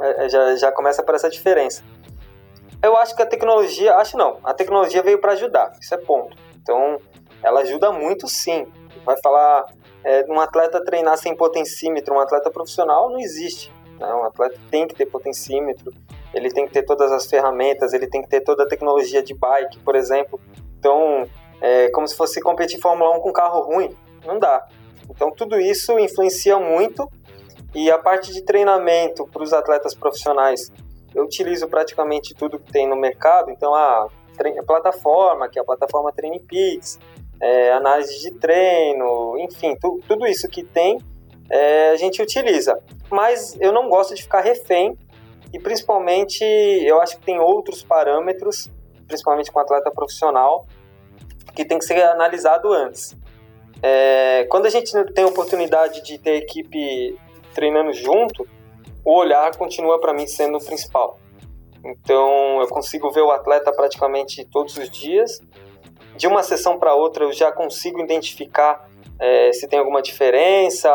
é, 0.00 0.24
é, 0.24 0.28
já, 0.28 0.56
já 0.56 0.72
começa 0.72 1.02
por 1.02 1.14
essa 1.14 1.30
diferença. 1.30 1.82
Eu 2.82 2.96
acho 2.96 3.16
que 3.16 3.22
a 3.22 3.26
tecnologia, 3.26 3.94
acho 3.96 4.16
não, 4.16 4.38
a 4.44 4.52
tecnologia 4.52 5.02
veio 5.02 5.18
para 5.18 5.32
ajudar, 5.32 5.72
isso 5.80 5.94
é 5.94 5.98
ponto. 5.98 6.36
Então, 6.62 6.98
ela 7.44 7.60
ajuda 7.60 7.92
muito 7.92 8.26
sim. 8.26 8.66
Vai 9.04 9.16
falar, 9.22 9.66
é, 10.02 10.24
um 10.28 10.40
atleta 10.40 10.82
treinar 10.82 11.18
sem 11.18 11.36
potencímetro, 11.36 12.14
um 12.14 12.20
atleta 12.20 12.50
profissional, 12.50 13.10
não 13.10 13.20
existe. 13.20 13.70
Né? 14.00 14.12
Um 14.14 14.24
atleta 14.24 14.58
tem 14.70 14.88
que 14.88 14.94
ter 14.94 15.06
potencímetro, 15.06 15.92
ele 16.32 16.50
tem 16.50 16.66
que 16.66 16.72
ter 16.72 16.82
todas 16.82 17.12
as 17.12 17.26
ferramentas, 17.26 17.92
ele 17.92 18.08
tem 18.08 18.22
que 18.22 18.28
ter 18.28 18.40
toda 18.40 18.64
a 18.64 18.66
tecnologia 18.66 19.22
de 19.22 19.34
bike, 19.34 19.78
por 19.80 19.94
exemplo. 19.94 20.40
Então, 20.78 21.28
é 21.60 21.90
como 21.90 22.08
se 22.08 22.16
fosse 22.16 22.40
competir 22.40 22.80
Fórmula 22.80 23.16
1 23.18 23.20
com 23.20 23.32
carro 23.32 23.60
ruim, 23.60 23.94
não 24.24 24.38
dá. 24.38 24.66
Então, 25.08 25.30
tudo 25.30 25.60
isso 25.60 25.98
influencia 25.98 26.58
muito 26.58 27.08
e 27.74 27.90
a 27.90 27.98
parte 27.98 28.32
de 28.32 28.42
treinamento 28.42 29.26
para 29.26 29.42
os 29.42 29.52
atletas 29.52 29.94
profissionais, 29.94 30.72
eu 31.14 31.24
utilizo 31.24 31.68
praticamente 31.68 32.34
tudo 32.34 32.58
que 32.58 32.72
tem 32.72 32.88
no 32.88 32.96
mercado. 32.96 33.50
Então, 33.50 33.74
a, 33.74 34.06
a 34.06 34.62
plataforma, 34.66 35.48
que 35.48 35.58
é 35.58 35.62
a 35.62 35.64
plataforma 35.64 36.12
TrainPix, 36.12 36.98
é, 37.40 37.72
análise 37.72 38.20
de 38.20 38.32
treino, 38.38 39.38
enfim, 39.38 39.76
tu, 39.80 40.00
tudo 40.06 40.26
isso 40.26 40.48
que 40.48 40.62
tem, 40.62 40.98
é, 41.50 41.90
a 41.90 41.96
gente 41.96 42.22
utiliza. 42.22 42.78
Mas 43.10 43.56
eu 43.60 43.72
não 43.72 43.88
gosto 43.88 44.14
de 44.14 44.22
ficar 44.22 44.40
refém 44.40 44.96
e 45.52 45.58
principalmente 45.58 46.42
eu 46.42 47.00
acho 47.00 47.18
que 47.18 47.24
tem 47.24 47.38
outros 47.38 47.82
parâmetros, 47.82 48.70
principalmente 49.06 49.52
com 49.52 49.60
atleta 49.60 49.90
profissional, 49.90 50.66
que 51.54 51.64
tem 51.64 51.78
que 51.78 51.84
ser 51.84 52.02
analisado 52.02 52.72
antes. 52.72 53.16
É, 53.82 54.46
quando 54.50 54.66
a 54.66 54.70
gente 54.70 54.92
tem 55.12 55.24
a 55.24 55.28
oportunidade 55.28 56.02
de 56.02 56.18
ter 56.18 56.36
equipe 56.36 57.18
treinando 57.54 57.92
junto, 57.92 58.48
o 59.04 59.14
olhar 59.14 59.54
continua 59.56 60.00
para 60.00 60.12
mim 60.12 60.26
sendo 60.26 60.58
o 60.58 60.64
principal. 60.64 61.18
Então 61.84 62.60
eu 62.60 62.68
consigo 62.68 63.10
ver 63.10 63.20
o 63.20 63.30
atleta 63.30 63.70
praticamente 63.72 64.44
todos 64.46 64.76
os 64.78 64.88
dias. 64.90 65.40
De 66.16 66.26
uma 66.26 66.42
sessão 66.42 66.78
para 66.78 66.94
outra 66.94 67.24
eu 67.24 67.32
já 67.32 67.50
consigo 67.50 68.00
identificar 68.00 68.88
é, 69.18 69.52
se 69.52 69.66
tem 69.66 69.78
alguma 69.78 70.02
diferença, 70.02 70.90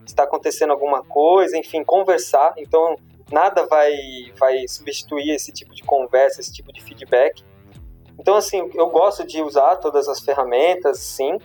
se 0.00 0.12
está 0.12 0.24
acontecendo 0.24 0.72
alguma 0.72 1.02
coisa, 1.02 1.56
enfim, 1.56 1.84
conversar. 1.84 2.54
Então 2.56 2.96
nada 3.30 3.66
vai, 3.66 3.94
vai 4.38 4.66
substituir 4.68 5.30
esse 5.30 5.52
tipo 5.52 5.74
de 5.74 5.82
conversa, 5.82 6.40
esse 6.40 6.52
tipo 6.52 6.72
de 6.72 6.82
feedback. 6.82 7.42
Então 8.18 8.36
assim, 8.36 8.70
eu 8.74 8.88
gosto 8.88 9.26
de 9.26 9.42
usar 9.42 9.76
todas 9.76 10.08
as 10.08 10.20
ferramentas, 10.20 10.98
sim, 10.98 11.38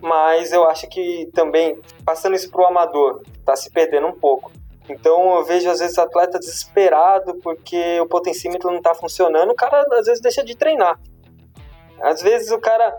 mas 0.00 0.52
eu 0.52 0.64
acho 0.68 0.86
que 0.88 1.28
também, 1.34 1.80
passando 2.04 2.36
isso 2.36 2.50
para 2.50 2.62
o 2.62 2.66
amador, 2.66 3.22
está 3.38 3.56
se 3.56 3.70
perdendo 3.70 4.06
um 4.06 4.18
pouco. 4.18 4.52
Então 4.88 5.36
eu 5.36 5.44
vejo 5.44 5.68
às 5.68 5.80
vezes 5.80 5.98
atleta 5.98 6.38
desesperado 6.38 7.34
porque 7.42 8.00
o 8.00 8.06
potencímetro 8.06 8.70
não 8.70 8.78
está 8.78 8.94
funcionando, 8.94 9.50
o 9.50 9.54
cara 9.54 9.84
às 9.98 10.06
vezes 10.06 10.20
deixa 10.22 10.42
de 10.42 10.56
treinar. 10.56 10.98
Às 12.02 12.22
vezes 12.22 12.50
o 12.50 12.58
cara. 12.58 12.96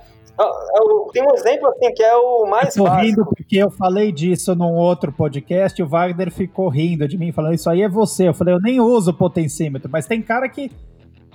Tem 1.12 1.22
um 1.22 1.36
exemplo 1.36 1.68
assim 1.68 1.93
que 1.93 2.02
é 2.02 2.16
o 2.16 2.45
mais 2.45 2.74
eu 2.78 2.86
tô 2.86 2.89
básico. 2.89 3.06
rindo 3.06 3.26
porque 3.26 3.58
eu 3.58 3.70
falei 3.70 4.10
disso 4.10 4.56
num 4.56 4.74
outro 4.74 5.12
podcast 5.12 5.82
e 5.82 5.84
o 5.84 5.88
Wagner 5.88 6.32
ficou 6.32 6.70
rindo 6.70 7.06
de 7.10 7.18
mim, 7.18 7.34
falando 7.34 7.56
isso 7.56 7.70
aí 7.70 7.82
é 7.82 7.89
você. 7.89 8.30
Eu 8.30 8.34
falei, 8.34 8.54
eu 8.54 8.62
nem 8.62 8.80
uso 8.80 9.14
potencímetro, 9.14 9.89
mas 9.91 10.08
tem 10.08 10.22
cara 10.22 10.47
que 10.47 10.72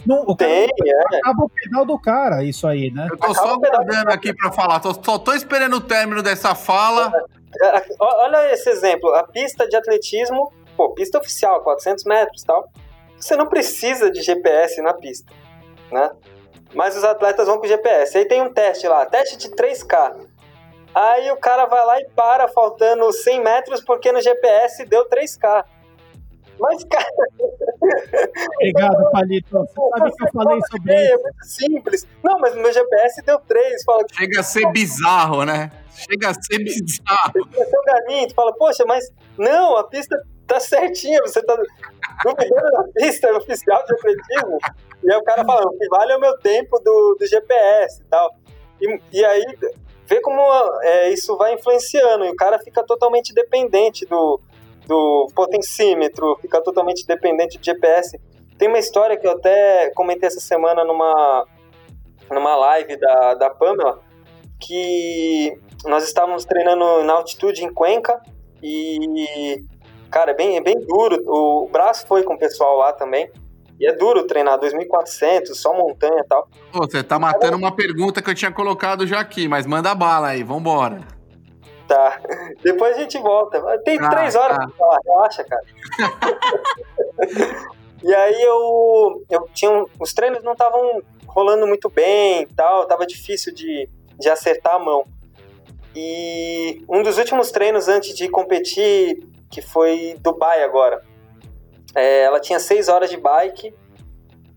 não, 0.06 0.22
o 0.22 0.36
Tem, 0.36 0.68
cara, 0.68 1.06
é. 1.12 1.16
acaba 1.16 1.44
o 1.44 1.48
pedal 1.48 1.84
do 1.84 1.98
cara, 1.98 2.44
isso 2.44 2.66
aí, 2.66 2.90
né? 2.90 3.08
Eu 3.10 3.16
tô 3.16 3.32
acaba 3.32 3.34
só 3.34 3.56
guardando 3.56 4.08
aqui 4.10 4.34
para 4.34 4.52
falar, 4.52 4.80
tô, 4.80 4.92
só 4.92 5.18
tô 5.18 5.32
esperando 5.32 5.76
o 5.76 5.80
término 5.80 6.22
dessa 6.22 6.54
fala. 6.54 7.10
É, 7.60 7.78
é, 7.78 7.84
olha 7.98 8.52
esse 8.52 8.68
exemplo, 8.68 9.14
a 9.14 9.24
pista 9.24 9.66
de 9.66 9.76
atletismo, 9.76 10.52
pô, 10.76 10.90
pista 10.90 11.18
oficial, 11.18 11.60
400 11.62 12.04
metros 12.04 12.42
e 12.42 12.46
tal. 12.46 12.68
Você 13.18 13.36
não 13.36 13.46
precisa 13.46 14.10
de 14.10 14.20
GPS 14.20 14.82
na 14.82 14.92
pista, 14.92 15.32
né? 15.90 16.10
Mas 16.74 16.96
os 16.96 17.04
atletas 17.04 17.46
vão 17.46 17.58
com 17.58 17.66
GPS. 17.66 18.18
Aí 18.18 18.24
tem 18.24 18.42
um 18.42 18.52
teste 18.52 18.86
lá, 18.88 19.06
teste 19.06 19.36
de 19.36 19.50
3K. 19.50 20.26
Aí 20.94 21.30
o 21.32 21.36
cara 21.36 21.66
vai 21.66 21.84
lá 21.84 22.00
e 22.00 22.04
para 22.10 22.48
faltando 22.48 23.12
100 23.12 23.42
metros 23.42 23.80
porque 23.80 24.12
no 24.12 24.20
GPS 24.20 24.84
deu 24.84 25.08
3K. 25.08 25.64
Mas, 26.58 26.84
cara. 26.88 27.06
Obrigado, 28.54 29.10
Palito. 29.10 29.48
Você 29.50 29.74
sabe 29.74 30.12
que 30.12 30.24
eu 30.24 30.32
falei 30.32 30.60
sobre 30.70 30.92
é, 30.92 31.04
isso. 31.04 31.14
É 31.14 31.18
muito 31.18 31.44
simples. 31.44 32.06
Não, 32.22 32.38
mas 32.38 32.54
no 32.54 32.62
meu 32.62 32.72
GPS 32.72 33.22
deu 33.22 33.38
três. 33.40 33.82
Fala, 33.84 34.04
Chega 34.12 34.40
a 34.40 34.42
ser 34.42 34.70
bizarro, 34.70 35.44
né? 35.44 35.70
Chega 35.94 36.30
a 36.30 36.34
ser 36.34 36.58
bizarro. 36.58 37.32
Você 37.52 37.76
um 37.76 37.84
galinho, 37.84 38.28
tu 38.28 38.34
fala, 38.34 38.52
poxa, 38.54 38.84
mas 38.86 39.12
não, 39.36 39.76
a 39.76 39.84
pista 39.84 40.16
tá 40.46 40.60
certinha, 40.60 41.20
você 41.22 41.42
tá 41.42 41.56
duvidando 42.22 42.70
da 42.70 42.84
pista 42.94 43.36
oficial 43.36 43.84
de 43.84 43.94
atletismo. 43.94 44.58
E 45.02 45.12
aí 45.12 45.18
o 45.18 45.24
cara 45.24 45.44
fala, 45.44 45.66
o 45.66 45.78
que 45.78 45.88
vale 45.88 46.12
é 46.12 46.16
o 46.16 46.20
meu 46.20 46.38
tempo 46.38 46.78
do, 46.80 47.16
do 47.18 47.26
GPS 47.26 48.00
e 48.00 48.04
tal. 48.04 48.30
E, 48.80 49.00
e 49.12 49.24
aí, 49.24 49.44
vê 50.06 50.20
como 50.20 50.40
é, 50.82 51.10
isso 51.10 51.36
vai 51.36 51.54
influenciando. 51.54 52.24
E 52.24 52.30
o 52.30 52.36
cara 52.36 52.58
fica 52.58 52.82
totalmente 52.84 53.32
dependente 53.34 54.06
do, 54.06 54.40
do 54.86 55.28
potencímetro, 55.34 56.36
fica 56.40 56.60
totalmente 56.62 57.06
dependente 57.06 57.58
de 57.58 57.66
GPS. 57.66 58.20
Tem 58.58 58.68
uma 58.68 58.78
história 58.78 59.16
que 59.16 59.26
eu 59.26 59.32
até 59.32 59.90
comentei 59.90 60.26
essa 60.26 60.40
semana 60.40 60.84
numa, 60.84 61.46
numa 62.30 62.56
live 62.56 62.96
da, 62.96 63.34
da 63.34 63.50
Pamela, 63.50 64.00
que 64.60 65.58
nós 65.84 66.04
estávamos 66.04 66.44
treinando 66.44 67.02
na 67.04 67.14
altitude 67.14 67.64
em 67.64 67.72
Cuenca 67.72 68.20
e, 68.62 69.62
cara, 70.10 70.30
é 70.32 70.34
bem, 70.34 70.56
é 70.56 70.60
bem 70.60 70.78
duro. 70.80 71.22
O 71.26 71.68
braço 71.70 72.06
foi 72.06 72.22
com 72.22 72.34
o 72.34 72.38
pessoal 72.38 72.76
lá 72.78 72.92
também. 72.92 73.30
E 73.78 73.86
é 73.86 73.92
duro 73.92 74.26
treinar 74.26 74.58
2.400, 74.60 75.54
só 75.54 75.74
montanha 75.74 76.20
e 76.20 76.28
tal. 76.28 76.48
Pô, 76.72 76.86
você 76.86 77.02
tá 77.02 77.18
matando 77.18 77.56
uma 77.56 77.74
pergunta 77.74 78.22
que 78.22 78.30
eu 78.30 78.34
tinha 78.34 78.52
colocado 78.52 79.06
já 79.06 79.18
aqui, 79.18 79.48
mas 79.48 79.66
manda 79.66 79.94
bala 79.94 80.28
aí, 80.28 80.44
vambora. 80.44 81.00
Tá. 81.88 82.20
Depois 82.62 82.96
a 82.96 83.00
gente 83.00 83.18
volta. 83.18 83.60
Tem 83.84 83.98
ah, 84.00 84.08
três 84.08 84.36
horas 84.36 84.56
tá. 84.58 84.66
pra 84.66 84.76
falar, 84.76 84.98
relaxa, 85.04 85.44
cara. 85.44 85.64
e 88.02 88.14
aí 88.14 88.42
eu, 88.42 89.24
eu 89.28 89.48
tinha. 89.52 89.84
os 89.98 90.12
treinos 90.12 90.42
não 90.44 90.52
estavam 90.52 91.02
rolando 91.26 91.66
muito 91.66 91.90
bem 91.90 92.42
e 92.42 92.46
tal, 92.46 92.86
tava 92.86 93.04
difícil 93.04 93.52
de, 93.52 93.88
de 94.18 94.28
acertar 94.28 94.76
a 94.76 94.78
mão. 94.78 95.04
E 95.96 96.82
um 96.88 97.02
dos 97.02 97.18
últimos 97.18 97.50
treinos 97.50 97.88
antes 97.88 98.16
de 98.16 98.28
competir, 98.28 99.18
que 99.54 99.62
foi 99.62 100.16
Dubai 100.20 100.64
agora, 100.64 101.00
é, 101.94 102.22
ela 102.22 102.40
tinha 102.40 102.58
seis 102.58 102.88
horas 102.88 103.08
de 103.08 103.16
bike 103.16 103.72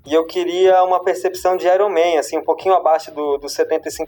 e 0.08 0.14
eu 0.14 0.26
queria 0.26 0.84
uma 0.84 1.04
percepção 1.04 1.56
de 1.56 1.68
Ironman, 1.68 2.18
assim, 2.18 2.36
um 2.36 2.44
pouquinho 2.44 2.74
abaixo 2.74 3.14
do, 3.14 3.38
do 3.38 3.46
75%, 3.46 4.08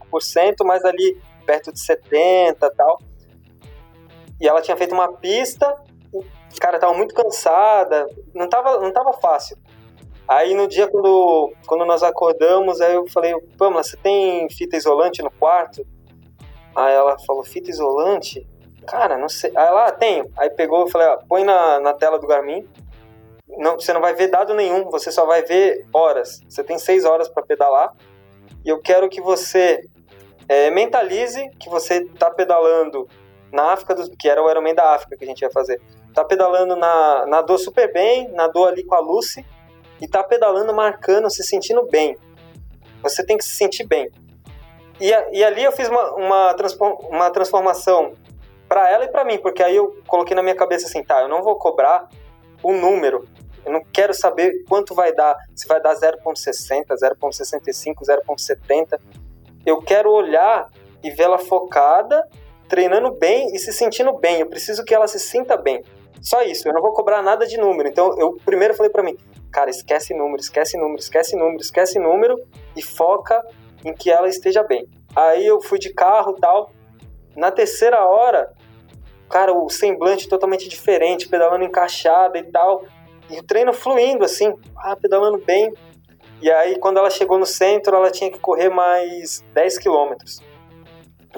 mas 0.65 0.83
ali 0.83 1.21
perto 1.45 1.71
de 1.71 1.79
70 1.79 2.65
e 2.65 2.69
tal. 2.71 2.99
E 4.41 4.47
ela 4.47 4.61
tinha 4.63 4.75
feito 4.75 4.95
uma 4.95 5.13
pista, 5.13 5.77
cara, 6.59 6.79
tava 6.79 6.93
muito 6.95 7.13
cansada, 7.13 8.07
não 8.33 8.49
tava, 8.49 8.79
não 8.79 8.91
tava 8.91 9.13
fácil. 9.13 9.57
Aí 10.27 10.55
no 10.55 10.67
dia 10.67 10.87
quando, 10.87 11.53
quando 11.67 11.85
nós 11.85 12.01
acordamos, 12.01 12.81
aí 12.81 12.95
eu 12.95 13.07
falei, 13.09 13.35
Pamela, 13.59 13.83
você 13.83 13.97
tem 13.97 14.49
fita 14.49 14.75
isolante 14.75 15.21
no 15.21 15.29
quarto? 15.29 15.85
Aí 16.75 16.95
ela 16.95 17.19
falou, 17.19 17.43
fita 17.43 17.69
isolante? 17.69 18.47
Cara, 18.89 19.17
não 19.17 19.29
sei. 19.29 19.51
Aí 19.55 19.67
ela, 19.67 19.87
ah, 19.87 19.91
tenho. 19.91 20.31
Aí 20.37 20.49
pegou 20.49 20.87
e 20.87 20.91
falei, 20.91 21.07
ah, 21.07 21.19
põe 21.27 21.43
na, 21.43 21.79
na 21.79 21.93
tela 21.93 22.17
do 22.17 22.25
Garmin. 22.25 22.67
Não, 23.47 23.79
você 23.79 23.93
não 23.93 24.01
vai 24.01 24.13
ver 24.13 24.27
dado 24.27 24.53
nenhum, 24.53 24.89
você 24.89 25.11
só 25.11 25.25
vai 25.25 25.43
ver 25.43 25.85
horas. 25.93 26.41
Você 26.47 26.63
tem 26.63 26.77
seis 26.77 27.05
horas 27.05 27.27
para 27.27 27.43
pedalar. 27.43 27.93
E 28.65 28.69
eu 28.69 28.79
quero 28.81 29.07
que 29.09 29.21
você 29.21 29.81
é, 30.47 30.71
mentalize 30.71 31.49
que 31.59 31.69
você 31.69 31.97
está 32.01 32.31
pedalando 32.31 33.07
na 33.51 33.73
África, 33.73 33.95
do, 33.95 34.09
que 34.17 34.27
era 34.27 34.41
o 34.41 34.49
Ironman 34.49 34.75
da 34.75 34.93
África 34.93 35.15
que 35.17 35.23
a 35.23 35.27
gente 35.27 35.41
ia 35.41 35.51
fazer. 35.51 35.81
Tá 36.13 36.23
pedalando, 36.23 36.75
na, 36.75 37.25
nadou 37.27 37.57
super 37.57 37.91
bem, 37.91 38.27
nadou 38.29 38.65
ali 38.65 38.83
com 38.83 38.95
a 38.95 38.99
Lucy 38.99 39.45
e 40.01 40.07
tá 40.07 40.23
pedalando, 40.23 40.73
marcando, 40.73 41.29
se 41.29 41.43
sentindo 41.43 41.85
bem. 41.87 42.17
Você 43.03 43.23
tem 43.23 43.37
que 43.37 43.43
se 43.43 43.55
sentir 43.55 43.85
bem. 43.85 44.09
E, 44.99 45.09
e 45.31 45.43
ali 45.43 45.63
eu 45.63 45.71
fiz 45.71 45.87
uma, 45.87 46.55
uma 47.05 47.29
transformação 47.31 48.13
para 48.70 48.89
ela 48.89 49.05
e 49.05 49.07
para 49.09 49.26
mim, 49.26 49.39
porque 49.39 49.63
aí 49.63 49.76
eu 49.76 49.97
coloquei 50.07 50.36
na 50.36 50.43
minha 50.43 50.55
cabeça 50.55 50.86
assim, 50.86 51.03
tá, 51.03 51.22
eu 51.22 51.28
não 51.28 51.41
vou 51.41 51.57
cobrar 51.57 52.07
o 52.61 52.72
número, 52.72 53.28
eu 53.65 53.74
não 53.74 53.84
quero 53.91 54.13
saber 54.13 54.63
quanto 54.70 54.93
vai 54.93 55.13
dar, 55.13 55.36
se 55.55 55.67
vai 55.67 55.82
dar 55.82 55.95
0.60, 55.95 56.86
0.65, 56.88 57.95
0.70. 58.03 58.99
Eu 59.65 59.82
quero 59.82 60.11
olhar 60.11 60.70
e 61.03 61.11
vê-la 61.11 61.38
focada 61.38 62.28
treinando 62.67 63.11
bem 63.11 63.53
e 63.53 63.59
se 63.59 63.74
sentindo 63.74 64.13
bem. 64.13 64.39
Eu 64.39 64.47
preciso 64.47 64.84
que 64.86 64.93
ela 64.93 65.07
se 65.07 65.20
sinta 65.20 65.57
bem. 65.57 65.84
Só 66.22 66.41
isso, 66.43 66.67
eu 66.67 66.74
não 66.74 66.82
vou 66.82 66.93
cobrar 66.93 67.22
nada 67.22 67.45
de 67.45 67.57
número. 67.57 67.89
Então 67.89 68.17
eu 68.17 68.38
primeiro 68.45 68.74
falei 68.74 68.91
para 68.91 69.03
mim, 69.03 69.17
cara, 69.51 69.70
esquece 69.70 70.13
número, 70.13 70.41
esquece 70.41 70.78
número, 70.78 70.99
esquece 70.99 71.36
número, 71.36 71.61
esquece 71.61 71.99
número 71.99 72.41
e 72.76 72.82
foca 72.82 73.41
em 73.84 73.93
que 73.93 74.11
ela 74.11 74.28
esteja 74.28 74.63
bem. 74.63 74.88
Aí 75.15 75.45
eu 75.45 75.61
fui 75.61 75.80
de 75.80 75.93
carro 75.93 76.34
tal, 76.34 76.72
na 77.39 77.51
terceira 77.51 78.05
hora, 78.05 78.53
cara, 79.29 79.53
o 79.53 79.69
semblante 79.69 80.27
totalmente 80.27 80.67
diferente, 80.67 81.27
pedalando 81.27 81.63
encaixada 81.63 82.37
e 82.37 82.43
tal. 82.43 82.83
E 83.29 83.39
o 83.39 83.43
treino 83.43 83.71
fluindo, 83.73 84.25
assim, 84.25 84.53
ah, 84.77 84.95
pedalando 84.95 85.37
bem. 85.37 85.71
E 86.41 86.49
aí, 86.51 86.79
quando 86.79 86.97
ela 86.97 87.09
chegou 87.09 87.37
no 87.37 87.45
centro, 87.45 87.95
ela 87.95 88.09
tinha 88.09 88.31
que 88.31 88.39
correr 88.39 88.69
mais 88.69 89.43
10 89.53 89.77
quilômetros. 89.77 90.41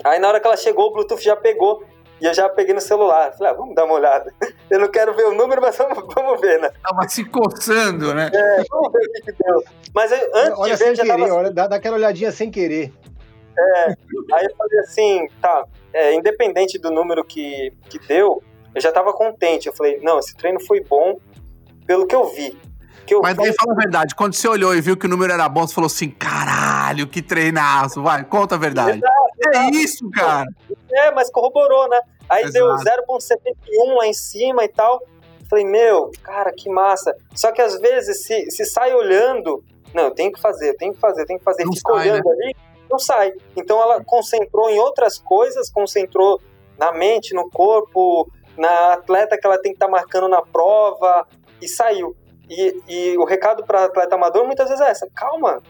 Aí, 0.04 0.20
na 0.20 0.28
hora 0.28 0.40
que 0.40 0.48
ela 0.48 0.58
chegou, 0.58 0.88
o 0.88 0.94
Bluetooth 0.94 1.22
já 1.24 1.36
pegou. 1.36 1.84
E 2.22 2.26
eu 2.26 2.34
já 2.36 2.48
peguei 2.48 2.74
no 2.74 2.80
celular. 2.80 3.34
Falei, 3.36 3.52
ah, 3.52 3.56
vamos 3.56 3.74
dar 3.74 3.84
uma 3.84 3.96
olhada. 3.96 4.32
Eu 4.70 4.80
não 4.80 4.88
quero 4.88 5.12
ver 5.16 5.26
o 5.26 5.34
número, 5.34 5.60
mas 5.60 5.76
vamos, 5.76 6.06
vamos 6.14 6.40
ver, 6.40 6.62
né? 6.62 6.72
Tava 6.84 7.10
se 7.10 7.26
coçando, 7.26 8.14
né? 8.14 8.30
É, 8.32 8.64
vamos 8.70 8.92
ver 8.94 9.00
o 9.00 9.12
que, 9.12 9.22
que 9.24 9.44
deu. 9.44 9.64
Mas 9.94 10.12
antes 10.12 10.54
olha 10.56 10.76
de 10.76 10.84
ver, 10.84 10.96
sem 10.96 11.06
querer, 11.08 11.28
tava... 11.28 11.34
olha, 11.34 11.52
dá, 11.52 11.68
dá 11.68 11.76
aquela 11.78 11.96
olhadinha 11.96 12.32
sem 12.32 12.52
querer. 12.52 12.94
É, 13.58 13.86
aí 14.34 14.46
eu 14.46 14.56
falei 14.56 14.80
assim, 14.82 15.28
tá, 15.42 15.66
é, 15.94 16.14
independente 16.16 16.78
do 16.80 16.92
número 16.92 17.24
que, 17.24 17.74
que 17.90 18.00
deu, 18.00 18.42
eu 18.74 18.82
já 18.82 18.92
tava 18.92 19.14
contente. 19.14 19.68
Eu 19.68 19.74
falei, 19.74 20.00
não, 20.02 20.20
esse 20.20 20.36
treino 20.36 20.60
foi 20.60 20.82
bom 20.82 21.20
pelo 21.86 22.08
que 22.08 22.16
eu 22.16 22.28
vi. 22.30 22.58
Que 23.06 23.16
eu 23.16 23.22
Mas 23.22 23.36
daí 23.36 23.54
fala 23.54 23.74
a 23.74 23.76
verdade, 23.76 24.16
quando 24.16 24.34
você 24.34 24.48
olhou 24.48 24.76
e 24.76 24.82
viu 24.82 24.96
que 24.96 25.06
o 25.06 25.10
número 25.10 25.34
era 25.34 25.50
bom, 25.50 25.66
você 25.66 25.74
falou 25.74 25.88
assim, 25.88 26.10
caralho, 26.10 27.08
que 27.08 27.22
treinaço, 27.22 28.02
vai, 28.02 28.24
conta 28.24 28.56
a 28.56 28.58
verdade. 28.58 29.00
Exato, 29.00 29.58
é 29.58 29.70
isso, 29.72 30.10
cara. 30.12 30.48
É, 30.92 31.12
mas 31.12 31.30
corroborou, 31.30 31.90
né? 31.90 32.00
Aí 32.30 32.44
Exato. 32.44 32.84
deu 32.84 32.94
0,71 33.18 33.98
lá 33.98 34.08
em 34.08 34.14
cima 34.14 34.64
e 34.64 34.68
tal. 34.68 35.02
Falei, 35.50 35.66
meu, 35.66 36.12
cara, 36.24 36.54
que 36.54 36.70
massa. 36.70 37.14
Só 37.36 37.52
que 37.52 37.62
às 37.62 37.78
vezes, 37.80 38.24
se, 38.26 38.50
se 38.50 38.66
sai 38.66 38.94
olhando, 38.94 39.64
não, 39.94 40.06
eu 40.06 40.12
tenho 40.12 40.32
que 40.32 40.40
fazer, 40.40 40.70
eu 40.70 40.78
tenho 40.78 40.94
que 40.94 41.00
fazer, 41.00 41.24
eu 41.24 41.26
tenho 41.26 41.40
que 41.40 41.46
fazer, 41.46 41.66
não 41.66 41.74
fica 41.74 41.92
sai, 41.92 42.10
olhando 42.10 42.24
né? 42.24 42.32
ali, 42.32 42.56
não 42.92 43.00
sai. 43.00 43.34
Então 43.56 43.82
ela 43.82 44.04
concentrou 44.04 44.70
em 44.70 44.80
outras 44.80 45.18
coisas, 45.18 45.70
concentrou 45.70 46.42
na 46.78 46.92
mente, 46.92 47.34
no 47.34 47.50
corpo, 47.50 48.30
na 48.58 48.94
atleta 48.94 49.38
que 49.38 49.46
ela 49.46 49.58
tem 49.58 49.72
que 49.72 49.78
estar 49.78 49.88
tá 49.88 49.92
marcando 49.92 50.28
na 50.28 50.42
prova, 50.42 51.28
e 51.62 51.68
saiu. 51.68 52.16
E, 52.50 52.82
e 52.88 53.18
o 53.18 53.24
recado 53.24 53.64
para 53.64 53.86
atleta 53.86 54.16
amador 54.16 54.46
muitas 54.46 54.68
vezes 54.68 54.86
é 54.86 54.90
essa: 54.90 55.08
calma, 55.16 55.62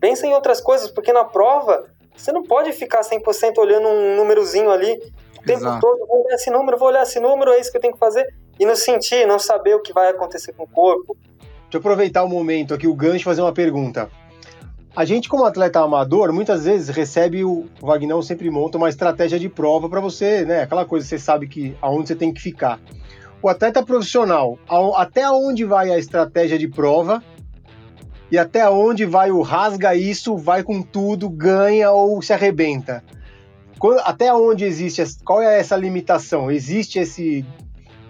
pensa 0.00 0.26
em 0.26 0.32
outras 0.32 0.60
coisas, 0.60 0.90
porque 0.90 1.12
na 1.12 1.24
prova 1.24 1.90
você 2.16 2.32
não 2.32 2.42
pode 2.42 2.72
ficar 2.72 3.00
100% 3.00 3.58
olhando 3.58 3.88
um 3.88 4.16
númerozinho 4.16 4.70
ali 4.70 4.92
o 5.38 5.42
tempo 5.42 5.60
Exato. 5.60 5.80
todo. 5.80 6.06
Vou 6.06 6.24
olhar 6.24 6.34
esse 6.34 6.50
número, 6.50 6.78
vou 6.78 6.88
olhar 6.88 7.02
esse 7.02 7.18
número, 7.18 7.52
é 7.52 7.60
isso 7.60 7.70
que 7.70 7.76
eu 7.76 7.80
tenho 7.80 7.94
que 7.94 7.98
fazer. 7.98 8.26
E 8.58 8.64
não 8.64 8.76
sentir, 8.76 9.26
não 9.26 9.38
saber 9.38 9.74
o 9.74 9.80
que 9.80 9.92
vai 9.92 10.08
acontecer 10.08 10.52
com 10.52 10.64
o 10.64 10.68
corpo. 10.68 11.16
Deixa 11.62 11.76
eu 11.76 11.78
aproveitar 11.78 12.22
o 12.24 12.28
momento 12.28 12.74
aqui, 12.74 12.86
o 12.86 12.94
gancho, 12.94 13.24
fazer 13.24 13.40
uma 13.40 13.52
pergunta. 13.52 14.10
A 14.94 15.04
gente, 15.04 15.28
como 15.28 15.44
atleta 15.44 15.80
amador, 15.80 16.32
muitas 16.32 16.64
vezes 16.64 16.88
recebe 16.88 17.44
o, 17.44 17.66
o 17.80 17.86
Vagnão 17.86 18.20
sempre 18.22 18.50
monta 18.50 18.76
uma 18.76 18.88
estratégia 18.88 19.38
de 19.38 19.48
prova 19.48 19.88
para 19.88 20.00
você, 20.00 20.44
né? 20.44 20.62
Aquela 20.62 20.84
coisa 20.84 21.04
que 21.04 21.10
você 21.10 21.18
sabe 21.18 21.46
que 21.46 21.76
aonde 21.80 22.08
você 22.08 22.16
tem 22.16 22.32
que 22.32 22.40
ficar 22.40 22.80
o 23.42 23.48
atleta 23.48 23.82
profissional, 23.82 24.58
até 24.96 25.30
onde 25.30 25.64
vai 25.64 25.90
a 25.90 25.98
estratégia 25.98 26.58
de 26.58 26.68
prova 26.68 27.22
e 28.30 28.38
até 28.38 28.68
onde 28.68 29.06
vai 29.06 29.30
o 29.30 29.40
rasga 29.40 29.94
isso, 29.94 30.36
vai 30.36 30.62
com 30.62 30.82
tudo, 30.82 31.28
ganha 31.28 31.90
ou 31.90 32.20
se 32.20 32.32
arrebenta. 32.32 33.02
Até 34.04 34.32
onde 34.32 34.64
existe, 34.64 35.02
qual 35.24 35.40
é 35.40 35.58
essa 35.58 35.74
limitação? 35.74 36.50
Existe 36.50 36.98
esse, 36.98 37.44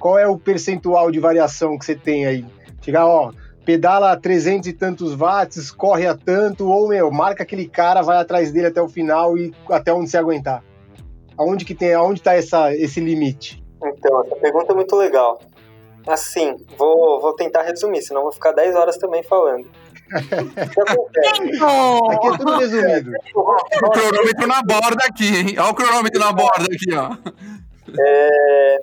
qual 0.00 0.18
é 0.18 0.26
o 0.26 0.36
percentual 0.36 1.12
de 1.12 1.20
variação 1.20 1.78
que 1.78 1.84
você 1.84 1.94
tem 1.94 2.26
aí? 2.26 2.44
Chegar, 2.82 3.06
ó, 3.06 3.30
pedala 3.64 4.12
a 4.12 4.16
300 4.16 4.68
e 4.68 4.72
tantos 4.72 5.14
watts, 5.14 5.70
corre 5.70 6.06
a 6.06 6.16
tanto, 6.16 6.68
ou, 6.68 6.88
meu, 6.88 7.10
marca 7.10 7.42
aquele 7.42 7.68
cara, 7.68 8.02
vai 8.02 8.18
atrás 8.18 8.52
dele 8.52 8.68
até 8.68 8.80
o 8.80 8.88
final 8.88 9.36
e 9.36 9.52
até 9.70 9.92
onde 9.92 10.10
você 10.10 10.18
aguentar. 10.18 10.62
Aonde 11.36 11.64
que 11.64 11.74
tem, 11.74 11.94
aonde 11.94 12.22
tá 12.22 12.34
essa, 12.34 12.74
esse 12.74 13.00
limite? 13.00 13.62
Então, 13.82 14.24
essa 14.24 14.36
pergunta 14.36 14.72
é 14.72 14.74
muito 14.74 14.94
legal. 14.96 15.40
Assim, 16.06 16.56
vou, 16.76 17.20
vou 17.20 17.34
tentar 17.34 17.62
resumir, 17.62 18.02
senão 18.02 18.22
vou 18.22 18.32
ficar 18.32 18.52
10 18.52 18.74
horas 18.74 18.96
também 18.96 19.22
falando. 19.22 19.66
aqui 20.10 20.34
é 22.26 22.36
tudo 22.36 22.58
resumido. 22.58 23.12
Olha 23.34 23.86
o 23.86 23.90
cronômetro 23.90 24.46
na 24.46 24.62
borda 24.62 25.04
aqui, 25.08 25.26
hein? 25.26 25.56
Olha 25.58 25.70
o 25.70 25.74
cronômetro 25.74 26.20
na 26.20 26.32
borda 26.32 26.64
aqui, 26.64 26.94
ó. 26.94 27.16
É, 27.98 28.80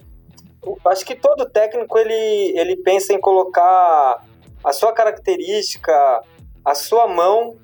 acho 0.88 1.06
que 1.06 1.16
todo 1.16 1.50
técnico 1.50 1.98
ele, 1.98 2.58
ele 2.58 2.78
pensa 2.78 3.14
em 3.14 3.20
colocar 3.20 4.24
a 4.68 4.74
sua 4.74 4.92
característica, 4.92 6.22
a 6.66 6.76
sua 6.76 7.08
mão 7.08 7.56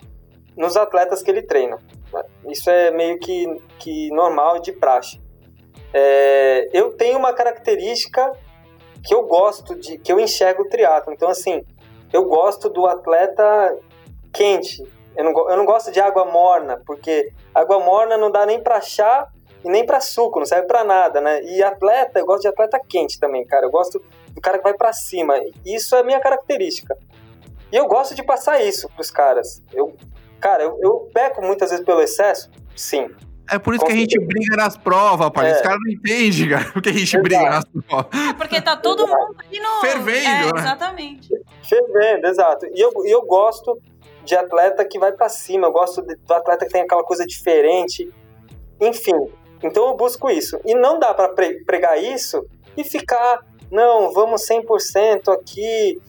nos 0.56 0.78
atletas 0.78 1.22
que 1.22 1.30
ele 1.30 1.42
treina. 1.42 1.78
Isso 2.48 2.70
é 2.70 2.92
meio 2.92 3.20
que, 3.20 3.46
que 3.78 4.10
normal 4.12 4.62
de 4.62 4.72
praxe. 4.72 5.22
É, 5.94 6.70
eu 6.72 6.94
tenho 6.94 7.20
uma 7.20 7.34
característica 7.34 8.32
que 9.04 9.14
eu 9.14 9.24
gosto 9.28 9.76
de, 9.76 9.98
que 9.98 10.14
eu 10.14 10.18
enxergo 10.18 10.64
o 10.64 10.70
triatlo. 10.70 11.12
Então, 11.12 11.28
assim, 11.28 11.62
eu 12.14 12.24
gosto 12.24 12.70
do 12.70 12.86
atleta 12.86 13.78
quente. 14.32 14.82
Eu 15.18 15.26
não, 15.26 15.50
eu 15.50 15.58
não 15.58 15.66
gosto 15.66 15.92
de 15.92 16.00
água 16.00 16.24
morna, 16.24 16.82
porque 16.86 17.34
água 17.54 17.80
morna 17.82 18.18
não 18.18 18.32
dá 18.32 18.46
nem 18.46 18.64
para 18.64 18.80
chá 18.80 19.28
e 19.62 19.70
nem 19.70 19.86
para 19.86 20.00
suco, 20.00 20.40
não 20.40 20.46
serve 20.46 20.68
para 20.68 20.86
nada, 20.86 21.20
né? 21.20 21.44
E 21.44 21.62
atleta, 21.62 22.20
eu 22.20 22.26
gosto 22.26 22.44
de 22.44 22.48
atleta 22.48 22.80
quente 22.80 23.20
também, 23.20 23.46
cara. 23.46 23.66
Eu 23.66 23.72
gosto 23.72 24.02
cara 24.44 24.58
que 24.58 24.64
vai 24.64 24.74
para 24.74 24.94
cima. 24.94 25.34
Isso 25.66 25.96
é 25.96 26.04
minha 26.04 26.20
característica. 26.20 26.96
E 27.72 27.76
eu 27.76 27.88
gosto 27.88 28.14
de 28.14 28.22
passar 28.22 28.62
isso 28.62 28.88
pros 28.90 29.10
caras. 29.10 29.64
Eu, 29.74 29.96
cara, 30.40 30.64
eu, 30.64 30.78
eu 30.82 31.10
peco 31.14 31.42
muitas 31.42 31.72
vezes 31.72 31.84
pelo 31.84 32.02
excesso, 32.02 32.52
sim. 32.76 33.10
É 33.50 33.60
por 33.60 33.74
isso 33.74 33.86
que 33.86 33.92
a 33.92 33.96
gente 33.96 34.18
briga 34.20 34.56
nas 34.56 34.78
provas, 34.78 35.30
pai. 35.32 35.52
É. 35.52 35.56
Os 35.56 35.62
caras 35.62 35.80
não 35.84 35.92
entendem, 35.92 36.50
cara, 36.50 36.72
porque 36.72 36.90
a 36.90 36.94
gente 36.94 37.16
Exato. 37.16 37.24
briga 37.24 37.50
nas 37.50 37.66
provas. 37.66 38.30
É 38.30 38.34
porque 38.34 38.62
tá 38.62 38.78
todo 38.78 39.08
mundo 39.08 39.36
aqui 39.40 39.60
no... 39.60 39.82
Fervendo, 39.82 40.28
é, 40.28 40.54
né? 40.54 40.60
Exatamente. 40.60 41.30
Fervendo, 41.62 42.28
exato. 42.28 42.66
E 42.68 42.80
eu, 42.80 42.92
eu 43.06 43.22
gosto 43.24 43.82
de 44.24 44.36
atleta 44.36 44.86
que 44.86 44.98
vai 44.98 45.12
para 45.12 45.28
cima, 45.28 45.68
eu 45.68 45.72
gosto 45.72 46.02
de, 46.02 46.16
do 46.16 46.34
atleta 46.34 46.66
que 46.66 46.72
tem 46.72 46.84
aquela 46.84 47.04
coisa 47.04 47.26
diferente. 47.26 48.10
Enfim, 48.80 49.30
então 49.62 49.88
eu 49.88 49.96
busco 49.96 50.30
isso. 50.30 50.60
E 50.66 50.74
não 50.74 51.00
dá 51.00 51.14
para 51.14 51.30
pregar 51.66 52.02
isso 52.02 52.46
e 52.78 52.84
ficar, 52.84 53.40
não, 53.74 54.14
vamos 54.14 54.48
100% 54.48 55.34
aqui, 55.34 56.00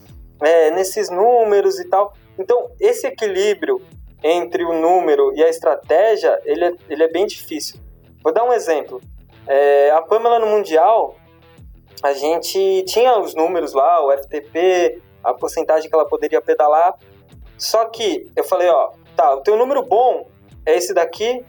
é, 0.43 0.69
nesses 0.69 1.09
números 1.09 1.79
e 1.79 1.89
tal. 1.89 2.13
Então, 2.37 2.69
esse 2.79 3.07
equilíbrio 3.07 3.81
entre 4.23 4.63
o 4.63 4.71
número 4.71 5.33
e 5.35 5.43
a 5.43 5.49
estratégia, 5.49 6.39
ele 6.45 6.65
é, 6.65 6.73
ele 6.89 7.03
é 7.03 7.07
bem 7.07 7.25
difícil. 7.25 7.79
Vou 8.23 8.31
dar 8.31 8.43
um 8.43 8.53
exemplo. 8.53 9.01
É, 9.47 9.89
a 9.91 10.01
Pamela 10.01 10.37
no 10.37 10.45
Mundial, 10.45 11.15
a 12.03 12.13
gente 12.13 12.83
tinha 12.83 13.17
os 13.19 13.33
números 13.33 13.73
lá, 13.73 14.05
o 14.05 14.11
FTP, 14.15 15.01
a 15.23 15.33
porcentagem 15.33 15.89
que 15.89 15.95
ela 15.95 16.07
poderia 16.07 16.41
pedalar. 16.41 16.93
Só 17.57 17.85
que 17.85 18.29
eu 18.35 18.43
falei, 18.43 18.69
ó, 18.69 18.91
tá, 19.15 19.33
o 19.33 19.41
teu 19.41 19.57
número 19.57 19.81
bom 19.81 20.27
é 20.63 20.75
esse 20.75 20.93
daqui, 20.93 21.43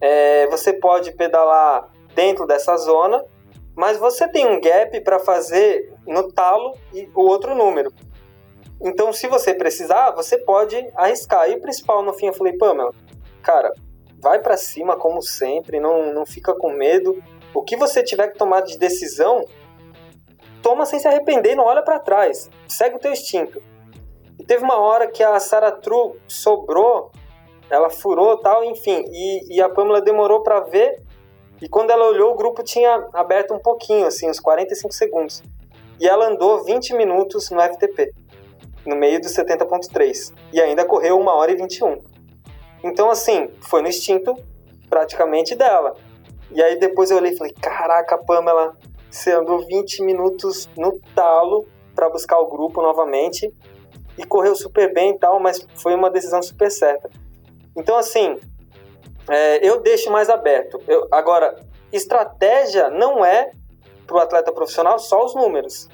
é, 0.00 0.46
você 0.46 0.72
pode 0.72 1.10
pedalar 1.12 1.88
dentro 2.14 2.46
dessa 2.46 2.76
zona, 2.76 3.24
mas 3.78 3.96
você 3.96 4.26
tem 4.26 4.44
um 4.44 4.60
gap 4.60 5.00
para 5.02 5.20
fazer 5.20 5.94
no 6.04 6.32
talo 6.32 6.76
e 6.92 7.08
o 7.14 7.22
outro 7.22 7.54
número. 7.54 7.92
Então, 8.80 9.12
se 9.12 9.28
você 9.28 9.54
precisar, 9.54 10.10
você 10.10 10.36
pode 10.36 10.76
arriscar. 10.96 11.48
E 11.48 11.54
o 11.54 11.60
principal, 11.60 12.02
no 12.02 12.12
fim, 12.12 12.26
eu 12.26 12.32
falei, 12.32 12.58
Pamela, 12.58 12.92
cara, 13.40 13.72
vai 14.20 14.40
para 14.40 14.56
cima 14.56 14.96
como 14.96 15.22
sempre, 15.22 15.78
não, 15.78 16.12
não 16.12 16.26
fica 16.26 16.52
com 16.56 16.72
medo. 16.72 17.22
O 17.54 17.62
que 17.62 17.76
você 17.76 18.02
tiver 18.02 18.26
que 18.32 18.36
tomar 18.36 18.62
de 18.62 18.76
decisão, 18.76 19.44
toma 20.60 20.84
sem 20.84 20.98
se 20.98 21.06
arrepender, 21.06 21.54
não 21.54 21.64
olha 21.64 21.82
para 21.82 22.00
trás. 22.00 22.50
Segue 22.66 22.96
o 22.96 22.98
teu 22.98 23.12
instinto. 23.12 23.62
E 24.40 24.44
teve 24.44 24.64
uma 24.64 24.80
hora 24.80 25.06
que 25.06 25.22
a 25.22 25.38
Sarah 25.38 25.70
True 25.70 26.14
sobrou, 26.26 27.12
ela 27.70 27.90
furou 27.90 28.38
tal, 28.38 28.64
enfim, 28.64 29.04
e, 29.08 29.54
e 29.54 29.62
a 29.62 29.68
Pamela 29.68 30.00
demorou 30.00 30.42
para 30.42 30.58
ver. 30.62 31.00
E 31.60 31.68
quando 31.68 31.90
ela 31.90 32.06
olhou, 32.08 32.32
o 32.32 32.36
grupo 32.36 32.62
tinha 32.62 33.08
aberto 33.12 33.52
um 33.54 33.58
pouquinho, 33.58 34.06
assim, 34.06 34.28
uns 34.30 34.38
45 34.38 34.92
segundos. 34.92 35.42
E 36.00 36.06
ela 36.06 36.28
andou 36.28 36.64
20 36.64 36.94
minutos 36.94 37.50
no 37.50 37.60
FTP 37.60 38.12
no 38.86 38.96
meio 38.96 39.20
do 39.20 39.26
70.3 39.26 40.32
e 40.52 40.60
ainda 40.60 40.84
correu 40.84 41.18
1 41.18 41.26
hora 41.26 41.52
e 41.52 41.56
21. 41.56 41.98
Então, 42.82 43.10
assim, 43.10 43.50
foi 43.60 43.82
no 43.82 43.88
instinto 43.88 44.34
praticamente 44.88 45.54
dela. 45.54 45.94
E 46.50 46.62
aí 46.62 46.78
depois 46.78 47.10
eu 47.10 47.18
olhei 47.18 47.32
e 47.32 47.36
falei: 47.36 47.52
Caraca, 47.60 48.16
Pamela, 48.16 48.76
você 49.10 49.32
andou 49.32 49.64
20 49.66 50.02
minutos 50.02 50.68
no 50.76 50.98
talo 51.14 51.66
para 51.94 52.08
buscar 52.08 52.38
o 52.38 52.48
grupo 52.48 52.80
novamente 52.80 53.52
e 54.16 54.24
correu 54.24 54.54
super 54.54 54.92
bem 54.92 55.10
e 55.10 55.18
tal, 55.18 55.38
mas 55.38 55.66
foi 55.74 55.94
uma 55.94 56.10
decisão 56.10 56.42
super 56.42 56.70
certa. 56.70 57.10
Então, 57.76 57.96
assim, 57.96 58.38
é, 59.28 59.66
eu 59.66 59.80
deixo 59.80 60.10
mais 60.10 60.28
aberto. 60.28 60.80
Eu, 60.86 61.06
agora, 61.12 61.56
estratégia 61.92 62.90
não 62.90 63.24
é 63.24 63.52
para 64.06 64.16
o 64.16 64.20
atleta 64.20 64.52
profissional 64.52 64.98
só 64.98 65.24
os 65.24 65.34
números. 65.34 65.88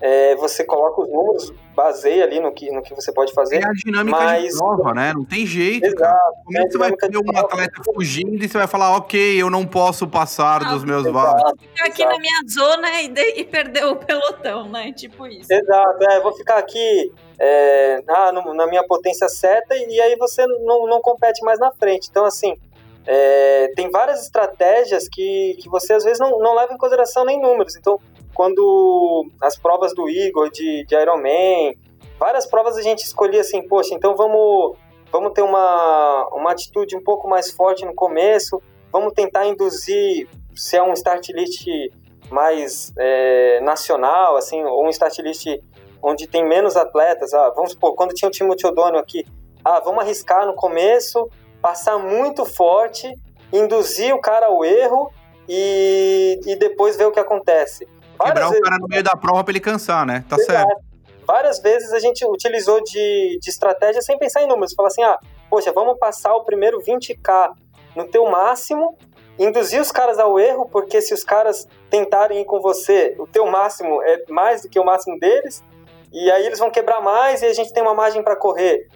É, 0.00 0.34
você 0.36 0.64
coloca 0.64 1.02
os 1.02 1.08
números, 1.08 1.52
baseia 1.74 2.24
ali 2.24 2.40
no 2.40 2.52
que, 2.52 2.70
no 2.70 2.82
que 2.82 2.94
você 2.94 3.12
pode 3.12 3.32
fazer. 3.32 3.62
É 3.62 3.66
a 3.66 3.72
dinâmica 3.72 4.18
mas... 4.18 4.52
de 4.52 4.58
prova, 4.58 4.94
né? 4.94 5.12
Não 5.12 5.24
tem 5.24 5.44
jeito. 5.46 5.86
Exato. 5.86 6.34
Como 6.44 6.58
é 6.58 6.64
que 6.64 6.72
você 6.72 6.78
vai 6.78 6.92
ter 6.92 7.16
um 7.18 7.38
atleta 7.38 7.82
fugindo 7.94 8.42
e 8.42 8.48
você 8.48 8.58
vai 8.58 8.66
falar, 8.66 8.96
ok, 8.96 9.40
eu 9.40 9.50
não 9.50 9.66
posso 9.66 10.08
passar 10.08 10.64
dos 10.64 10.84
meus 10.84 11.04
vasos? 11.06 11.52
Ficar 11.60 11.86
aqui 11.86 12.04
na 12.04 12.18
minha 12.18 12.40
zona 12.50 13.02
e, 13.02 13.08
de, 13.08 13.40
e 13.40 13.44
perder 13.44 13.84
o 13.84 13.96
pelotão, 13.96 14.68
né? 14.68 14.92
Tipo 14.92 15.26
isso. 15.26 15.52
Exato, 15.52 16.02
é, 16.04 16.20
vou 16.20 16.32
ficar 16.32 16.58
aqui 16.58 17.12
é, 17.38 18.02
ah, 18.08 18.32
no, 18.32 18.54
na 18.54 18.66
minha 18.66 18.84
potência 18.84 19.28
certa 19.28 19.76
e 19.76 20.00
aí 20.00 20.16
você 20.16 20.46
não, 20.46 20.86
não 20.86 21.00
compete 21.00 21.44
mais 21.44 21.58
na 21.58 21.70
frente. 21.72 22.08
Então, 22.10 22.24
assim, 22.24 22.56
é, 23.06 23.68
tem 23.76 23.90
várias 23.90 24.22
estratégias 24.22 25.08
que, 25.08 25.56
que 25.60 25.68
você 25.68 25.92
às 25.92 26.04
vezes 26.04 26.18
não, 26.18 26.38
não 26.38 26.54
leva 26.54 26.72
em 26.72 26.78
consideração 26.78 27.24
nem 27.24 27.40
números. 27.40 27.76
Então, 27.76 28.00
quando 28.40 29.26
as 29.42 29.58
provas 29.58 29.94
do 29.94 30.08
Igor, 30.08 30.48
de, 30.48 30.82
de 30.86 30.94
Ironman, 30.94 31.76
várias 32.18 32.46
provas 32.46 32.74
a 32.74 32.80
gente 32.80 33.00
escolhia 33.00 33.42
assim, 33.42 33.60
poxa, 33.68 33.94
então 33.94 34.16
vamos, 34.16 34.78
vamos 35.12 35.34
ter 35.34 35.42
uma, 35.42 36.26
uma 36.32 36.50
atitude 36.50 36.96
um 36.96 37.04
pouco 37.04 37.28
mais 37.28 37.50
forte 37.50 37.84
no 37.84 37.94
começo, 37.94 38.58
vamos 38.90 39.12
tentar 39.12 39.44
induzir, 39.44 40.26
se 40.56 40.74
é 40.74 40.82
um 40.82 40.94
start 40.94 41.28
list 41.34 41.66
mais 42.30 42.94
é, 42.98 43.60
nacional, 43.60 44.38
assim, 44.38 44.64
ou 44.64 44.86
um 44.86 44.88
start 44.88 45.18
list 45.18 45.46
onde 46.02 46.26
tem 46.26 46.42
menos 46.42 46.78
atletas, 46.78 47.34
ah, 47.34 47.52
vamos 47.54 47.72
supor, 47.72 47.94
quando 47.94 48.14
tinha 48.14 48.26
o 48.26 48.32
Timothy 48.32 48.66
O'Donnell 48.66 49.00
aqui, 49.00 49.22
ah, 49.62 49.80
vamos 49.80 50.02
arriscar 50.02 50.46
no 50.46 50.54
começo, 50.54 51.28
passar 51.60 51.98
muito 51.98 52.46
forte, 52.46 53.06
induzir 53.52 54.14
o 54.14 54.18
cara 54.18 54.46
ao 54.46 54.64
erro 54.64 55.12
e, 55.46 56.40
e 56.46 56.56
depois 56.56 56.96
ver 56.96 57.04
o 57.04 57.12
que 57.12 57.20
acontece. 57.20 57.86
Quebrar 58.24 58.50
o 58.50 58.60
cara 58.60 58.78
no 58.78 58.86
meio 58.88 59.02
da 59.02 59.16
prova 59.16 59.44
para 59.44 59.52
ele 59.52 59.60
cansar, 59.60 60.06
né? 60.06 60.24
Tá 60.28 60.36
certo. 60.38 60.74
Várias 61.26 61.60
vezes 61.60 61.92
a 61.92 62.00
gente 62.00 62.24
utilizou 62.26 62.82
de, 62.82 63.38
de 63.40 63.50
estratégia 63.50 64.02
sem 64.02 64.18
pensar 64.18 64.42
em 64.42 64.48
números. 64.48 64.74
Falar 64.74 64.88
assim, 64.88 65.02
ah, 65.02 65.18
poxa, 65.48 65.72
vamos 65.72 65.98
passar 65.98 66.34
o 66.34 66.44
primeiro 66.44 66.80
20k 66.80 67.52
no 67.94 68.04
teu 68.08 68.28
máximo, 68.28 68.96
induzir 69.38 69.80
os 69.80 69.92
caras 69.92 70.18
ao 70.18 70.38
erro, 70.38 70.68
porque 70.70 71.00
se 71.00 71.14
os 71.14 71.24
caras 71.24 71.68
tentarem 71.88 72.40
ir 72.40 72.44
com 72.44 72.60
você, 72.60 73.14
o 73.18 73.26
teu 73.26 73.46
máximo 73.46 74.02
é 74.02 74.24
mais 74.28 74.62
do 74.62 74.68
que 74.68 74.78
o 74.78 74.84
máximo 74.84 75.18
deles, 75.18 75.62
e 76.12 76.30
aí 76.30 76.44
eles 76.46 76.58
vão 76.58 76.70
quebrar 76.70 77.00
mais 77.00 77.42
e 77.42 77.46
a 77.46 77.52
gente 77.52 77.72
tem 77.72 77.82
uma 77.82 77.94
margem 77.94 78.22
para 78.22 78.36
correr. 78.36 78.88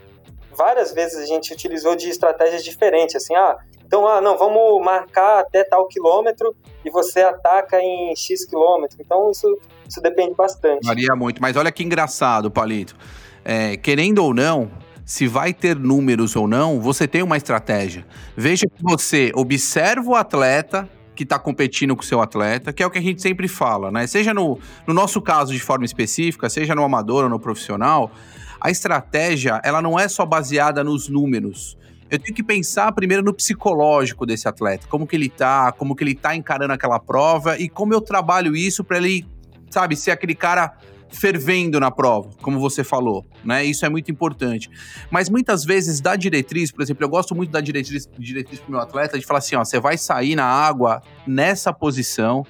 Várias 0.52 0.92
vezes 0.92 1.18
a 1.18 1.26
gente 1.26 1.52
utilizou 1.52 1.96
de 1.96 2.08
estratégias 2.08 2.64
diferentes, 2.64 3.16
assim, 3.16 3.34
ah, 3.34 3.56
então, 3.94 4.08
ah, 4.08 4.20
não, 4.20 4.36
vamos 4.36 4.84
marcar 4.84 5.38
até 5.38 5.62
tal 5.62 5.86
quilômetro 5.86 6.52
e 6.84 6.90
você 6.90 7.20
ataca 7.20 7.80
em 7.80 8.12
X 8.16 8.44
quilômetro. 8.44 8.98
Então, 9.00 9.30
isso, 9.30 9.56
isso 9.88 10.00
depende 10.00 10.34
bastante. 10.34 10.84
Varia 10.84 11.14
muito, 11.14 11.40
mas 11.40 11.56
olha 11.56 11.70
que 11.70 11.84
engraçado, 11.84 12.50
Palito. 12.50 12.96
É, 13.44 13.76
querendo 13.76 14.18
ou 14.18 14.34
não, 14.34 14.68
se 15.04 15.28
vai 15.28 15.54
ter 15.54 15.76
números 15.76 16.34
ou 16.34 16.48
não, 16.48 16.80
você 16.80 17.06
tem 17.06 17.22
uma 17.22 17.36
estratégia. 17.36 18.04
Veja 18.36 18.66
que 18.66 18.82
você 18.82 19.30
observa 19.32 20.10
o 20.10 20.16
atleta 20.16 20.88
que 21.14 21.22
está 21.22 21.38
competindo 21.38 21.94
com 21.94 22.02
o 22.02 22.04
seu 22.04 22.20
atleta, 22.20 22.72
que 22.72 22.82
é 22.82 22.86
o 22.86 22.90
que 22.90 22.98
a 22.98 23.02
gente 23.02 23.22
sempre 23.22 23.46
fala, 23.46 23.92
né? 23.92 24.08
Seja 24.08 24.34
no, 24.34 24.58
no 24.88 24.92
nosso 24.92 25.22
caso 25.22 25.52
de 25.52 25.60
forma 25.60 25.84
específica, 25.84 26.50
seja 26.50 26.74
no 26.74 26.82
amador 26.82 27.22
ou 27.22 27.30
no 27.30 27.38
profissional, 27.38 28.10
a 28.60 28.72
estratégia 28.72 29.60
ela 29.62 29.80
não 29.80 29.96
é 29.96 30.08
só 30.08 30.26
baseada 30.26 30.82
nos 30.82 31.08
números 31.08 31.78
eu 32.14 32.18
tenho 32.18 32.34
que 32.34 32.42
pensar 32.42 32.90
primeiro 32.92 33.22
no 33.22 33.34
psicológico 33.34 34.24
desse 34.24 34.48
atleta, 34.48 34.86
como 34.88 35.06
que 35.06 35.16
ele 35.16 35.28
tá, 35.28 35.72
como 35.72 35.94
que 35.94 36.04
ele 36.04 36.14
tá 36.14 36.34
encarando 36.34 36.72
aquela 36.72 36.98
prova 36.98 37.58
e 37.58 37.68
como 37.68 37.92
eu 37.92 38.00
trabalho 38.00 38.54
isso 38.54 38.84
para 38.84 38.98
ele, 38.98 39.26
sabe, 39.70 39.96
ser 39.96 40.10
aquele 40.10 40.34
cara 40.34 40.76
fervendo 41.14 41.78
na 41.78 41.90
prova, 41.90 42.30
como 42.42 42.58
você 42.58 42.82
falou, 42.82 43.24
né? 43.44 43.64
Isso 43.64 43.86
é 43.86 43.88
muito 43.88 44.10
importante. 44.10 44.68
Mas 45.10 45.28
muitas 45.28 45.64
vezes 45.64 46.00
da 46.00 46.16
diretriz, 46.16 46.72
por 46.72 46.82
exemplo, 46.82 47.04
eu 47.04 47.08
gosto 47.08 47.34
muito 47.34 47.50
da 47.50 47.60
diretriz, 47.60 48.08
diretriz 48.18 48.58
pro 48.60 48.72
meu 48.72 48.80
atleta 48.80 49.18
de 49.18 49.24
falar 49.24 49.38
assim, 49.38 49.54
ó, 49.54 49.64
você 49.64 49.78
vai 49.78 49.96
sair 49.96 50.34
na 50.34 50.44
água 50.44 51.02
nessa 51.26 51.72
posição, 51.72 52.44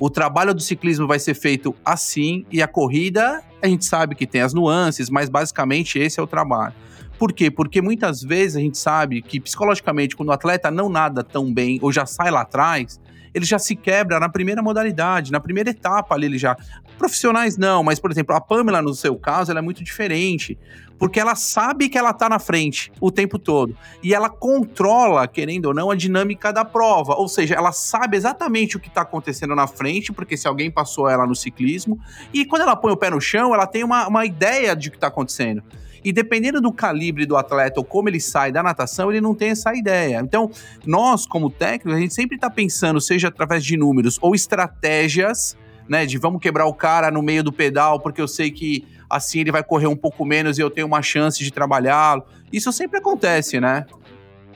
o 0.00 0.10
trabalho 0.10 0.54
do 0.54 0.60
ciclismo 0.60 1.06
vai 1.06 1.18
ser 1.18 1.34
feito 1.34 1.74
assim 1.84 2.44
e 2.50 2.60
a 2.60 2.68
corrida, 2.68 3.42
a 3.62 3.66
gente 3.66 3.84
sabe 3.84 4.14
que 4.14 4.26
tem 4.26 4.40
as 4.40 4.52
nuances, 4.52 5.08
mas 5.10 5.28
basicamente 5.28 5.98
esse 5.98 6.18
é 6.20 6.22
o 6.22 6.26
trabalho. 6.26 6.74
Por 7.18 7.32
quê? 7.32 7.50
Porque 7.50 7.82
muitas 7.82 8.22
vezes 8.22 8.56
a 8.56 8.60
gente 8.60 8.78
sabe 8.78 9.20
que 9.20 9.40
psicologicamente, 9.40 10.14
quando 10.14 10.28
o 10.28 10.32
atleta 10.32 10.70
não 10.70 10.88
nada 10.88 11.24
tão 11.24 11.52
bem 11.52 11.78
ou 11.82 11.90
já 11.90 12.06
sai 12.06 12.30
lá 12.30 12.42
atrás, 12.42 13.00
ele 13.34 13.44
já 13.44 13.58
se 13.58 13.74
quebra 13.74 14.20
na 14.20 14.28
primeira 14.28 14.62
modalidade, 14.62 15.32
na 15.32 15.40
primeira 15.40 15.70
etapa 15.70 16.14
ali 16.14 16.26
ele 16.26 16.38
já. 16.38 16.56
Profissionais 16.96 17.56
não, 17.56 17.82
mas 17.82 17.98
por 17.98 18.10
exemplo, 18.10 18.34
a 18.34 18.40
Pamela, 18.40 18.80
no 18.80 18.94
seu 18.94 19.16
caso, 19.16 19.50
ela 19.50 19.60
é 19.60 19.62
muito 19.62 19.82
diferente. 19.82 20.58
Porque 20.98 21.20
ela 21.20 21.36
sabe 21.36 21.88
que 21.88 21.96
ela 21.96 22.12
tá 22.12 22.28
na 22.28 22.40
frente 22.40 22.90
o 23.00 23.10
tempo 23.10 23.38
todo. 23.38 23.76
E 24.02 24.12
ela 24.12 24.28
controla, 24.28 25.28
querendo 25.28 25.66
ou 25.66 25.74
não, 25.74 25.92
a 25.92 25.94
dinâmica 25.94 26.52
da 26.52 26.64
prova. 26.64 27.14
Ou 27.14 27.28
seja, 27.28 27.54
ela 27.54 27.70
sabe 27.70 28.16
exatamente 28.16 28.76
o 28.76 28.80
que 28.80 28.90
tá 28.90 29.02
acontecendo 29.02 29.54
na 29.54 29.68
frente, 29.68 30.12
porque 30.12 30.36
se 30.36 30.48
alguém 30.48 30.72
passou 30.72 31.08
ela 31.08 31.24
no 31.24 31.36
ciclismo. 31.36 32.00
E 32.34 32.44
quando 32.44 32.62
ela 32.62 32.74
põe 32.74 32.90
o 32.90 32.96
pé 32.96 33.10
no 33.10 33.20
chão, 33.20 33.54
ela 33.54 33.66
tem 33.66 33.84
uma, 33.84 34.08
uma 34.08 34.26
ideia 34.26 34.74
de 34.74 34.88
o 34.88 34.92
que 34.92 34.98
tá 34.98 35.06
acontecendo. 35.06 35.62
E 36.04 36.12
dependendo 36.12 36.60
do 36.60 36.72
calibre 36.72 37.26
do 37.26 37.36
atleta 37.36 37.80
ou 37.80 37.84
como 37.84 38.08
ele 38.08 38.20
sai 38.20 38.52
da 38.52 38.62
natação, 38.62 39.10
ele 39.10 39.20
não 39.20 39.34
tem 39.34 39.50
essa 39.50 39.74
ideia. 39.74 40.20
Então, 40.20 40.50
nós, 40.86 41.26
como 41.26 41.50
técnicos, 41.50 41.94
a 41.94 42.00
gente 42.00 42.14
sempre 42.14 42.36
está 42.36 42.48
pensando, 42.48 43.00
seja 43.00 43.28
através 43.28 43.64
de 43.64 43.76
números 43.76 44.18
ou 44.20 44.34
estratégias, 44.34 45.56
né? 45.88 46.06
De 46.06 46.18
vamos 46.18 46.40
quebrar 46.40 46.66
o 46.66 46.74
cara 46.74 47.10
no 47.10 47.22
meio 47.22 47.42
do 47.42 47.52
pedal, 47.52 48.00
porque 48.00 48.20
eu 48.20 48.28
sei 48.28 48.50
que 48.50 48.86
assim 49.08 49.40
ele 49.40 49.50
vai 49.50 49.64
correr 49.64 49.86
um 49.86 49.96
pouco 49.96 50.24
menos 50.24 50.58
e 50.58 50.60
eu 50.60 50.70
tenho 50.70 50.86
uma 50.86 51.02
chance 51.02 51.42
de 51.42 51.50
trabalhá-lo. 51.50 52.24
Isso 52.52 52.72
sempre 52.72 52.98
acontece, 52.98 53.58
né? 53.58 53.86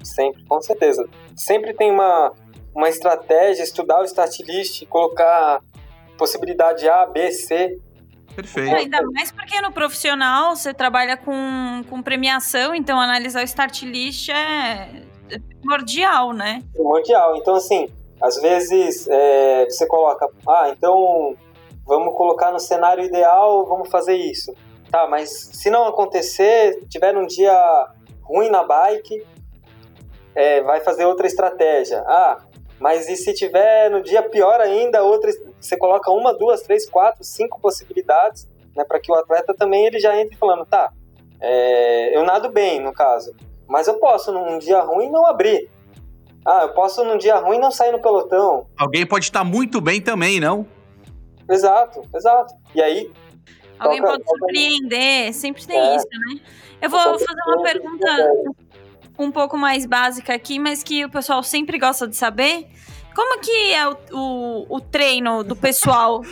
Sempre, 0.02 0.44
com 0.44 0.60
certeza. 0.60 1.08
Sempre 1.36 1.72
tem 1.74 1.90
uma, 1.90 2.32
uma 2.74 2.88
estratégia, 2.88 3.62
estudar 3.62 4.00
o 4.00 4.04
start 4.04 4.38
colocar 4.88 5.60
possibilidade 6.18 6.88
A, 6.88 7.06
B, 7.06 7.30
C 7.30 7.78
Perfeito. 8.34 8.74
É, 8.74 8.78
ainda 8.78 9.02
mais 9.12 9.30
porque 9.30 9.60
no 9.60 9.72
profissional 9.72 10.56
você 10.56 10.72
trabalha 10.72 11.16
com, 11.16 11.82
com 11.88 12.02
premiação, 12.02 12.74
então 12.74 13.00
analisar 13.00 13.40
o 13.40 13.44
start 13.44 13.82
list 13.82 14.28
é, 14.30 15.02
é 15.30 15.38
primordial, 15.60 16.32
né? 16.32 16.62
Primordial. 16.72 17.36
Então, 17.36 17.54
assim, 17.54 17.88
às 18.20 18.40
vezes 18.40 19.06
é, 19.08 19.64
você 19.66 19.86
coloca, 19.86 20.28
ah, 20.48 20.70
então 20.70 21.36
vamos 21.84 22.14
colocar 22.14 22.52
no 22.52 22.60
cenário 22.60 23.04
ideal, 23.04 23.66
vamos 23.66 23.90
fazer 23.90 24.14
isso. 24.14 24.54
Tá, 24.90 25.06
mas 25.06 25.30
se 25.30 25.70
não 25.70 25.86
acontecer, 25.86 26.84
tiver 26.88 27.16
um 27.16 27.26
dia 27.26 27.54
ruim 28.22 28.50
na 28.50 28.62
bike, 28.62 29.24
é, 30.34 30.62
vai 30.62 30.80
fazer 30.80 31.06
outra 31.06 31.26
estratégia. 31.26 32.02
Ah, 32.06 32.44
mas 32.78 33.08
e 33.08 33.16
se 33.16 33.32
tiver 33.32 33.90
no 33.90 34.02
dia 34.02 34.22
pior 34.22 34.60
ainda, 34.60 35.02
outra, 35.02 35.30
você 35.62 35.76
coloca 35.76 36.10
uma, 36.10 36.34
duas, 36.34 36.62
três, 36.62 36.88
quatro, 36.88 37.24
cinco 37.24 37.60
possibilidades, 37.60 38.48
né, 38.76 38.84
para 38.84 39.00
que 39.00 39.10
o 39.10 39.14
atleta 39.14 39.54
também 39.54 39.86
ele 39.86 39.98
já 39.98 40.18
entre 40.20 40.36
falando, 40.36 40.66
tá, 40.66 40.92
é, 41.40 42.16
eu 42.16 42.24
nado 42.24 42.50
bem 42.50 42.80
no 42.80 42.92
caso, 42.92 43.34
mas 43.68 43.86
eu 43.86 43.94
posso 43.94 44.32
num 44.32 44.58
dia 44.58 44.80
ruim 44.80 45.10
não 45.10 45.26
abrir. 45.26 45.70
Ah, 46.44 46.62
eu 46.62 46.74
posso 46.74 47.04
num 47.04 47.16
dia 47.16 47.36
ruim 47.36 47.58
não 47.58 47.70
sair 47.70 47.92
no 47.92 48.00
pelotão. 48.00 48.66
Alguém 48.76 49.06
pode 49.06 49.24
estar 49.24 49.44
muito 49.44 49.80
bem 49.80 50.00
também, 50.00 50.40
não? 50.40 50.66
Exato, 51.48 52.02
exato. 52.14 52.54
E 52.74 52.82
aí 52.82 53.10
Alguém 53.78 54.00
toca, 54.00 54.12
pode 54.12 54.24
surpreender, 54.28 55.32
sempre 55.32 55.66
tem 55.66 55.78
é, 55.78 55.96
isso, 55.96 56.06
né? 56.06 56.40
Eu 56.80 56.90
vou 56.90 57.00
fazer 57.00 57.42
uma 57.46 57.62
pergunta 57.62 58.06
um 59.18 59.30
pouco 59.30 59.56
mais 59.56 59.86
básica 59.86 60.34
aqui, 60.34 60.58
mas 60.58 60.82
que 60.82 61.04
o 61.04 61.10
pessoal 61.10 61.42
sempre 61.42 61.78
gosta 61.78 62.08
de 62.08 62.16
saber. 62.16 62.68
Como 63.14 63.40
que 63.40 63.72
é 63.72 63.88
o, 63.88 63.96
o, 64.12 64.76
o 64.76 64.80
treino 64.80 65.42
do 65.42 65.56
pessoal? 65.56 66.22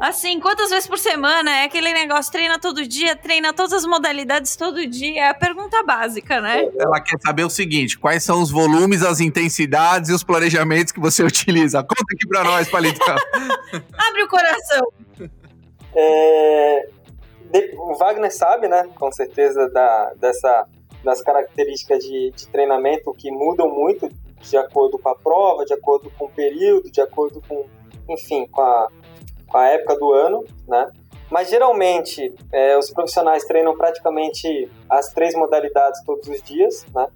Assim, 0.00 0.40
quantas 0.40 0.70
vezes 0.70 0.88
por 0.88 0.98
semana? 0.98 1.58
É 1.58 1.64
aquele 1.64 1.92
negócio, 1.92 2.32
treina 2.32 2.58
todo 2.58 2.86
dia, 2.86 3.14
treina 3.14 3.52
todas 3.52 3.72
as 3.72 3.84
modalidades 3.84 4.56
todo 4.56 4.84
dia. 4.86 5.20
É 5.20 5.28
a 5.28 5.34
pergunta 5.34 5.82
básica, 5.84 6.40
né? 6.40 6.68
Ela 6.76 7.00
quer 7.00 7.18
saber 7.20 7.44
o 7.44 7.50
seguinte: 7.50 7.96
quais 7.96 8.24
são 8.24 8.42
os 8.42 8.50
volumes, 8.50 9.02
as 9.02 9.20
intensidades 9.20 10.10
e 10.10 10.12
os 10.12 10.24
planejamentos 10.24 10.92
que 10.92 10.98
você 10.98 11.22
utiliza? 11.22 11.82
Conta 11.82 12.02
aqui 12.12 12.26
pra 12.26 12.42
nós, 12.42 12.68
Palito. 12.68 12.98
Abre 13.96 14.22
o 14.24 14.28
coração. 14.28 14.92
É, 15.94 16.88
o 17.76 17.94
Wagner 17.94 18.34
sabe, 18.34 18.66
né? 18.66 18.88
Com 18.96 19.12
certeza, 19.12 19.68
da, 19.70 20.14
dessa 20.16 20.66
das 21.04 21.20
características 21.20 21.98
de, 22.04 22.30
de 22.30 22.46
treinamento 22.48 23.12
que 23.14 23.30
mudam 23.30 23.68
muito 23.68 24.08
de 24.42 24.56
acordo 24.56 24.98
com 24.98 25.08
a 25.08 25.14
prova, 25.14 25.64
de 25.64 25.72
acordo 25.72 26.10
com 26.18 26.26
o 26.26 26.30
período, 26.30 26.90
de 26.90 27.00
acordo 27.00 27.42
com, 27.48 27.64
enfim, 28.08 28.46
com 28.46 28.60
a, 28.60 28.88
com 29.46 29.58
a 29.58 29.68
época 29.68 29.96
do 29.96 30.12
ano, 30.12 30.44
né? 30.66 30.90
Mas 31.30 31.48
geralmente 31.48 32.34
é, 32.52 32.76
os 32.76 32.90
profissionais 32.90 33.44
treinam 33.44 33.74
praticamente 33.74 34.70
as 34.88 35.12
três 35.14 35.34
modalidades 35.34 36.04
todos 36.04 36.28
os 36.28 36.42
dias, 36.42 36.84
né? 36.94 37.08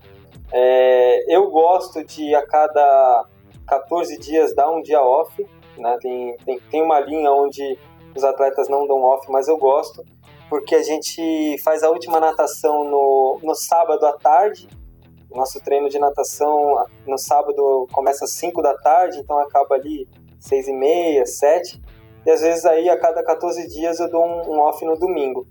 É, 0.53 1.35
eu 1.35 1.51
gosto 1.51 2.03
de 2.05 2.35
a 2.35 2.47
cada 2.47 3.27
14 3.67 4.19
dias 4.19 4.55
dar 4.55 4.71
um 4.71 4.81
dia 4.81 5.03
off, 5.03 5.47
né? 5.77 5.99
Tem, 6.01 6.37
tem, 6.45 6.61
tem 6.71 6.83
uma 6.83 7.01
linha 7.01 7.31
onde 7.31 7.79
os 8.17 8.25
atletas 8.25 8.69
não 8.69 8.87
dão 8.87 9.03
off, 9.03 9.31
mas 9.31 9.49
eu 9.49 9.59
gosto, 9.59 10.05
porque 10.49 10.75
a 10.75 10.83
gente 10.83 11.59
faz 11.63 11.83
a 11.83 11.91
última 11.91 12.19
natação 12.19 12.85
no, 12.85 13.39
no 13.43 13.55
sábado 13.55 14.07
à 14.07 14.13
tarde. 14.13 14.69
Nosso 15.31 15.63
treino 15.63 15.89
de 15.89 15.99
natação 15.99 16.87
no 17.07 17.19
sábado 17.19 17.87
começa 17.93 18.25
às 18.25 18.31
5 18.33 18.63
da 18.63 18.75
tarde, 18.75 19.19
então 19.19 19.39
acaba 19.39 19.75
ali 19.75 20.09
6 20.39 20.69
e 20.69 20.73
meia, 20.73 21.27
7. 21.27 21.81
E 22.25 22.31
às 22.31 22.41
vezes 22.41 22.65
aí 22.65 22.89
a 22.89 22.99
cada 22.99 23.23
14 23.23 23.69
dias 23.69 24.01
eu 24.01 24.11
dou 24.11 24.25
um, 24.25 24.59
off 24.61 24.85
no 24.85 24.97
domingo. 24.97 25.47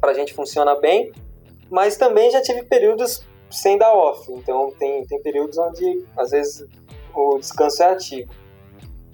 Pra 0.00 0.14
gente 0.14 0.34
funciona 0.34 0.74
bem, 0.80 1.12
mas 1.70 1.96
também 1.96 2.30
já 2.30 2.42
tive 2.42 2.64
períodos 2.64 3.26
sem 3.50 3.78
dar 3.78 3.92
off. 3.92 4.30
Então 4.32 4.72
tem, 4.78 5.04
tem 5.06 5.22
períodos 5.22 5.58
onde 5.58 6.04
às 6.16 6.30
vezes 6.30 6.66
o 7.14 7.38
descanso 7.38 7.82
é 7.82 7.86
ativo. 7.86 8.32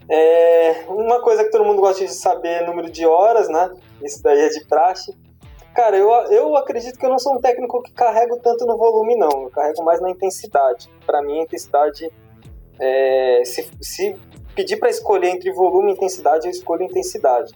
É, 0.08 0.86
uma 0.88 1.20
coisa 1.20 1.44
que 1.44 1.50
todo 1.50 1.64
mundo 1.64 1.80
gosta 1.80 2.04
de 2.04 2.12
saber 2.12 2.62
é 2.62 2.66
número 2.66 2.90
de 2.90 3.06
horas, 3.06 3.48
né? 3.48 3.70
Isso 4.02 4.20
daí 4.22 4.40
é 4.40 4.48
de 4.48 4.64
praxe. 4.66 5.16
Cara, 5.74 5.96
eu, 5.96 6.10
eu 6.32 6.56
acredito 6.56 6.98
que 6.98 7.06
eu 7.06 7.10
não 7.10 7.18
sou 7.18 7.34
um 7.34 7.40
técnico 7.40 7.82
que 7.82 7.92
carrego 7.92 8.38
tanto 8.40 8.66
no 8.66 8.76
volume, 8.76 9.16
não. 9.16 9.42
Eu 9.42 9.50
carrego 9.50 9.84
mais 9.84 10.00
na 10.00 10.10
intensidade. 10.10 10.90
Para 11.06 11.22
mim, 11.22 11.40
a 11.40 11.42
intensidade, 11.42 12.10
é, 12.78 13.42
se, 13.44 13.70
se 13.80 14.16
pedir 14.54 14.78
para 14.78 14.90
escolher 14.90 15.28
entre 15.28 15.52
volume 15.52 15.92
e 15.92 15.94
intensidade, 15.94 16.46
eu 16.46 16.50
escolho 16.50 16.82
intensidade. 16.82 17.54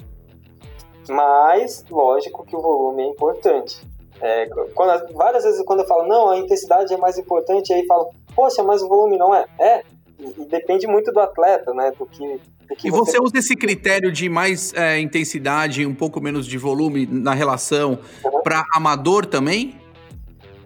Mas, 1.08 1.84
lógico 1.90 2.44
que 2.46 2.56
o 2.56 2.60
volume 2.60 3.02
é 3.02 3.06
importante. 3.06 3.86
É, 4.20 4.46
quando, 4.74 5.12
várias 5.12 5.44
vezes 5.44 5.62
quando 5.64 5.80
eu 5.80 5.86
falo, 5.86 6.06
não, 6.06 6.30
a 6.30 6.38
intensidade 6.38 6.94
é 6.94 6.96
mais 6.96 7.18
importante, 7.18 7.72
aí 7.72 7.84
falam, 7.86 8.10
poxa, 8.34 8.62
mas 8.62 8.80
o 8.80 8.88
volume 8.88 9.18
não 9.18 9.34
é. 9.34 9.44
É, 9.58 9.82
e, 10.18 10.44
depende 10.46 10.86
muito 10.86 11.12
do 11.12 11.20
atleta, 11.20 11.74
né? 11.74 11.92
Do 11.98 12.06
que 12.06 12.40
e 12.82 12.90
você, 12.90 13.18
usa 13.20 13.38
esse 13.38 13.54
critério 13.54 14.10
de 14.10 14.28
mais 14.28 14.72
é, 14.74 14.98
intensidade 14.98 15.82
e 15.82 15.86
um 15.86 15.94
pouco 15.94 16.20
menos 16.20 16.46
de 16.46 16.58
volume 16.58 17.06
na 17.06 17.34
relação 17.34 17.98
uhum. 18.24 18.42
para 18.42 18.64
amador 18.74 19.26
também? 19.26 19.78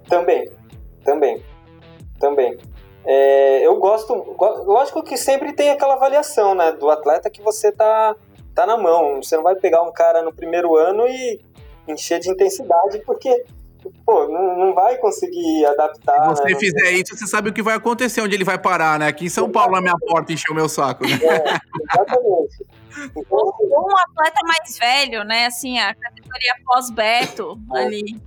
Também, 0.09 0.49
também, 1.05 1.43
também. 2.19 2.57
É, 3.05 3.67
eu 3.67 3.77
gosto, 3.77 4.13
lógico 4.67 5.03
que 5.03 5.17
sempre 5.17 5.53
tem 5.53 5.71
aquela 5.71 5.95
avaliação, 5.95 6.55
né, 6.55 6.73
do 6.73 6.91
atleta 6.91 7.31
que 7.31 7.41
você 7.41 7.73
tá, 7.73 8.15
tá 8.55 8.67
na 8.67 8.77
mão. 8.77 9.23
Você 9.23 9.37
não 9.37 9.43
vai 9.43 9.55
pegar 9.57 9.83
um 9.83 9.93
cara 9.93 10.23
no 10.23 10.33
primeiro 10.33 10.77
ano 10.77 11.07
e 11.07 11.41
encher 11.87 12.21
de 12.21 12.31
intensidade, 12.31 12.99
porque 13.07 13.45
pô, 14.05 14.29
não, 14.29 14.59
não 14.59 14.75
vai 14.75 14.97
conseguir 14.97 15.65
adaptar. 15.67 16.37
Se 16.37 16.43
você 16.43 16.55
né? 16.55 16.59
fizer 16.59 16.91
isso, 16.93 17.17
você 17.17 17.27
sabe 17.27 17.51
o 17.51 17.53
que 17.53 17.63
vai 17.63 17.77
acontecer, 17.77 18.21
onde 18.21 18.35
ele 18.35 18.45
vai 18.45 18.59
parar, 18.59 18.99
né? 18.99 19.09
Aqui 19.09 19.27
em 19.27 19.29
São. 19.29 19.51
Paulo, 19.51 19.73
na 19.73 19.81
minha 19.81 19.97
porta, 19.99 20.33
encher 20.33 20.51
o 20.51 20.55
meu 20.55 20.69
saco. 20.69 21.07
Né? 21.07 21.19
É, 21.23 21.59
exatamente. 21.95 22.67
Então, 23.17 23.39
Ou 23.39 23.91
um 23.91 23.97
atleta 23.97 24.41
mais 24.45 24.79
velho, 24.79 25.25
né? 25.25 25.47
Assim, 25.47 25.79
a 25.79 25.95
categoria 25.95 26.55
pós-beto 26.65 27.59
é. 27.75 27.85
ali. 27.85 28.21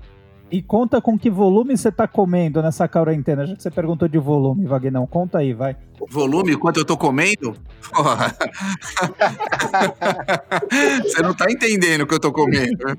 E 0.51 0.61
conta 0.61 1.01
com 1.01 1.17
que 1.17 1.29
volume 1.29 1.77
você 1.77 1.89
tá 1.89 2.05
comendo 2.05 2.61
nessa 2.61 2.85
quarentena, 2.85 3.45
já 3.45 3.55
que 3.55 3.63
você 3.63 3.71
perguntou 3.71 4.09
de 4.09 4.17
volume, 4.17 4.67
Vagnão. 4.67 5.07
Conta 5.07 5.37
aí, 5.37 5.53
vai. 5.53 5.77
Volume? 6.09 6.57
Quanto 6.57 6.81
eu 6.81 6.85
tô 6.85 6.97
comendo? 6.97 7.55
Porra. 7.89 8.35
você 11.03 11.21
não 11.21 11.33
tá 11.33 11.49
entendendo 11.49 12.01
o 12.01 12.07
que 12.07 12.15
eu 12.15 12.19
tô 12.19 12.33
comendo, 12.33 12.85
né? 12.85 12.97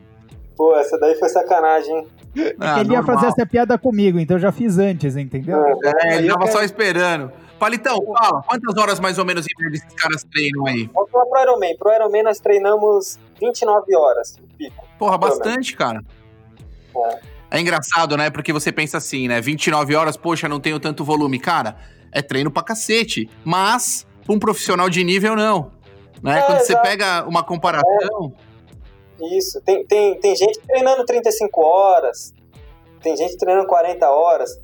Pô, 0.56 0.74
essa 0.76 0.98
daí 0.98 1.14
foi 1.16 1.28
sacanagem, 1.28 1.94
hein? 1.94 2.08
Ah, 2.58 2.80
ele 2.80 2.92
ia 2.92 3.02
fazer 3.02 3.26
essa 3.26 3.44
piada 3.44 3.76
comigo, 3.76 4.18
então 4.18 4.36
eu 4.36 4.40
já 4.40 4.52
fiz 4.52 4.78
antes, 4.78 5.16
entendeu? 5.16 5.62
É, 6.02 6.16
ele 6.16 6.28
tava 6.28 6.46
só 6.46 6.62
esperando. 6.62 7.30
Palitão, 7.58 7.96
fala, 8.18 8.42
quantas 8.42 8.76
horas 8.76 8.98
mais 8.98 9.18
ou 9.18 9.24
menos 9.24 9.46
esses 9.46 9.94
caras 9.94 10.24
treinam 10.24 10.66
aí? 10.66 10.90
Vamos 10.92 11.10
falar 11.10 11.26
pro 11.26 11.42
Ironman. 11.42 11.76
Pro 11.76 11.92
Ironman 11.92 12.22
nós 12.24 12.40
treinamos 12.40 13.18
29 13.38 13.96
horas, 13.96 14.36
pico. 14.58 14.84
Porra, 14.98 15.16
bastante, 15.18 15.76
cara. 15.76 16.02
É. 16.96 17.20
é 17.52 17.60
engraçado, 17.60 18.16
né? 18.16 18.30
Porque 18.30 18.52
você 18.52 18.72
pensa 18.72 18.96
assim, 18.98 19.28
né? 19.28 19.40
29 19.40 19.94
horas, 19.94 20.16
poxa, 20.16 20.48
não 20.48 20.58
tenho 20.58 20.80
tanto 20.80 21.04
volume. 21.04 21.38
Cara, 21.38 21.76
é 22.10 22.20
treino 22.20 22.50
pra 22.50 22.62
cacete. 22.62 23.30
Mas, 23.44 24.06
pra 24.24 24.34
um 24.34 24.38
profissional 24.38 24.90
de 24.90 25.04
nível, 25.04 25.36
não. 25.36 25.70
Né? 26.22 26.38
É, 26.38 26.42
Quando 26.42 26.60
exato. 26.60 26.66
você 26.66 26.76
pega 26.78 27.24
uma 27.28 27.44
comparação... 27.44 28.32
É 28.48 28.51
isso. 29.36 29.60
Tem, 29.62 29.84
tem, 29.84 30.18
tem 30.18 30.36
gente 30.36 30.58
treinando 30.60 31.04
35 31.04 31.64
horas, 31.64 32.32
tem 33.02 33.16
gente 33.16 33.36
treinando 33.36 33.66
40 33.66 34.10
horas. 34.10 34.60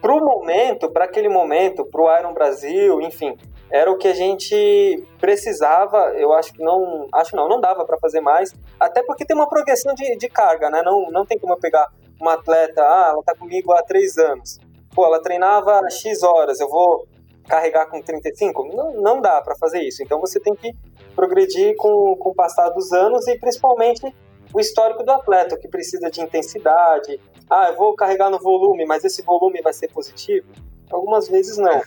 Pro 0.00 0.24
momento, 0.24 0.90
para 0.90 1.04
aquele 1.04 1.28
momento, 1.28 1.84
pro 1.84 2.12
Iron 2.18 2.34
Brasil, 2.34 3.00
enfim, 3.00 3.36
era 3.70 3.90
o 3.90 3.96
que 3.96 4.08
a 4.08 4.14
gente 4.14 5.02
precisava. 5.18 6.12
Eu 6.16 6.32
acho 6.32 6.52
que 6.52 6.62
não, 6.62 7.06
acho 7.12 7.36
não, 7.36 7.48
não 7.48 7.60
dava 7.60 7.84
para 7.84 7.96
fazer 7.98 8.20
mais, 8.20 8.54
até 8.80 9.02
porque 9.02 9.24
tem 9.24 9.36
uma 9.36 9.48
progressão 9.48 9.94
de, 9.94 10.16
de 10.16 10.28
carga, 10.28 10.68
né? 10.68 10.82
Não, 10.82 11.10
não 11.10 11.24
tem 11.24 11.38
como 11.38 11.52
eu 11.52 11.58
pegar 11.58 11.88
uma 12.20 12.34
atleta, 12.34 12.82
ah, 12.82 13.10
ela 13.12 13.22
tá 13.22 13.34
comigo 13.34 13.72
há 13.72 13.82
três 13.82 14.18
anos. 14.18 14.60
Pô, 14.94 15.06
ela 15.06 15.22
treinava 15.22 15.80
X 15.90 16.22
horas, 16.22 16.60
eu 16.60 16.68
vou 16.68 17.06
carregar 17.48 17.86
com 17.86 18.00
35? 18.00 18.64
Não, 18.74 18.92
não 18.94 19.20
dá 19.20 19.40
para 19.40 19.56
fazer 19.56 19.82
isso. 19.82 20.02
Então 20.02 20.20
você 20.20 20.38
tem 20.38 20.54
que 20.54 20.74
progredir 21.14 21.74
com, 21.76 22.16
com 22.16 22.30
o 22.30 22.34
passar 22.34 22.68
dos 22.70 22.92
anos 22.92 23.26
e 23.28 23.38
principalmente 23.38 24.14
o 24.52 24.60
histórico 24.60 25.02
do 25.02 25.10
atleta, 25.10 25.56
que 25.56 25.68
precisa 25.68 26.10
de 26.10 26.20
intensidade. 26.20 27.20
Ah, 27.48 27.68
eu 27.70 27.76
vou 27.76 27.94
carregar 27.94 28.30
no 28.30 28.38
volume, 28.38 28.84
mas 28.84 29.04
esse 29.04 29.22
volume 29.22 29.60
vai 29.62 29.72
ser 29.72 29.88
positivo? 29.88 30.46
Algumas 30.90 31.28
vezes 31.28 31.56
não. 31.56 31.80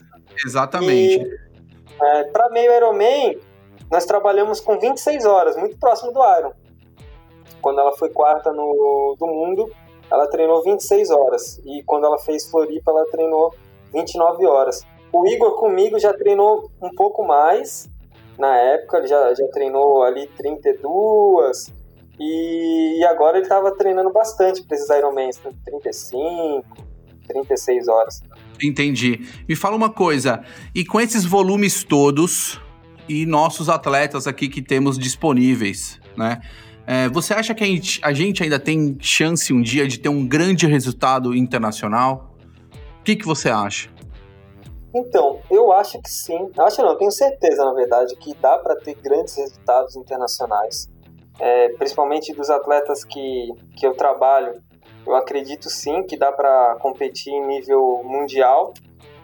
Exatamente. 0.43 1.27
É, 2.01 2.23
Para 2.25 2.49
meio 2.49 2.73
Ironman, 2.73 3.39
nós 3.91 4.05
trabalhamos 4.05 4.59
com 4.59 4.79
26 4.79 5.25
horas, 5.25 5.55
muito 5.55 5.77
próximo 5.77 6.11
do 6.11 6.19
Iron. 6.37 6.53
Quando 7.61 7.79
ela 7.79 7.95
foi 7.95 8.09
quarta 8.09 8.51
no, 8.51 9.15
do 9.19 9.27
mundo, 9.27 9.71
ela 10.11 10.27
treinou 10.27 10.63
26 10.63 11.11
horas. 11.11 11.61
E 11.65 11.83
quando 11.83 12.05
ela 12.05 12.17
fez 12.17 12.49
Floripa, 12.49 12.91
ela 12.91 13.05
treinou 13.05 13.53
29 13.93 14.45
horas. 14.45 14.85
O 15.11 15.25
Igor 15.27 15.55
comigo 15.55 15.97
já 15.99 16.13
treinou 16.13 16.69
um 16.81 16.89
pouco 16.89 17.23
mais, 17.23 17.89
na 18.37 18.55
época, 18.57 18.97
ele 18.97 19.07
já, 19.07 19.33
já 19.33 19.47
treinou 19.47 20.03
ali 20.03 20.27
32 20.37 21.73
e, 22.19 22.99
e 22.99 23.05
agora 23.05 23.37
ele 23.37 23.45
estava 23.45 23.71
treinando 23.75 24.11
bastante 24.11 24.63
para 24.63 24.75
esses 24.75 24.89
Ironmans, 24.89 25.39
35, 25.65 26.65
36 27.27 27.87
horas. 27.87 28.21
Entendi. 28.61 29.27
Me 29.47 29.55
fala 29.55 29.75
uma 29.75 29.89
coisa, 29.89 30.43
e 30.73 30.85
com 30.85 30.99
esses 30.99 31.25
volumes 31.25 31.83
todos 31.83 32.59
e 33.07 33.25
nossos 33.25 33.69
atletas 33.69 34.27
aqui 34.27 34.47
que 34.47 34.61
temos 34.61 34.97
disponíveis, 34.97 35.99
né? 36.17 36.41
É, 36.87 37.09
você 37.09 37.33
acha 37.33 37.53
que 37.55 37.63
a 37.63 37.67
gente, 37.67 37.99
a 38.03 38.13
gente, 38.13 38.43
ainda 38.43 38.59
tem 38.59 38.95
chance 38.99 39.51
um 39.51 39.61
dia 39.61 39.87
de 39.87 39.99
ter 39.99 40.09
um 40.09 40.25
grande 40.25 40.67
resultado 40.67 41.35
internacional? 41.35 42.37
O 42.99 43.03
que, 43.03 43.15
que 43.15 43.25
você 43.25 43.49
acha? 43.49 43.89
Então, 44.95 45.41
eu 45.51 45.73
acho 45.73 46.01
que 46.01 46.09
sim. 46.09 46.49
Acho 46.57 46.81
não, 46.81 46.97
tenho 46.97 47.11
certeza, 47.11 47.65
na 47.65 47.73
verdade, 47.73 48.15
que 48.15 48.33
dá 48.35 48.57
para 48.57 48.77
ter 48.77 48.95
grandes 48.95 49.35
resultados 49.35 49.97
internacionais. 49.97 50.89
É, 51.37 51.67
principalmente 51.73 52.33
dos 52.33 52.49
atletas 52.49 53.03
que, 53.03 53.49
que 53.75 53.85
eu 53.85 53.93
trabalho. 53.93 54.63
Eu 55.05 55.13
acredito 55.13 55.69
sim 55.69 56.01
que 56.03 56.15
dá 56.15 56.31
para 56.31 56.77
competir 56.79 57.33
em 57.33 57.45
nível 57.45 58.01
mundial, 58.05 58.73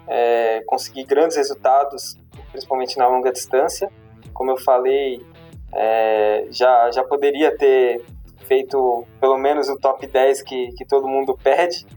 é, 0.07 0.61
conseguir 0.67 1.05
grandes 1.05 1.37
resultados, 1.37 2.17
principalmente 2.51 2.97
na 2.97 3.07
longa 3.07 3.31
distância. 3.31 3.89
Como 4.33 4.51
eu 4.51 4.57
falei, 4.57 5.25
é, 5.73 6.47
já, 6.49 6.91
já 6.91 7.01
poderia 7.01 7.57
ter 7.57 8.03
feito 8.45 9.05
pelo 9.21 9.37
menos 9.37 9.69
o 9.69 9.77
top 9.79 10.05
10 10.05 10.41
que, 10.41 10.67
que 10.73 10.85
todo 10.85 11.07
mundo 11.07 11.37
pede, 11.41 11.87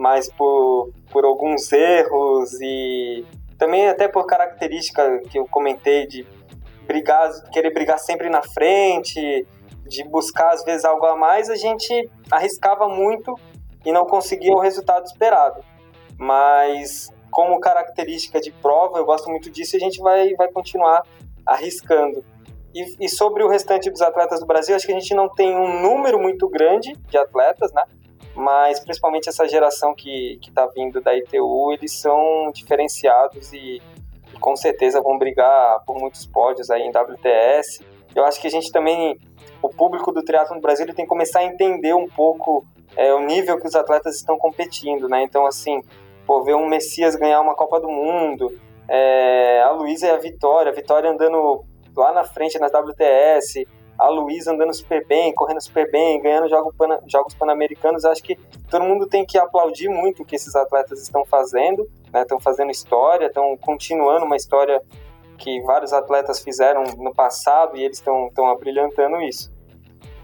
mas 0.00 0.32
por, 0.32 0.90
por 1.12 1.26
alguns 1.26 1.70
erros 1.70 2.58
e 2.62 3.22
também 3.58 3.86
até 3.86 4.08
por 4.08 4.24
característica 4.24 5.18
que 5.30 5.38
eu 5.38 5.46
comentei 5.46 6.06
de 6.06 6.26
brigar, 6.86 7.30
querer 7.52 7.70
brigar 7.70 7.98
sempre 7.98 8.30
na 8.30 8.40
frente, 8.40 9.46
de 9.86 10.02
buscar 10.04 10.54
às 10.54 10.64
vezes 10.64 10.86
algo 10.86 11.04
a 11.04 11.14
mais, 11.14 11.50
a 11.50 11.54
gente 11.54 12.10
arriscava 12.30 12.88
muito 12.88 13.34
e 13.84 13.92
não 13.92 14.06
conseguia 14.06 14.54
o 14.54 14.58
resultado 14.58 15.04
esperado. 15.04 15.62
Mas 16.16 17.12
como 17.30 17.60
característica 17.60 18.40
de 18.40 18.50
prova, 18.50 18.96
eu 18.96 19.04
gosto 19.04 19.30
muito 19.30 19.50
disso 19.50 19.76
e 19.76 19.78
a 19.78 19.80
gente 19.80 20.00
vai, 20.00 20.32
vai 20.32 20.50
continuar 20.50 21.02
arriscando. 21.44 22.24
E, 22.74 23.04
e, 23.04 23.08
sobre 23.08 23.44
o 23.44 23.48
restante 23.48 23.90
dos 23.90 24.00
atletas 24.00 24.40
do 24.40 24.46
Brasil, 24.46 24.74
acho 24.74 24.86
que 24.86 24.92
a 24.92 24.98
gente 24.98 25.12
não 25.12 25.28
tem 25.28 25.54
um 25.54 25.82
número 25.82 26.18
muito 26.18 26.48
grande 26.48 26.94
de 27.08 27.18
atletas, 27.18 27.70
né? 27.72 27.82
Mas 28.34 28.80
principalmente 28.80 29.28
essa 29.28 29.46
geração 29.48 29.94
que 29.94 30.38
está 30.40 30.66
vindo 30.66 31.00
da 31.00 31.16
ITU, 31.16 31.72
eles 31.72 31.98
são 31.98 32.50
diferenciados 32.52 33.52
e, 33.52 33.82
e, 34.32 34.38
com 34.40 34.56
certeza 34.56 35.00
vão 35.00 35.18
brigar 35.18 35.84
por 35.84 35.98
muitos 35.98 36.26
pódios 36.26 36.70
aí 36.70 36.82
em 36.82 36.90
WTS. 36.90 37.84
Eu 38.14 38.24
acho 38.24 38.40
que 38.40 38.46
a 38.46 38.50
gente 38.50 38.70
também, 38.72 39.18
o 39.62 39.68
público 39.68 40.12
do 40.12 40.22
triatlo 40.22 40.54
no 40.54 40.60
Brasil, 40.60 40.86
tem 40.86 41.04
que 41.04 41.06
começar 41.06 41.40
a 41.40 41.44
entender 41.44 41.94
um 41.94 42.08
pouco 42.08 42.64
é, 42.96 43.12
o 43.14 43.20
nível 43.20 43.58
que 43.58 43.66
os 43.66 43.74
atletas 43.74 44.16
estão 44.16 44.36
competindo, 44.36 45.08
né? 45.08 45.22
Então, 45.22 45.46
assim, 45.46 45.80
pô, 46.26 46.42
ver 46.42 46.54
um 46.54 46.68
Messias 46.68 47.14
ganhar 47.14 47.40
uma 47.40 47.54
Copa 47.54 47.80
do 47.80 47.88
Mundo, 47.88 48.58
é, 48.88 49.62
a 49.62 49.70
Luísa 49.70 50.08
e 50.08 50.10
a 50.10 50.16
Vitória, 50.16 50.72
a 50.72 50.74
Vitória 50.74 51.10
andando 51.10 51.64
lá 51.96 52.12
na 52.12 52.24
frente 52.24 52.58
nas 52.58 52.72
WTS, 52.72 53.66
a 54.00 54.08
Luísa 54.08 54.52
andando 54.52 54.72
super 54.72 55.06
bem, 55.06 55.32
correndo 55.34 55.60
super 55.60 55.90
bem, 55.90 56.20
ganhando 56.22 56.48
jogos 56.48 57.34
pan-americanos. 57.34 58.04
Acho 58.04 58.22
que 58.22 58.36
todo 58.70 58.84
mundo 58.84 59.06
tem 59.06 59.26
que 59.26 59.36
aplaudir 59.36 59.88
muito 59.88 60.22
o 60.22 60.24
que 60.24 60.36
esses 60.36 60.56
atletas 60.56 61.02
estão 61.02 61.24
fazendo, 61.24 61.86
né? 62.12 62.22
Estão 62.22 62.40
fazendo 62.40 62.70
história, 62.70 63.26
estão 63.26 63.56
continuando 63.58 64.24
uma 64.24 64.36
história 64.36 64.82
que 65.36 65.60
vários 65.62 65.92
atletas 65.92 66.40
fizeram 66.40 66.84
no 66.96 67.14
passado 67.14 67.76
e 67.76 67.84
eles 67.84 67.98
estão 67.98 68.46
abrilhantando 68.48 69.20
isso. 69.20 69.52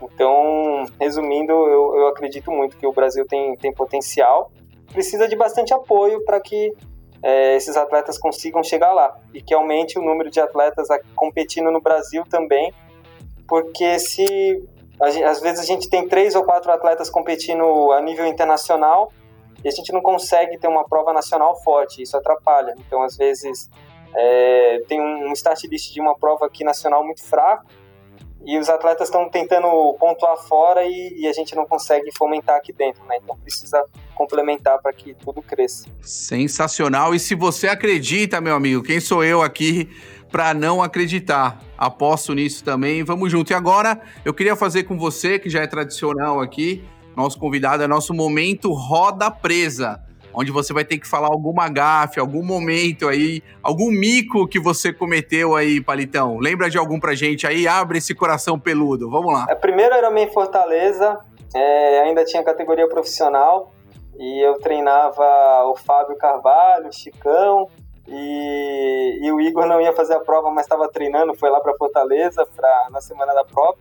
Então, 0.03 0.85
resumindo, 1.01 1.53
eu, 1.53 1.97
eu 1.97 2.07
acredito 2.09 2.51
muito 2.51 2.77
que 2.77 2.87
o 2.87 2.93
Brasil 2.93 3.27
tem, 3.27 3.57
tem 3.57 3.73
potencial, 3.73 4.51
precisa 4.93 5.27
de 5.29 5.37
bastante 5.37 5.73
apoio 5.73 6.25
para 6.25 6.41
que 6.41 6.73
é, 7.23 7.57
esses 7.57 7.77
atletas 7.77 8.19
consigam 8.19 8.63
chegar 8.63 8.93
lá 8.93 9.19
e 9.33 9.43
que 9.43 9.55
aumente 9.55 9.99
o 9.99 10.03
número 10.03 10.31
de 10.31 10.41
atletas 10.41 10.89
competindo 11.15 11.71
no 11.71 11.81
Brasil 11.81 12.25
também, 12.29 12.73
porque 13.47 13.99
se 13.99 14.63
às 15.01 15.41
vezes 15.41 15.61
a 15.61 15.65
gente 15.65 15.91
tem 15.91 16.09
três 16.09 16.35
ou 16.35 16.43
quatro 16.43 16.73
atletas 16.73 17.11
competindo 17.11 17.93
a 17.93 18.01
nível 18.01 18.27
internacional 18.27 19.13
e 19.63 19.69
a 19.69 19.71
gente 19.71 19.93
não 19.93 20.01
consegue 20.01 20.59
ter 20.59 20.69
uma 20.69 20.85
prova 20.89 21.13
nacional 21.13 21.61
forte, 21.63 22.03
isso 22.03 22.17
atrapalha. 22.17 22.75
Então, 22.79 23.03
às 23.03 23.17
vezes, 23.17 23.69
é, 24.15 24.83
tem 24.89 25.01
um 25.01 25.33
start 25.33 25.65
list 25.65 25.93
de 25.93 26.01
uma 26.01 26.17
prova 26.17 26.47
aqui 26.47 26.65
nacional 26.65 27.05
muito 27.05 27.23
fraco 27.23 27.67
e 28.45 28.57
os 28.59 28.69
atletas 28.69 29.09
estão 29.09 29.29
tentando 29.29 29.67
pontuar 29.99 30.37
fora 30.37 30.85
e, 30.85 31.15
e, 31.19 31.27
a 31.27 31.33
gente 31.33 31.55
não 31.57 31.67
consegue 31.67 32.17
fomentar 32.17 32.57
aqui 32.57 32.73
dentro, 32.73 33.05
né? 33.07 33.19
Então 33.21 33.37
precisa 33.37 33.85
complementar 34.15 34.81
para 34.81 34.93
que 34.93 35.15
tudo 35.15 35.43
cresça. 35.43 35.89
Sensacional. 36.01 37.13
E 37.13 37.19
se 37.19 37.35
você 37.35 37.67
acredita, 37.67 38.41
meu 38.41 38.55
amigo, 38.55 38.85
quem 38.85 39.01
sou 39.01 39.25
eu 39.25 39.43
aqui 39.43 39.91
para 40.31 40.55
não 40.55 40.81
acreditar? 40.81 41.61
Aposto 41.79 42.35
nisso 42.35 42.65
também. 42.65 43.03
Vamos 43.05 43.31
junto. 43.31 43.51
E 43.53 43.55
agora 43.55 44.01
eu 44.25 44.33
queria 44.33 44.57
fazer 44.57 44.85
com 44.85 44.99
você, 44.99 45.39
que 45.39 45.51
já 45.51 45.63
é 45.63 45.67
tradicional 45.67 46.41
aqui, 46.41 46.85
nosso 47.17 47.39
convidado, 47.39 47.83
é 47.83 47.87
nosso 47.87 48.13
momento 48.13 48.73
roda 48.73 49.31
presa 49.31 50.03
onde 50.39 50.53
você 50.53 50.75
vai 50.75 50.85
ter 50.85 50.99
que 50.99 51.09
falar 51.09 51.29
alguma 51.29 51.67
gafe, 51.67 52.21
algum 52.21 52.45
momento 52.45 53.09
aí, 53.09 53.43
algum 53.63 53.91
mico 53.91 54.47
que 54.47 54.61
você 54.61 54.93
cometeu 54.93 55.57
aí, 55.57 55.81
Palitão. 55.81 56.37
Lembra 56.39 56.69
de 56.69 56.77
algum 56.77 57.01
pra 57.01 57.15
gente 57.15 57.47
aí? 57.47 57.67
Abre 57.67 57.97
esse 57.97 58.15
coração 58.15 58.59
peludo. 58.59 59.09
Vamos 59.11 59.33
lá. 59.33 59.47
É, 59.49 59.55
primeiro 59.55 59.95
era 59.95 60.13
em 60.21 60.31
Fortaleza, 60.31 61.19
é, 61.55 62.03
ainda 62.03 62.23
tinha 62.23 62.45
categoria 62.45 62.87
profissional 62.87 63.73
e 64.19 64.47
eu 64.47 64.59
treinava 64.59 65.25
o 65.71 65.75
Fábio 65.75 66.17
Carvalho, 66.19 66.89
o 66.89 66.93
Chicão, 66.93 67.69
e, 68.09 69.19
e, 69.23 69.33
o 69.33 69.41
Igor 69.41 69.67
não 69.67 69.81
ia 69.81 69.93
fazer 69.93 70.15
a 70.15 70.21
prova, 70.21 70.51
mas 70.51 70.65
estava 70.65 70.89
treinando, 70.89 71.37
foi 71.37 71.51
lá 71.51 71.61
para 71.61 71.77
Fortaleza 71.77 72.47
pra, 72.55 72.89
na 72.91 73.01
semana 73.01 73.35
da 73.35 73.45
prova. 73.45 73.77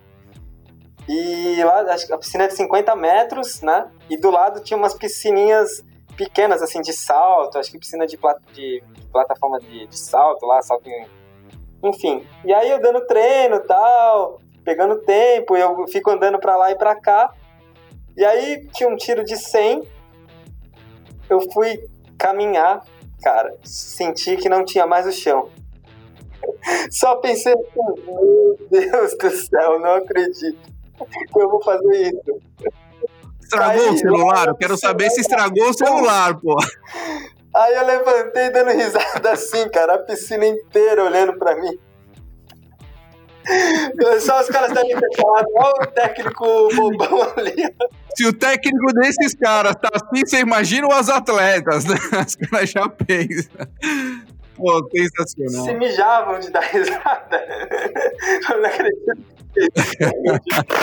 E 1.07 1.63
lá, 1.63 1.81
a 1.81 2.17
piscina 2.17 2.45
é 2.45 2.47
de 2.47 2.55
50 2.55 2.95
metros, 2.95 3.61
né? 3.61 3.87
E 4.09 4.17
do 4.17 4.31
lado 4.31 4.61
tinha 4.61 4.75
umas 4.75 4.95
piscininhas 4.95 5.83
pequenas, 6.17 6.61
assim, 6.61 6.81
de 6.81 6.93
salto, 6.93 7.59
acho 7.59 7.69
que 7.69 7.77
piscina 7.77 8.07
de, 8.07 8.17
plat 8.17 8.41
de, 8.53 8.81
de 8.81 9.05
plataforma 9.11 9.59
de, 9.59 9.85
de, 9.85 9.97
salto 9.97 10.45
lá, 10.45 10.61
salto 10.61 10.87
em... 10.87 11.07
Enfim, 11.83 12.25
e 12.43 12.53
aí 12.53 12.71
eu 12.71 12.81
dando 12.81 13.05
treino 13.05 13.59
tal, 13.59 14.39
pegando 14.63 15.01
tempo, 15.01 15.55
eu 15.55 15.85
fico 15.87 16.09
andando 16.09 16.39
pra 16.39 16.55
lá 16.55 16.71
e 16.71 16.75
pra 16.75 16.95
cá, 16.95 17.31
e 18.17 18.25
aí 18.25 18.65
tinha 18.69 18.89
um 18.89 18.95
tiro 18.95 19.23
de 19.23 19.35
100, 19.35 19.83
eu 21.29 21.41
fui 21.51 21.85
caminhar, 22.17 22.81
cara, 23.25 23.55
senti 23.63 24.37
que 24.37 24.47
não 24.47 24.63
tinha 24.63 24.85
mais 24.85 25.07
o 25.07 25.11
chão. 25.11 25.49
Só 26.91 27.15
pensei 27.15 27.53
assim, 27.53 28.01
meu 28.05 28.55
Deus 28.69 29.17
do 29.17 29.31
céu, 29.31 29.79
não 29.79 29.95
acredito 29.95 30.59
que 31.33 31.39
eu 31.39 31.49
vou 31.49 31.61
fazer 31.63 32.03
isso. 32.03 32.39
Estragou 33.41 33.89
o 33.89 33.97
celular? 33.97 34.47
Eu 34.49 34.55
quero 34.55 34.77
saber 34.77 35.09
se 35.09 35.21
estragou 35.21 35.69
o 35.69 35.73
celular, 35.73 36.39
pô. 36.39 36.55
Aí 37.55 37.73
eu 37.73 37.85
levantei 37.85 38.51
dando 38.51 38.71
risada 38.71 39.31
assim, 39.31 39.67
cara, 39.69 39.95
a 39.95 39.99
piscina 39.99 40.45
inteira 40.45 41.03
olhando 41.03 41.33
pra 41.39 41.55
mim. 41.55 41.79
Só 44.21 44.41
os 44.41 44.47
caras 44.47 44.71
devem 44.73 44.97
ter 44.97 45.15
falado, 45.17 45.47
olha 45.55 45.83
o 45.83 45.87
técnico 45.87 46.69
bobão 46.75 47.21
ali. 47.37 47.53
Se 48.15 48.25
o 48.25 48.33
técnico 48.33 48.93
desses 48.93 49.35
caras 49.35 49.75
tá 49.75 49.89
assim, 49.93 50.25
você 50.25 50.39
imagina 50.39 50.87
os 50.87 51.09
atletas, 51.09 51.85
né? 51.85 51.95
Os 52.25 52.35
caras 52.35 52.69
já 52.69 52.87
pensam. 52.89 53.67
Pô, 54.55 54.89
sensacional. 54.89 55.65
Se 55.65 55.73
mijavam 55.73 56.39
de 56.39 56.49
dar 56.49 56.61
risada. 56.61 57.45
Eu 58.49 58.61
não 58.61 58.69
acredito. 58.69 59.35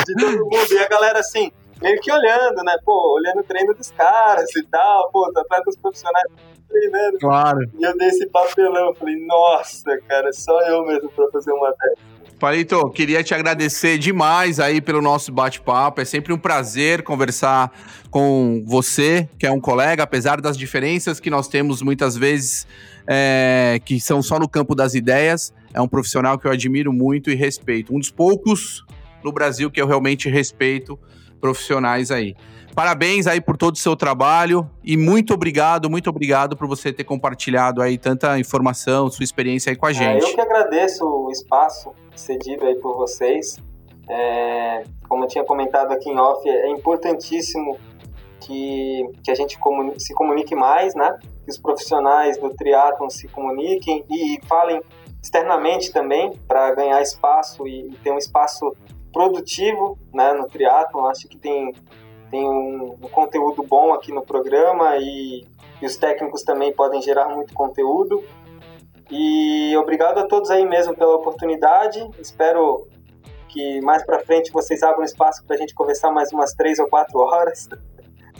De 0.06 0.14
todo 0.14 0.38
mundo. 0.38 0.72
E 0.72 0.78
a 0.78 0.88
galera 0.88 1.20
assim, 1.20 1.50
meio 1.80 1.98
que 2.00 2.12
olhando, 2.12 2.62
né? 2.64 2.76
Pô, 2.84 3.14
olhando 3.16 3.40
o 3.40 3.44
treino 3.44 3.74
dos 3.74 3.90
caras 3.92 4.54
e 4.54 4.62
tal, 4.64 5.10
pô, 5.10 5.26
os 5.28 5.36
atletas 5.36 5.76
profissionais 5.78 6.26
treinando. 6.68 7.18
Claro. 7.18 7.60
E 7.78 7.82
eu 7.82 7.96
dei 7.96 8.08
esse 8.08 8.26
papelão, 8.26 8.94
falei, 8.94 9.16
nossa, 9.26 9.98
cara, 10.06 10.32
só 10.32 10.60
eu 10.62 10.84
mesmo 10.84 11.10
pra 11.10 11.28
fazer 11.30 11.52
uma 11.52 11.70
dessas. 11.70 12.11
Palito, 12.42 12.90
queria 12.90 13.22
te 13.22 13.32
agradecer 13.32 13.98
demais 13.98 14.58
aí 14.58 14.80
pelo 14.80 15.00
nosso 15.00 15.30
bate-papo. 15.30 16.00
É 16.00 16.04
sempre 16.04 16.32
um 16.32 16.36
prazer 16.36 17.04
conversar 17.04 17.70
com 18.10 18.64
você, 18.66 19.28
que 19.38 19.46
é 19.46 19.52
um 19.52 19.60
colega, 19.60 20.02
apesar 20.02 20.40
das 20.40 20.58
diferenças 20.58 21.20
que 21.20 21.30
nós 21.30 21.46
temos 21.46 21.82
muitas 21.82 22.16
vezes, 22.16 22.66
é, 23.06 23.80
que 23.84 24.00
são 24.00 24.20
só 24.20 24.40
no 24.40 24.48
campo 24.48 24.74
das 24.74 24.94
ideias. 24.94 25.54
É 25.72 25.80
um 25.80 25.86
profissional 25.86 26.36
que 26.36 26.44
eu 26.44 26.50
admiro 26.50 26.92
muito 26.92 27.30
e 27.30 27.36
respeito. 27.36 27.94
Um 27.94 28.00
dos 28.00 28.10
poucos 28.10 28.84
no 29.22 29.30
Brasil 29.30 29.70
que 29.70 29.80
eu 29.80 29.86
realmente 29.86 30.28
respeito 30.28 30.98
profissionais 31.40 32.10
aí. 32.10 32.34
Parabéns 32.74 33.26
aí 33.26 33.40
por 33.40 33.56
todo 33.56 33.74
o 33.74 33.78
seu 33.78 33.94
trabalho 33.94 34.68
e 34.82 34.96
muito 34.96 35.34
obrigado, 35.34 35.90
muito 35.90 36.08
obrigado 36.08 36.56
por 36.56 36.66
você 36.66 36.92
ter 36.92 37.04
compartilhado 37.04 37.82
aí 37.82 37.98
tanta 37.98 38.38
informação, 38.38 39.10
sua 39.10 39.24
experiência 39.24 39.70
aí 39.70 39.76
com 39.76 39.86
a 39.86 39.90
é, 39.90 39.94
gente. 39.94 40.24
É, 40.24 40.30
eu 40.30 40.34
que 40.34 40.40
agradeço 40.40 41.04
o 41.04 41.30
espaço 41.30 41.92
cedido 42.16 42.66
aí 42.66 42.74
por 42.76 42.96
vocês. 42.96 43.58
É, 44.08 44.84
como 45.08 45.24
eu 45.24 45.28
tinha 45.28 45.44
comentado 45.44 45.92
aqui 45.92 46.08
em 46.08 46.18
off, 46.18 46.48
é 46.48 46.68
importantíssimo 46.70 47.78
que, 48.40 49.06
que 49.22 49.30
a 49.30 49.34
gente 49.34 49.58
comuni 49.58 49.98
se 49.98 50.14
comunique 50.14 50.54
mais, 50.54 50.94
né? 50.94 51.18
Que 51.44 51.50
os 51.50 51.58
profissionais 51.58 52.38
do 52.38 52.50
triatlon 52.50 53.08
se 53.10 53.28
comuniquem 53.28 54.04
e 54.10 54.40
falem 54.46 54.80
externamente 55.22 55.92
também 55.92 56.32
para 56.48 56.74
ganhar 56.74 57.00
espaço 57.00 57.66
e, 57.66 57.88
e 57.88 57.96
ter 58.02 58.10
um 58.10 58.18
espaço 58.18 58.74
produtivo 59.12 59.98
né, 60.12 60.32
no 60.32 60.46
triatlon. 60.48 61.06
Acho 61.06 61.28
que 61.28 61.36
tem, 61.36 61.72
tem 62.32 62.48
um, 62.48 62.94
um, 62.94 63.08
conteúdo 63.08 63.62
bom 63.62 63.92
aqui 63.92 64.10
no 64.10 64.22
programa 64.22 64.96
e, 64.96 65.46
e 65.82 65.86
os 65.86 65.96
técnicos 65.96 66.42
também 66.42 66.72
podem 66.72 67.02
gerar 67.02 67.28
muito 67.28 67.52
conteúdo. 67.52 68.24
E 69.10 69.76
obrigado 69.76 70.18
a 70.18 70.26
todos 70.26 70.50
aí 70.50 70.64
mesmo 70.64 70.96
pela 70.96 71.14
oportunidade. 71.14 72.08
Espero 72.18 72.88
que 73.48 73.82
mais 73.82 74.02
para 74.02 74.20
frente 74.20 74.50
vocês 74.50 74.82
abram 74.82 75.04
espaço 75.04 75.44
para 75.44 75.56
a 75.56 75.58
gente 75.58 75.74
conversar 75.74 76.10
mais 76.10 76.32
umas 76.32 76.54
três 76.54 76.78
ou 76.78 76.86
quatro 76.88 77.20
horas. 77.20 77.68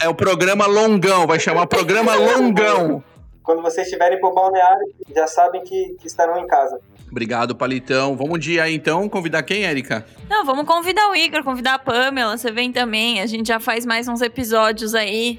É 0.00 0.08
o 0.08 0.14
programa 0.14 0.66
longão, 0.66 1.26
vai 1.26 1.38
chamar 1.38 1.66
programa 1.66 2.14
longão. 2.14 3.04
Quando 3.42 3.60
vocês 3.60 3.86
estiverem 3.86 4.18
por 4.18 4.32
balneário, 4.32 4.86
já 5.14 5.26
sabem 5.26 5.60
que, 5.62 5.96
que 6.00 6.06
estarão 6.06 6.38
em 6.38 6.46
casa. 6.46 6.80
Obrigado, 7.12 7.54
Palitão. 7.54 8.16
Vamos 8.16 8.36
um 8.36 8.38
dia 8.38 8.62
aí, 8.62 8.74
então, 8.74 9.06
convidar 9.06 9.42
quem, 9.42 9.64
Érica? 9.64 10.06
Não, 10.30 10.46
vamos 10.46 10.64
convidar 10.64 11.10
o 11.10 11.14
Igor, 11.14 11.44
convidar 11.44 11.74
a 11.74 11.78
Pamela, 11.78 12.38
você 12.38 12.50
vem 12.50 12.72
também. 12.72 13.20
A 13.20 13.26
gente 13.26 13.48
já 13.48 13.60
faz 13.60 13.84
mais 13.84 14.08
uns 14.08 14.22
episódios 14.22 14.94
aí. 14.94 15.38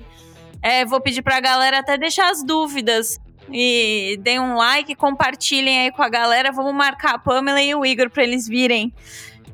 É, 0.61 0.85
vou 0.85 1.01
pedir 1.01 1.23
pra 1.23 1.39
galera 1.39 1.79
até 1.79 1.97
deixar 1.97 2.29
as 2.29 2.43
dúvidas. 2.43 3.19
E 3.51 4.19
deem 4.21 4.39
um 4.39 4.55
like, 4.55 4.93
compartilhem 4.93 5.79
aí 5.79 5.91
com 5.91 6.03
a 6.03 6.09
galera. 6.09 6.51
Vamos 6.51 6.75
marcar 6.75 7.15
a 7.15 7.17
Pamela 7.17 7.59
e 7.59 7.73
o 7.73 7.83
Igor 7.83 8.07
para 8.11 8.23
eles 8.23 8.47
virem 8.47 8.93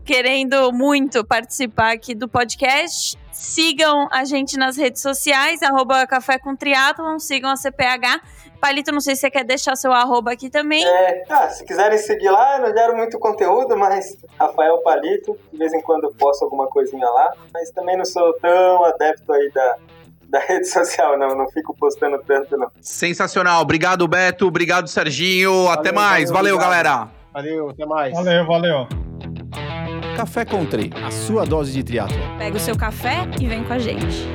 querendo 0.03 0.73
muito 0.73 1.23
participar 1.23 1.93
aqui 1.93 2.13
do 2.13 2.27
podcast. 2.27 3.17
Sigam 3.31 4.09
a 4.11 4.25
gente 4.25 4.57
nas 4.57 4.75
redes 4.75 5.01
sociais, 5.01 5.63
arroba 5.63 6.05
Café 6.05 6.37
com 6.37 6.53
Triatlon, 6.53 7.17
sigam 7.17 7.49
a 7.49 7.55
CPH. 7.55 8.21
Palito, 8.59 8.91
não 8.91 8.99
sei 8.99 9.15
se 9.15 9.21
você 9.21 9.31
quer 9.31 9.43
deixar 9.43 9.75
seu 9.75 9.91
arroba 9.93 10.31
aqui 10.31 10.49
também. 10.49 10.85
É, 10.85 11.23
ah, 11.29 11.49
se 11.49 11.63
quiserem 11.65 11.97
seguir 11.97 12.29
lá, 12.29 12.57
eu 12.57 12.67
não 12.67 12.73
gero 12.75 12.95
muito 12.95 13.17
conteúdo, 13.17 13.77
mas 13.77 14.17
Rafael 14.39 14.79
Palito, 14.79 15.37
de 15.51 15.57
vez 15.57 15.73
em 15.73 15.81
quando 15.81 16.05
eu 16.05 16.13
posto 16.13 16.43
alguma 16.43 16.67
coisinha 16.67 17.07
lá, 17.07 17.33
mas 17.53 17.71
também 17.71 17.97
não 17.97 18.05
sou 18.05 18.33
tão 18.33 18.83
adepto 18.83 19.31
aí 19.31 19.49
da, 19.51 19.75
da 20.29 20.39
rede 20.45 20.67
social, 20.67 21.17
não. 21.17 21.35
Não 21.35 21.49
fico 21.49 21.75
postando 21.75 22.19
tanto, 22.25 22.57
não. 22.57 22.69
Sensacional. 22.81 23.61
Obrigado, 23.61 24.07
Beto. 24.07 24.47
Obrigado, 24.47 24.87
Serginho. 24.87 25.65
Valeu, 25.65 25.71
até 25.71 25.91
mais. 25.91 26.29
Valeu, 26.29 26.57
valeu 26.57 26.57
galera. 26.57 27.09
Valeu, 27.33 27.69
até 27.69 27.85
mais. 27.85 28.13
Valeu, 28.13 28.45
valeu. 28.45 28.87
Café 30.17 30.43
Country, 30.43 30.91
a 31.05 31.11
sua 31.11 31.45
dose 31.45 31.71
de 31.71 31.81
triatlo. 31.81 32.17
Pega 32.37 32.57
o 32.57 32.59
seu 32.59 32.77
café 32.77 33.19
e 33.39 33.47
vem 33.47 33.63
com 33.63 33.71
a 33.71 33.79
gente. 33.79 34.27